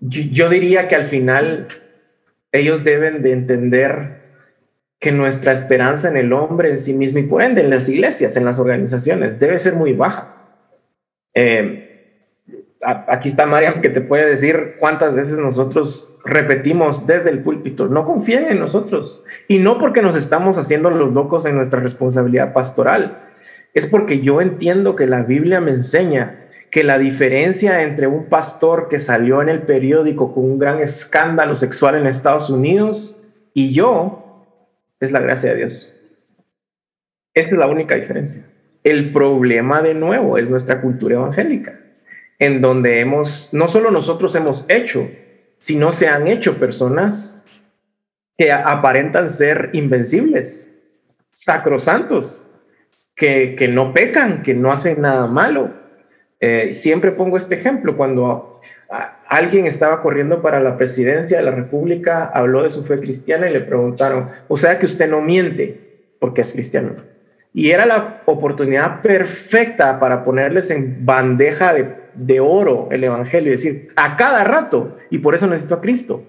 yo 0.00 0.48
diría 0.50 0.88
que 0.88 0.96
al 0.96 1.04
final 1.04 1.68
ellos 2.52 2.84
deben 2.84 3.22
de 3.22 3.32
entender 3.32 4.23
que 5.04 5.12
nuestra 5.12 5.52
esperanza 5.52 6.08
en 6.08 6.16
el 6.16 6.32
hombre 6.32 6.70
en 6.70 6.78
sí 6.78 6.94
mismo 6.94 7.18
y 7.18 7.24
por 7.24 7.42
ende 7.42 7.60
en 7.60 7.68
las 7.68 7.90
iglesias, 7.90 8.38
en 8.38 8.46
las 8.46 8.58
organizaciones, 8.58 9.38
debe 9.38 9.58
ser 9.58 9.74
muy 9.74 9.92
baja. 9.92 10.34
Eh, 11.34 12.22
aquí 12.80 13.28
está 13.28 13.44
Mariam 13.44 13.82
que 13.82 13.90
te 13.90 14.00
puede 14.00 14.24
decir 14.24 14.76
cuántas 14.80 15.14
veces 15.14 15.38
nosotros 15.38 16.16
repetimos 16.24 17.06
desde 17.06 17.28
el 17.28 17.40
púlpito, 17.40 17.86
no 17.86 18.06
confíen 18.06 18.46
en 18.46 18.58
nosotros. 18.58 19.22
Y 19.46 19.58
no 19.58 19.78
porque 19.78 20.00
nos 20.00 20.16
estamos 20.16 20.56
haciendo 20.56 20.88
los 20.88 21.12
locos 21.12 21.44
en 21.44 21.56
nuestra 21.56 21.80
responsabilidad 21.80 22.54
pastoral, 22.54 23.18
es 23.74 23.86
porque 23.86 24.20
yo 24.20 24.40
entiendo 24.40 24.96
que 24.96 25.06
la 25.06 25.22
Biblia 25.22 25.60
me 25.60 25.72
enseña 25.72 26.46
que 26.70 26.82
la 26.82 26.98
diferencia 26.98 27.82
entre 27.82 28.06
un 28.06 28.24
pastor 28.30 28.88
que 28.88 28.98
salió 28.98 29.42
en 29.42 29.50
el 29.50 29.64
periódico 29.64 30.32
con 30.32 30.44
un 30.44 30.58
gran 30.58 30.80
escándalo 30.80 31.56
sexual 31.56 31.94
en 31.94 32.06
Estados 32.06 32.48
Unidos 32.48 33.20
y 33.52 33.74
yo 33.74 34.23
es 35.04 35.12
la 35.12 35.20
gracia 35.20 35.50
de 35.50 35.56
Dios. 35.56 35.92
Esa 37.34 37.54
es 37.54 37.58
la 37.58 37.66
única 37.66 37.94
diferencia. 37.94 38.44
El 38.82 39.12
problema 39.12 39.82
de 39.82 39.94
nuevo 39.94 40.38
es 40.38 40.50
nuestra 40.50 40.80
cultura 40.80 41.16
evangélica, 41.16 41.80
en 42.38 42.60
donde 42.60 43.00
hemos, 43.00 43.52
no 43.52 43.68
solo 43.68 43.90
nosotros 43.90 44.34
hemos 44.34 44.66
hecho, 44.68 45.08
sino 45.58 45.92
se 45.92 46.08
han 46.08 46.28
hecho 46.28 46.58
personas 46.58 47.44
que 48.36 48.52
aparentan 48.52 49.30
ser 49.30 49.70
invencibles, 49.72 50.70
sacrosantos, 51.30 52.50
que, 53.14 53.54
que 53.56 53.68
no 53.68 53.94
pecan, 53.94 54.42
que 54.42 54.54
no 54.54 54.72
hacen 54.72 55.00
nada 55.00 55.26
malo. 55.26 55.72
Eh, 56.40 56.72
siempre 56.72 57.12
pongo 57.12 57.36
este 57.36 57.54
ejemplo, 57.54 57.96
cuando 57.96 58.60
alguien 59.28 59.66
estaba 59.66 60.02
corriendo 60.02 60.42
para 60.42 60.60
la 60.60 60.76
presidencia 60.76 61.38
de 61.38 61.44
la 61.44 61.50
República, 61.50 62.26
habló 62.26 62.62
de 62.62 62.70
su 62.70 62.84
fe 62.84 63.00
cristiana 63.00 63.48
y 63.48 63.52
le 63.52 63.60
preguntaron, 63.60 64.30
o 64.48 64.56
sea 64.56 64.78
que 64.78 64.86
usted 64.86 65.08
no 65.08 65.20
miente 65.20 65.80
porque 66.18 66.42
es 66.42 66.52
cristiano. 66.52 66.92
Y 67.52 67.70
era 67.70 67.86
la 67.86 68.22
oportunidad 68.26 69.00
perfecta 69.00 70.00
para 70.00 70.24
ponerles 70.24 70.70
en 70.70 71.04
bandeja 71.06 71.72
de, 72.14 72.40
oro 72.40 72.88
el 72.90 73.04
Evangelio 73.04 73.48
y 73.48 73.56
decir, 73.56 73.88
a 73.96 74.16
cada 74.16 74.42
rato, 74.44 74.98
y 75.10 75.18
por 75.18 75.34
eso 75.34 75.46
necesito 75.46 75.76
a 75.76 75.80
Cristo. 75.80 76.24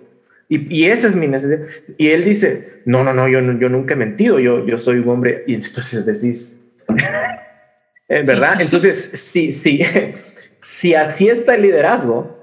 Y, 0.48 0.74
y 0.76 0.86
esa 0.86 1.08
es 1.08 1.16
mi 1.16 1.28
necesidad. 1.28 1.66
Y 1.98 2.10
él 2.10 2.24
dice, 2.24 2.82
no, 2.86 3.04
no, 3.04 3.14
no, 3.14 3.28
yo, 3.28 3.40
yo 3.40 3.70
nunca 3.70 3.96
he 3.96 3.98
mentido, 3.98 4.40
yo, 4.40 4.66
yo 4.68 4.78
soy 4.78 5.00
un 5.00 5.10
hombre. 5.10 5.44
Y 5.48 5.56
entonces 5.56 6.06
decís, 6.06 6.64
¿verdad? 8.08 8.60
Entonces, 8.62 9.12
sí, 9.14 9.52
sí, 9.52 9.82
si 10.62 10.96
así 10.96 11.30
está 11.30 11.56
el 11.56 11.64
liderazgo, 11.64 12.36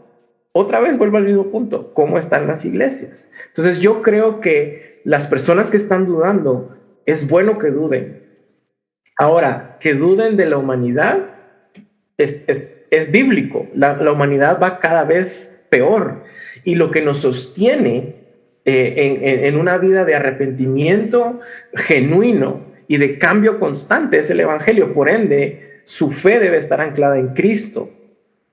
otra 0.52 0.80
vez 0.80 0.98
vuelvo 0.98 1.16
al 1.16 1.24
mismo 1.24 1.50
punto, 1.50 1.94
¿cómo 1.94 2.18
están 2.18 2.46
las 2.46 2.64
iglesias? 2.64 3.30
Entonces 3.48 3.80
yo 3.80 4.02
creo 4.02 4.40
que 4.40 5.00
las 5.04 5.26
personas 5.26 5.70
que 5.70 5.78
están 5.78 6.06
dudando, 6.06 6.76
es 7.06 7.26
bueno 7.26 7.58
que 7.58 7.70
duden. 7.70 8.22
Ahora, 9.16 9.76
que 9.80 9.94
duden 9.94 10.36
de 10.36 10.46
la 10.46 10.58
humanidad 10.58 11.18
es, 12.16 12.44
bíblico. 13.10 13.66
La, 13.74 14.12
humanidad 14.12 14.60
va 14.62 14.78
cada 14.78 15.04
vez 15.04 15.66
peor 15.70 16.24
y 16.62 16.76
lo 16.76 16.90
que 16.90 17.02
nos 17.02 17.18
sostiene 17.18 18.16
eh, 18.64 19.42
en 19.44 19.56
una 19.58 19.78
vida 19.78 20.04
de 20.04 20.14
arrepentimiento 20.14 21.40
genuino 21.74 22.71
y 22.88 22.98
de 22.98 23.18
cambio 23.18 23.58
constante 23.58 24.18
es 24.18 24.30
el 24.30 24.40
Evangelio. 24.40 24.92
Por 24.92 25.08
ende, 25.08 25.80
su 25.84 26.10
fe 26.10 26.38
debe 26.38 26.58
estar 26.58 26.80
anclada 26.80 27.18
en 27.18 27.28
Cristo. 27.28 27.90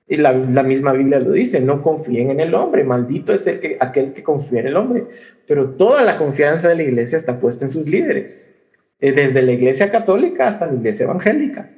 Y 0.08 0.16
la, 0.16 0.32
misma 0.32 0.92
Biblia 0.92 1.20
lo 1.20 1.30
dice, 1.30 1.60
no 1.60 1.82
confíen 1.82 2.30
en 2.30 2.40
el 2.40 2.52
hombre, 2.54 2.82
maldito 2.82 3.32
es 3.32 3.46
el 3.46 3.60
que, 3.60 3.76
aquel 3.78 4.12
que 4.12 4.24
confía 4.24 4.60
en 4.60 4.66
el 4.66 4.76
hombre. 4.76 5.04
Pero 5.46 5.70
toda 5.70 6.02
la 6.02 6.18
confianza 6.18 6.68
de 6.68 6.74
la 6.74 6.82
iglesia 6.82 7.16
está 7.16 7.38
puesta 7.38 7.64
en 7.64 7.70
sus 7.70 7.88
líderes, 7.88 8.52
eh, 8.98 9.12
desde 9.12 9.40
la 9.42 9.52
iglesia 9.52 9.92
católica 9.92 10.48
hasta 10.48 10.66
la 10.66 10.74
iglesia 10.74 11.04
evangélica. 11.04 11.70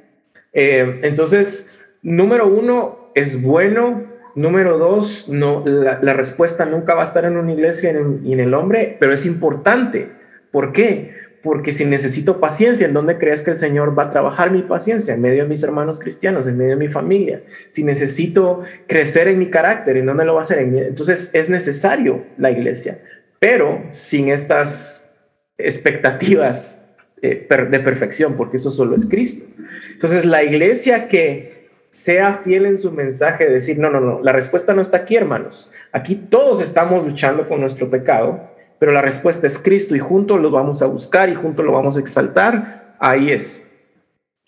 Eh, 0.51 0.99
entonces, 1.03 1.79
número 2.01 2.47
uno, 2.47 3.11
es 3.13 3.39
bueno. 3.39 4.11
Número 4.35 4.79
dos, 4.79 5.29
no, 5.29 5.63
la, 5.63 6.13
respuesta 6.13 6.65
nunca 6.65 6.95
va 6.95 7.01
a 7.01 7.05
estar 7.05 7.23
en 7.25 7.37
una 7.37 7.53
iglesia 7.53 7.93
y 8.23 8.33
en 8.33 8.39
el 8.39 8.55
hombre, 8.55 8.97
pero 8.99 9.13
es 9.13 9.27
importante. 9.27 10.09
¿Por 10.49 10.71
qué? 10.71 11.12
Porque 11.43 11.73
si 11.73 11.83
necesito 11.83 12.39
paciencia, 12.39 12.87
¿en 12.87 12.93
dónde 12.93 13.17
crees 13.17 13.41
que 13.41 13.51
el 13.51 13.57
Señor 13.57 13.97
va 13.97 14.03
a 14.03 14.09
trabajar 14.09 14.49
mi 14.49 14.61
paciencia? 14.61 15.13
En 15.13 15.21
medio 15.21 15.43
de 15.43 15.49
mis 15.49 15.61
hermanos 15.61 15.99
cristianos, 15.99 16.47
en 16.47 16.57
medio 16.57 16.71
de 16.71 16.77
mi 16.77 16.87
familia. 16.87 17.43
Si 17.69 17.83
necesito 17.83 18.63
crecer 18.87 19.27
en 19.27 19.39
mi 19.39 19.49
carácter, 19.49 19.97
¿en 19.97 20.05
dónde 20.05 20.23
lo 20.23 20.35
va 20.35 20.39
a 20.39 20.43
hacer? 20.43 20.59
Entonces 20.59 21.29
es 21.33 21.49
necesario 21.49 22.23
la 22.37 22.49
iglesia, 22.49 22.99
pero 23.39 23.83
sin 23.91 24.29
estas 24.29 25.13
expectativas 25.57 26.89
eh, 27.21 27.45
de 27.69 27.79
perfección, 27.81 28.35
porque 28.37 28.55
eso 28.55 28.71
solo 28.71 28.95
es 28.95 29.05
Cristo. 29.05 29.45
Entonces 29.91 30.25
la 30.25 30.43
iglesia 30.43 31.09
que 31.09 31.67
sea 31.89 32.41
fiel 32.45 32.65
en 32.65 32.77
su 32.77 32.91
mensaje 32.91 33.45
de 33.45 33.51
decir, 33.51 33.77
no, 33.77 33.89
no, 33.89 33.99
no, 33.99 34.21
la 34.23 34.31
respuesta 34.31 34.73
no 34.73 34.81
está 34.81 34.97
aquí, 34.97 35.17
hermanos. 35.17 35.71
Aquí 35.91 36.15
todos 36.15 36.61
estamos 36.61 37.05
luchando 37.05 37.49
con 37.49 37.59
nuestro 37.59 37.89
pecado 37.89 38.52
pero 38.83 38.91
la 38.91 39.01
respuesta 39.01 39.47
es 39.47 39.57
Cristo 39.57 39.95
y 39.95 39.99
juntos 39.99 40.41
lo 40.41 40.51
vamos 40.51 40.81
a 40.81 40.87
buscar 40.87 41.29
y 41.29 41.35
juntos 41.35 41.65
lo 41.65 41.71
vamos 41.71 41.95
a 41.95 42.01
exaltar. 42.01 42.97
Ahí 42.99 43.31
es. 43.31 43.65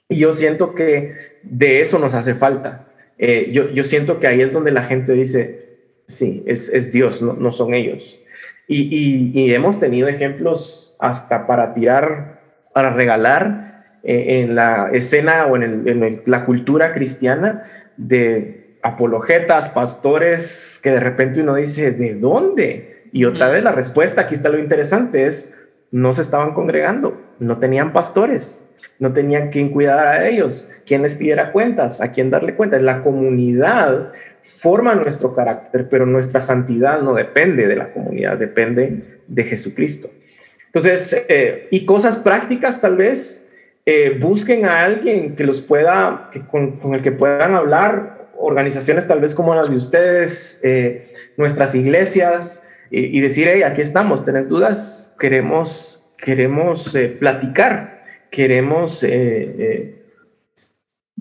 Y 0.09 0.17
yo 0.17 0.33
siento 0.33 0.75
que 0.75 1.15
de 1.41 1.79
eso 1.79 1.99
nos 1.99 2.13
hace 2.13 2.36
falta. 2.36 2.86
Eh, 3.17 3.51
yo, 3.53 3.69
yo, 3.71 3.86
siento 3.86 4.19
que 4.19 4.27
ahí 4.27 4.41
es 4.41 4.51
donde 4.51 4.71
la 4.71 4.83
gente 4.83 5.13
dice, 5.13 5.77
sí, 6.09 6.43
es, 6.47 6.67
es 6.67 6.91
Dios, 6.91 7.21
no, 7.21 7.31
no, 7.31 7.53
son 7.53 7.73
ellos. 7.73 8.19
Y, 8.67 9.31
y, 9.33 9.53
hemos 9.53 9.79
tenido 9.79 10.09
ejemplos 10.09 10.97
hasta 10.99 11.47
para 11.47 11.73
tirar, 11.73 12.41
para 12.73 12.89
regalar 12.89 14.01
eh, 14.03 14.41
en 14.41 14.53
la 14.53 14.89
escena 14.91 15.45
o 15.45 15.55
en, 15.55 15.88
en 15.88 16.23
la 16.25 16.43
cultura 16.43 16.93
cristiana 16.93 17.71
de 17.95 18.79
apologetas, 18.83 19.69
pastores, 19.69 20.77
que 20.83 20.91
de 20.91 20.99
repente 20.99 21.41
uno 21.41 21.55
dice, 21.55 21.91
¿de 21.91 22.15
dónde? 22.15 22.94
Y 23.16 23.24
otra 23.24 23.47
vez 23.47 23.63
la 23.63 23.72
respuesta, 23.72 24.22
aquí 24.22 24.36
está 24.36 24.49
lo 24.49 24.59
interesante, 24.59 25.26
es, 25.26 25.57
no 25.89 26.13
se 26.13 26.22
estaban 26.22 26.53
congregando, 26.53 27.22
no 27.39 27.59
tenían 27.59 27.93
pastores 27.93 28.66
no 28.99 29.13
tenían 29.13 29.49
quien 29.49 29.70
cuidar 29.70 30.07
a 30.07 30.28
ellos, 30.28 30.70
quien 30.86 31.01
les 31.01 31.16
pidiera 31.16 31.51
cuentas, 31.51 32.01
a 32.01 32.11
quien 32.11 32.30
darle 32.30 32.55
cuentas. 32.55 32.82
La 32.82 33.03
comunidad 33.03 34.11
forma 34.41 34.95
nuestro 34.95 35.36
carácter, 35.36 35.88
pero 35.89 36.05
nuestra 36.05 36.39
santidad 36.41 37.01
no 37.01 37.13
depende 37.13 37.68
de 37.68 37.76
la 37.76 37.91
comunidad, 37.91 38.38
depende 38.38 39.20
de 39.28 39.43
Jesucristo. 39.43 40.09
Entonces, 40.68 41.26
eh, 41.28 41.68
y 41.72 41.86
cosas 41.86 42.18
prácticas 42.18 42.82
tal 42.82 42.97
vez, 42.97 43.49
eh, 43.86 44.18
busquen 44.20 44.66
a 44.66 44.84
alguien 44.84 45.36
que 45.36 45.43
los 45.43 45.61
pueda, 45.61 46.32
con, 46.49 46.93
el 46.93 47.01
que 47.01 47.11
puedan 47.11 47.53
hablar, 47.53 48.30
organizaciones 48.38 49.07
tal 49.07 49.20
vez 49.20 49.36
como 49.36 49.55
las 49.55 49.70
de 49.70 49.76
ustedes, 49.76 50.59
eh, 50.63 51.07
nuestras 51.38 51.76
iglesias, 51.76 52.64
y, 52.97 53.19
decir, 53.19 53.47
hey, 53.49 53.63
aquí 53.63 53.81
estamos, 53.81 54.23
¿tenés 54.23 54.47
dudas? 54.47 55.15
Queremos, 55.19 56.09
queremos 56.17 56.95
platicar 57.19 57.95
queremos 58.35 59.01
eh, 59.01 59.09
eh, 59.09 60.05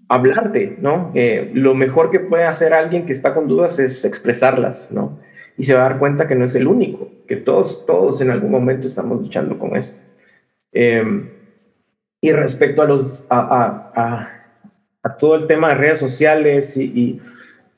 hablarte, 0.09 0.77
¿no? 0.81 1.12
Eh, 1.14 1.53
lo 1.55 1.75
mejor 1.75 2.11
que 2.11 2.18
puede 2.18 2.43
hacer 2.43 2.75
alguien 2.75 3.07
que 3.07 3.12
está 3.12 3.35
con 3.35 3.47
dudas 3.47 3.79
es 3.79 4.05
expresarlas, 4.05 4.91
¿no? 4.91 5.20
Y 5.57 5.62
se 5.62 5.75
va 5.75 5.87
a 5.87 5.89
dar 5.91 5.99
cuenta 6.01 6.27
que 6.27 6.35
no 6.35 6.45
es 6.45 6.57
el 6.57 6.66
único, 6.66 7.09
que 7.29 7.37
todos, 7.37 7.87
todos 7.87 8.20
en 8.20 8.31
algún 8.31 8.51
momento 8.51 8.89
estamos 8.89 9.20
luchando 9.20 9.59
con 9.61 9.77
esto. 9.77 10.01
Em, 10.72 11.31
y 12.20 12.33
respecto 12.33 12.83
a, 12.83 12.87
los, 12.87 13.25
a, 13.31 14.29
todo 15.18 15.37
el 15.37 15.47
tema 15.47 15.68
de 15.68 15.75
redes 15.77 16.01
sociales 16.01 16.77
y, 16.77 17.20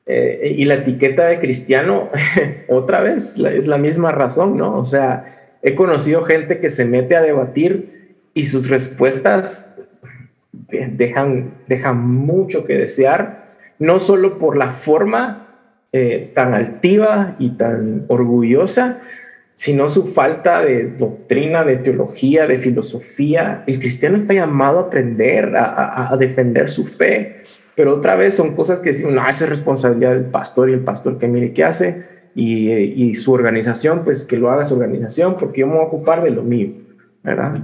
la 0.07 0.75
etiqueta 0.75 1.27
de 1.27 1.41
cristiano, 1.41 2.11
otra 2.69 3.01
vez 3.01 3.39
es 3.39 3.67
la 3.67 3.79
misma 3.79 4.13
razón, 4.13 4.57
¿no? 4.57 4.79
O 4.79 4.85
sea, 4.85 5.57
he 5.63 5.75
conocido 5.75 6.23
gente 6.23 6.59
que 6.59 6.71
se 6.71 6.85
mete 6.85 7.17
a 7.17 7.23
debatir 7.23 8.19
y 8.35 8.47
sus 8.47 8.69
respuestas 8.69 9.81
dejan, 10.53 11.55
dejan 11.67 12.07
mucho 12.09 12.65
que 12.65 12.79
desear, 12.79 13.47
no 13.79 13.99
solo 13.99 14.39
por 14.39 14.57
la 14.57 14.73
forma 14.73 15.47
eh, 15.93 16.31
tan 16.35 16.55
altiva 16.55 17.37
y 17.39 17.51
tan 17.51 18.05
orgullosa, 18.09 19.01
sino 19.55 19.89
su 19.89 20.09
falta 20.09 20.63
de 20.63 20.91
doctrina, 20.91 21.65
de 21.65 21.77
teología, 21.77 22.47
de 22.47 22.59
filosofía. 22.59 23.65
El 23.67 23.79
cristiano 23.79 24.17
está 24.17 24.35
llamado 24.35 24.79
a 24.79 24.83
aprender, 24.83 25.55
a, 25.57 26.15
defender 26.19 26.69
su 26.69 26.87
fe, 26.87 27.36
pero 27.77 27.95
otra 27.95 28.17
vez 28.17 28.35
son 28.35 28.57
cosas 28.57 28.81
que 28.81 28.91
decimos, 28.91 29.13
no, 29.13 29.29
esa 29.29 29.45
es 29.45 29.51
responsabilidad 29.51 30.15
del 30.15 30.25
pastor 30.25 30.71
y 30.71 30.73
el 30.73 30.81
pastor 30.81 31.19
que 31.19 31.29
mire 31.29 31.53
qué 31.53 31.65
hace 31.65 32.05
y, 32.35 32.71
y 32.73 33.15
su 33.15 33.33
organización, 33.33 34.03
pues 34.05 34.25
que 34.25 34.39
lo 34.39 34.51
haga 34.51 34.65
su 34.65 34.75
organización, 34.75 35.37
porque 35.39 35.61
yo 35.61 35.67
me 35.67 35.75
voy 35.75 35.83
a 35.83 35.87
ocupar 35.87 36.25
de 36.25 36.31
lo 36.31 36.43
mío, 36.43 36.71
¿verdad? 37.23 37.61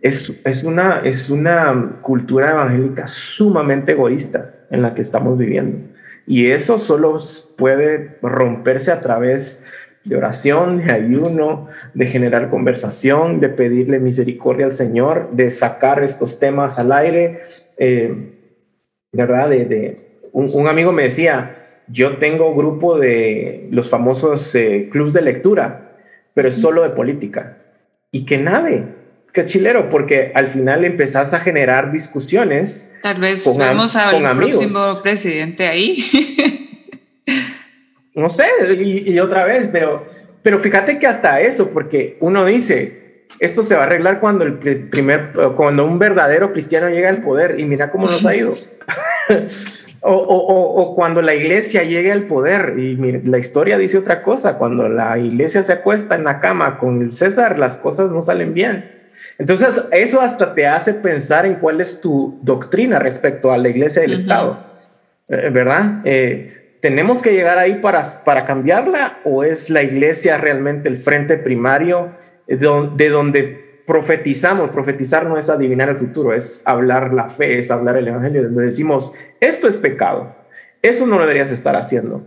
es, 0.00 0.64
una, 0.64 1.00
es 1.00 1.30
una 1.30 1.98
cultura 2.00 2.50
evangélica 2.50 3.06
sumamente 3.06 3.92
egoísta 3.92 4.54
en 4.70 4.82
la 4.82 4.94
que 4.94 5.02
estamos 5.02 5.36
viviendo. 5.36 5.78
Y 6.26 6.50
eso 6.50 6.78
solo 6.78 7.18
puede 7.56 8.18
romperse 8.22 8.92
a 8.92 9.00
través 9.00 9.64
de 10.04 10.16
oración, 10.16 10.78
de 10.78 10.92
ayuno, 10.92 11.68
de 11.92 12.06
generar 12.06 12.48
conversación, 12.48 13.40
de 13.40 13.50
pedirle 13.50 13.98
misericordia 13.98 14.66
al 14.66 14.72
Señor, 14.72 15.30
de 15.32 15.50
sacar 15.50 16.02
estos 16.02 16.38
temas 16.38 16.78
al 16.78 16.92
aire. 16.92 17.42
Eh, 17.76 18.39
¿Verdad? 19.12 19.50
De, 19.50 20.10
un, 20.32 20.68
amigo 20.68 20.92
me 20.92 21.04
decía, 21.04 21.82
yo 21.88 22.18
tengo 22.18 22.54
grupo 22.54 22.98
de 22.98 23.68
los 23.70 23.88
famosos 23.88 24.54
eh, 24.54 24.88
clubs 24.90 25.12
de 25.12 25.22
lectura, 25.22 25.96
pero 26.34 26.48
es 26.48 26.56
solo 26.56 26.82
de 26.82 26.90
política. 26.90 27.58
Y 28.12 28.24
que 28.24 28.38
nave, 28.38 28.84
qué 29.32 29.44
chilero, 29.44 29.90
porque 29.90 30.32
al 30.34 30.48
final 30.48 30.84
empezás 30.84 31.34
a 31.34 31.40
generar 31.40 31.92
discusiones. 31.92 32.92
Tal 33.02 33.20
vez 33.20 33.44
vemos 33.58 33.96
al 33.96 34.36
próximo 34.36 35.00
presidente 35.02 35.66
ahí. 35.66 35.96
no 38.14 38.28
sé, 38.28 38.46
y, 38.76 39.18
otra 39.18 39.44
vez, 39.44 39.68
pero, 39.72 40.06
pero 40.42 40.60
fíjate 40.60 40.98
que 40.98 41.06
hasta 41.06 41.40
eso, 41.40 41.70
porque 41.70 42.16
uno 42.20 42.44
dice, 42.44 42.99
esto 43.38 43.62
se 43.62 43.74
va 43.74 43.82
a 43.82 43.86
arreglar 43.86 44.20
cuando 44.20 44.44
el 44.44 44.88
primer, 44.88 45.32
cuando 45.56 45.84
un 45.84 45.98
verdadero 45.98 46.52
cristiano 46.52 46.88
llega 46.88 47.08
al 47.08 47.22
poder, 47.22 47.58
y 47.58 47.64
mira 47.64 47.90
cómo 47.90 48.06
nos 48.06 48.24
ha 48.26 48.34
ido. 48.34 48.54
o, 50.00 50.12
o, 50.12 50.82
o, 50.82 50.94
cuando 50.94 51.22
la 51.22 51.34
iglesia 51.34 51.82
llegue 51.82 52.12
al 52.12 52.24
poder, 52.24 52.74
y 52.78 52.96
la 52.96 53.38
historia 53.38 53.78
dice 53.78 53.98
otra 53.98 54.22
cosa, 54.22 54.58
cuando 54.58 54.88
la 54.88 55.18
iglesia 55.18 55.62
se 55.62 55.72
acuesta 55.72 56.14
en 56.14 56.24
la 56.24 56.40
cama 56.40 56.78
con 56.78 57.00
el 57.00 57.12
César, 57.12 57.58
las 57.58 57.76
cosas 57.76 58.12
no 58.12 58.22
salen 58.22 58.52
bien. 58.52 59.00
Entonces, 59.38 59.84
eso 59.90 60.20
hasta 60.20 60.54
te 60.54 60.66
hace 60.66 60.92
pensar 60.92 61.46
en 61.46 61.54
cuál 61.54 61.80
es 61.80 62.00
tu 62.02 62.38
doctrina 62.42 62.98
respecto 62.98 63.50
a 63.50 63.56
la 63.56 63.70
iglesia 63.70 64.02
del 64.02 64.12
Estado, 64.12 64.66
eh, 65.28 65.48
¿verdad? 65.50 66.02
Eh, 66.04 66.76
¿Tenemos 66.82 67.22
que 67.22 67.32
llegar 67.32 67.58
ahí 67.58 67.76
para, 67.76 68.02
para 68.22 68.44
cambiarla 68.44 69.18
o 69.24 69.42
es 69.42 69.70
la 69.70 69.82
iglesia 69.82 70.36
realmente 70.36 70.90
el 70.90 70.98
frente 70.98 71.38
primario 71.38 72.10
de 72.58 73.08
donde 73.08 73.82
profetizamos? 73.86 74.70
Profetizar 74.70 75.26
no 75.26 75.38
es 75.38 75.48
adivinar 75.50 75.88
el 75.88 75.96
futuro, 75.96 76.32
es 76.34 76.62
hablar 76.66 77.12
la 77.12 77.28
fe, 77.28 77.58
es 77.58 77.70
hablar 77.70 77.96
el 77.96 78.08
evangelio, 78.08 78.44
donde 78.44 78.66
decimos, 78.66 79.12
esto 79.40 79.68
es 79.68 79.76
pecado, 79.76 80.34
eso 80.82 81.06
no 81.06 81.16
lo 81.16 81.22
deberías 81.22 81.50
estar 81.50 81.76
haciendo, 81.76 82.22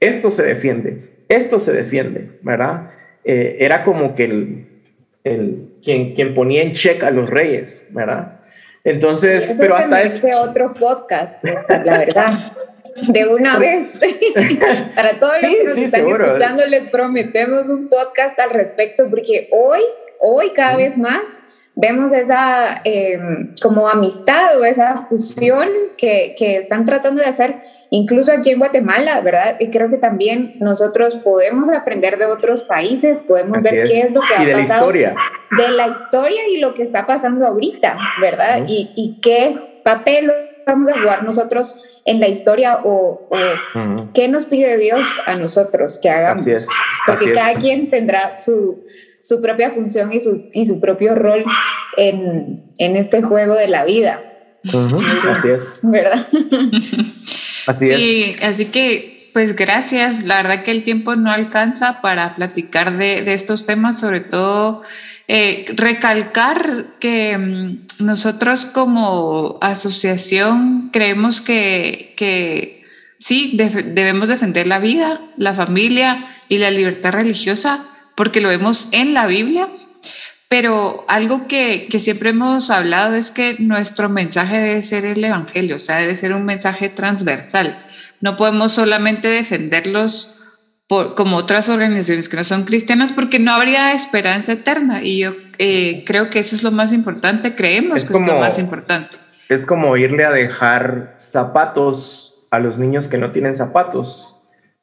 esto 0.00 0.30
se 0.30 0.42
defiende, 0.44 1.00
esto 1.28 1.60
se 1.60 1.72
defiende, 1.72 2.38
¿verdad? 2.42 2.90
Eh, 3.24 3.56
era 3.60 3.84
como 3.84 4.14
que 4.14 4.24
el, 4.24 4.66
el, 5.24 5.68
quien, 5.82 6.14
quien 6.14 6.34
ponía 6.34 6.62
en 6.62 6.72
check 6.72 7.02
a 7.02 7.10
los 7.10 7.28
reyes, 7.30 7.86
¿verdad? 7.90 8.40
Entonces, 8.84 9.56
pero 9.58 9.76
hasta 9.76 10.02
es 10.02 10.20
Fue 10.20 10.34
otro 10.34 10.74
podcast, 10.74 11.42
la 11.42 11.98
verdad. 11.98 12.34
De 13.02 13.26
una 13.26 13.58
vez. 13.58 13.98
Para 14.94 15.18
todos 15.18 15.34
los 15.42 15.50
que 15.54 15.64
nos 15.64 15.78
están 15.78 16.08
escuchando, 16.08 16.66
les 16.66 16.90
prometemos 16.90 17.66
un 17.68 17.88
podcast 17.88 18.38
al 18.38 18.50
respecto, 18.50 19.08
porque 19.10 19.48
hoy, 19.52 19.80
hoy 20.20 20.50
cada 20.54 20.76
vez 20.76 20.96
más 20.96 21.22
vemos 21.76 22.12
esa 22.12 22.80
em, 22.84 23.54
como 23.60 23.88
amistad 23.88 24.60
o 24.60 24.64
esa 24.64 24.96
fusión 24.96 25.68
que, 25.96 26.34
que 26.38 26.56
están 26.56 26.84
tratando 26.84 27.20
de 27.20 27.28
hacer 27.28 27.56
incluso 27.90 28.32
aquí 28.32 28.50
en 28.50 28.58
Guatemala, 28.58 29.20
¿verdad? 29.20 29.56
Y 29.60 29.70
creo 29.70 29.88
que 29.88 29.98
también 29.98 30.56
nosotros 30.58 31.16
podemos 31.16 31.68
aprender 31.70 32.18
de 32.18 32.26
otros 32.26 32.62
países, 32.62 33.24
podemos 33.26 33.62
ver 33.62 33.84
qué 33.84 34.00
es 34.00 34.12
lo 34.12 34.20
que 34.20 34.34
ha 34.34 34.42
y 34.42 34.46
de 34.46 34.52
pasado. 34.52 34.90
La 34.90 34.98
historia. 34.98 35.16
De 35.56 35.68
la 35.68 35.88
historia 35.88 36.48
y 36.48 36.58
lo 36.58 36.74
que 36.74 36.82
está 36.82 37.06
pasando 37.06 37.46
ahorita, 37.46 37.96
¿verdad? 38.20 38.64
y, 38.66 38.90
y, 38.96 39.20
qué 39.20 39.80
papel 39.84 40.32
vamos 40.66 40.88
a 40.88 40.98
jugar 40.98 41.22
nosotros 41.22 41.93
en 42.04 42.20
la 42.20 42.28
historia 42.28 42.80
o, 42.84 43.28
qué 44.12 44.28
nos 44.28 44.44
pide 44.44 44.76
Dios 44.78 45.08
a 45.26 45.34
nosotros 45.36 45.98
que 46.02 46.10
hagamos. 46.10 46.42
Así 46.42 46.50
es. 46.50 46.68
Porque 47.06 47.32
cada 47.32 47.54
quien 47.54 47.90
tendrá 47.90 48.36
su, 48.36 48.84
su 49.22 49.40
propia 49.40 49.70
función 49.70 50.12
y 50.12 50.20
su, 50.20 50.50
y 50.52 50.66
su 50.66 50.80
propio 50.80 51.14
rol 51.14 51.44
en, 51.96 52.72
en 52.78 52.96
este 52.96 53.22
juego 53.22 53.54
de 53.54 53.68
la 53.68 53.84
vida. 53.84 54.22
Así 55.28 55.48
es. 55.50 55.78
¿Verdad? 55.82 56.26
Así 57.66 57.90
es. 57.90 58.42
así 58.42 58.66
que, 58.66 59.13
pues 59.34 59.54
gracias. 59.56 60.22
La 60.22 60.36
verdad 60.36 60.62
que 60.62 60.70
el 60.70 60.84
tiempo 60.84 61.16
no 61.16 61.30
alcanza 61.30 62.00
para 62.00 62.34
platicar 62.36 62.96
de, 62.96 63.34
estos 63.34 63.66
temas, 63.66 64.00
sobre 64.00 64.20
todo 64.20 64.82
eh, 65.28 65.66
recalcar 65.76 66.86
que 67.00 67.36
mm, 67.36 68.04
nosotros 68.04 68.64
como 68.64 69.58
asociación 69.60 70.90
creemos 70.92 71.42
que, 71.42 72.14
que 72.16 72.84
sí, 73.18 73.56
debemos 73.56 74.28
defender 74.28 74.68
la 74.68 74.78
vida, 74.78 75.20
la 75.36 75.52
familia 75.52 76.24
y 76.48 76.58
la 76.58 76.70
libertad 76.70 77.12
religiosa, 77.12 77.84
porque 78.14 78.40
lo 78.40 78.48
vemos 78.48 78.88
en 78.92 79.12
la 79.12 79.26
Biblia 79.26 79.68
pero 80.54 81.04
algo 81.08 81.48
que, 81.48 81.88
siempre 81.98 82.30
hemos 82.30 82.70
hablado 82.70 83.16
es 83.16 83.32
que 83.32 83.56
nuestro 83.58 84.08
mensaje 84.08 84.58
debe 84.58 84.82
ser 84.82 85.04
el 85.04 85.24
Evangelio, 85.24 85.74
o 85.74 85.78
sea, 85.80 85.96
debe 85.96 86.14
ser 86.14 86.32
un 86.32 86.44
mensaje 86.44 86.88
transversal. 86.88 87.84
No 88.24 88.38
podemos 88.38 88.72
solamente 88.72 89.28
defenderlos 89.28 90.40
por, 90.88 91.14
como 91.14 91.36
otras 91.36 91.68
organizaciones 91.68 92.30
que 92.30 92.38
no 92.38 92.44
son 92.44 92.64
cristianas 92.64 93.12
porque 93.12 93.38
no 93.38 93.52
habría 93.52 93.92
esperanza 93.92 94.52
eterna. 94.52 95.02
Y 95.02 95.18
yo 95.18 95.34
eh, 95.58 96.04
creo 96.06 96.30
que 96.30 96.38
eso 96.38 96.56
es 96.56 96.62
lo 96.62 96.70
más 96.70 96.94
importante, 96.94 97.54
creemos 97.54 98.08
que 98.08 98.14
es 98.14 98.26
lo 98.26 98.38
más 98.40 98.58
importante. 98.58 99.18
es 99.50 99.66
como 99.66 99.98
irle 99.98 100.24
a 100.24 100.30
dejar 100.30 101.16
zapatos 101.18 102.46
a 102.50 102.60
los 102.60 102.78
niños 102.78 103.08
que 103.08 103.18
no 103.18 103.30
tienen 103.30 103.54
zapatos. 103.54 104.36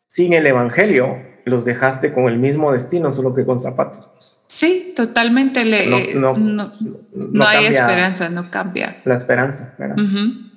Sin 0.06 0.34
el 0.34 0.46
Evangelio, 0.46 1.18
los 1.44 1.66
dejaste 1.66 2.14
con 2.14 2.26
el 2.26 2.38
mismo 2.38 2.72
destino, 2.72 3.12
solo 3.12 3.34
que 3.34 3.44
con 3.44 3.60
zapatos. 3.60 4.39
Sí, 4.46 4.94
totalmente. 4.96 5.66
Le, 5.66 6.14
no, 6.14 6.38
hay 7.48 7.66
esperanza, 7.66 8.30
no 8.30 8.52
cambia. 8.52 9.02
La 9.04 9.16
esperanza, 9.16 9.74
¿verdad? 9.80 9.96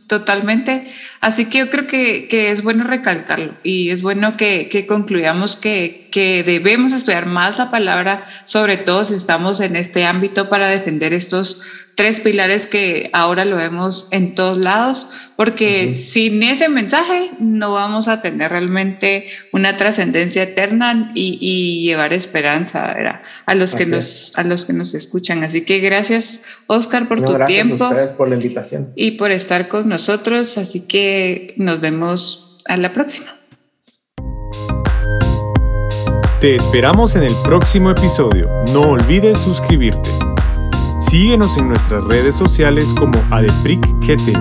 Totalmente. 0.07 0.85
Así 1.21 1.47
que 1.47 1.59
yo 1.59 1.71
creo 1.71 1.87
que, 1.87 2.51
es 2.51 2.63
bueno 2.63 2.85
recalcarlo 2.85 3.57
y 3.63 3.89
es 3.89 4.03
bueno 4.03 4.37
que, 4.37 4.69
que 4.69 4.87
concluyamos 4.87 5.57
que, 5.57 6.09
que, 6.13 6.43
debemos 6.45 6.93
estudiar 6.93 7.25
más 7.25 7.57
la 7.57 7.71
palabra, 7.71 8.25
sobre 8.45 8.77
todo 8.77 9.07
si 9.07 9.15
estamos 9.15 9.61
en 9.61 9.77
este 9.77 10.05
ámbito 10.05 10.51
para 10.51 10.69
defender 10.69 11.15
estos 11.15 11.63
tres 11.95 12.21
pilares 12.21 12.67
que 12.67 13.11
ahora 13.13 13.45
lo 13.45 13.57
vemos 13.57 14.09
en 14.11 14.35
todos 14.35 14.59
lados, 14.59 15.09
porque 15.37 15.95
sin 15.95 16.43
ese 16.43 16.69
mensaje 16.69 17.33
no 17.39 17.73
vamos 17.73 18.09
a 18.09 18.23
tener 18.23 18.51
realmente 18.51 19.27
una 19.53 19.77
trascendencia 19.77 20.43
eterna 20.43 21.13
y, 21.15 21.85
llevar 21.85 22.13
esperanza 22.13 22.95
a 23.47 23.55
los 23.55 23.75
que 23.75 23.87
nos 23.87 24.33
a 24.37 24.45
los 24.45 24.65
que 24.65 24.73
nos 24.73 24.95
escuchan. 24.95 25.45
Así 25.45 25.63
que 25.63 25.81
gracias 25.81 26.45
Oscar 26.67 27.09
por 27.09 27.23
tu 27.23 27.45
tiempo. 27.45 27.91
por 28.17 28.29
la 28.29 28.35
invitación 28.35 28.93
y 28.97 29.13
por 29.13 29.31
estar 29.31 29.69
con 29.69 29.89
nosotros. 29.89 30.59
Así 30.59 30.87
que 30.87 31.55
nos 31.57 31.81
vemos 31.81 32.59
a 32.67 32.77
la 32.77 32.93
próxima. 32.93 33.35
Te 36.41 36.57
esperamos 36.57 37.17
en 37.17 37.23
el 37.23 37.35
próximo 37.43 37.91
episodio. 37.91 38.51
No 38.73 38.91
olvides 38.91 39.39
suscribirte. 39.39 40.11
Síguenos 41.05 41.59
en 41.59 41.69
nuestras 41.69 42.03
redes 42.05 42.35
sociales 42.35 42.95
como 42.95 43.13
ADEPRICGT 43.31 44.37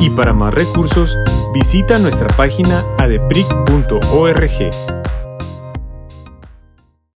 y 0.00 0.10
para 0.10 0.32
más 0.32 0.54
recursos 0.54 1.16
visita 1.52 1.98
nuestra 1.98 2.28
página 2.36 2.84
adepric.org. 2.98 4.70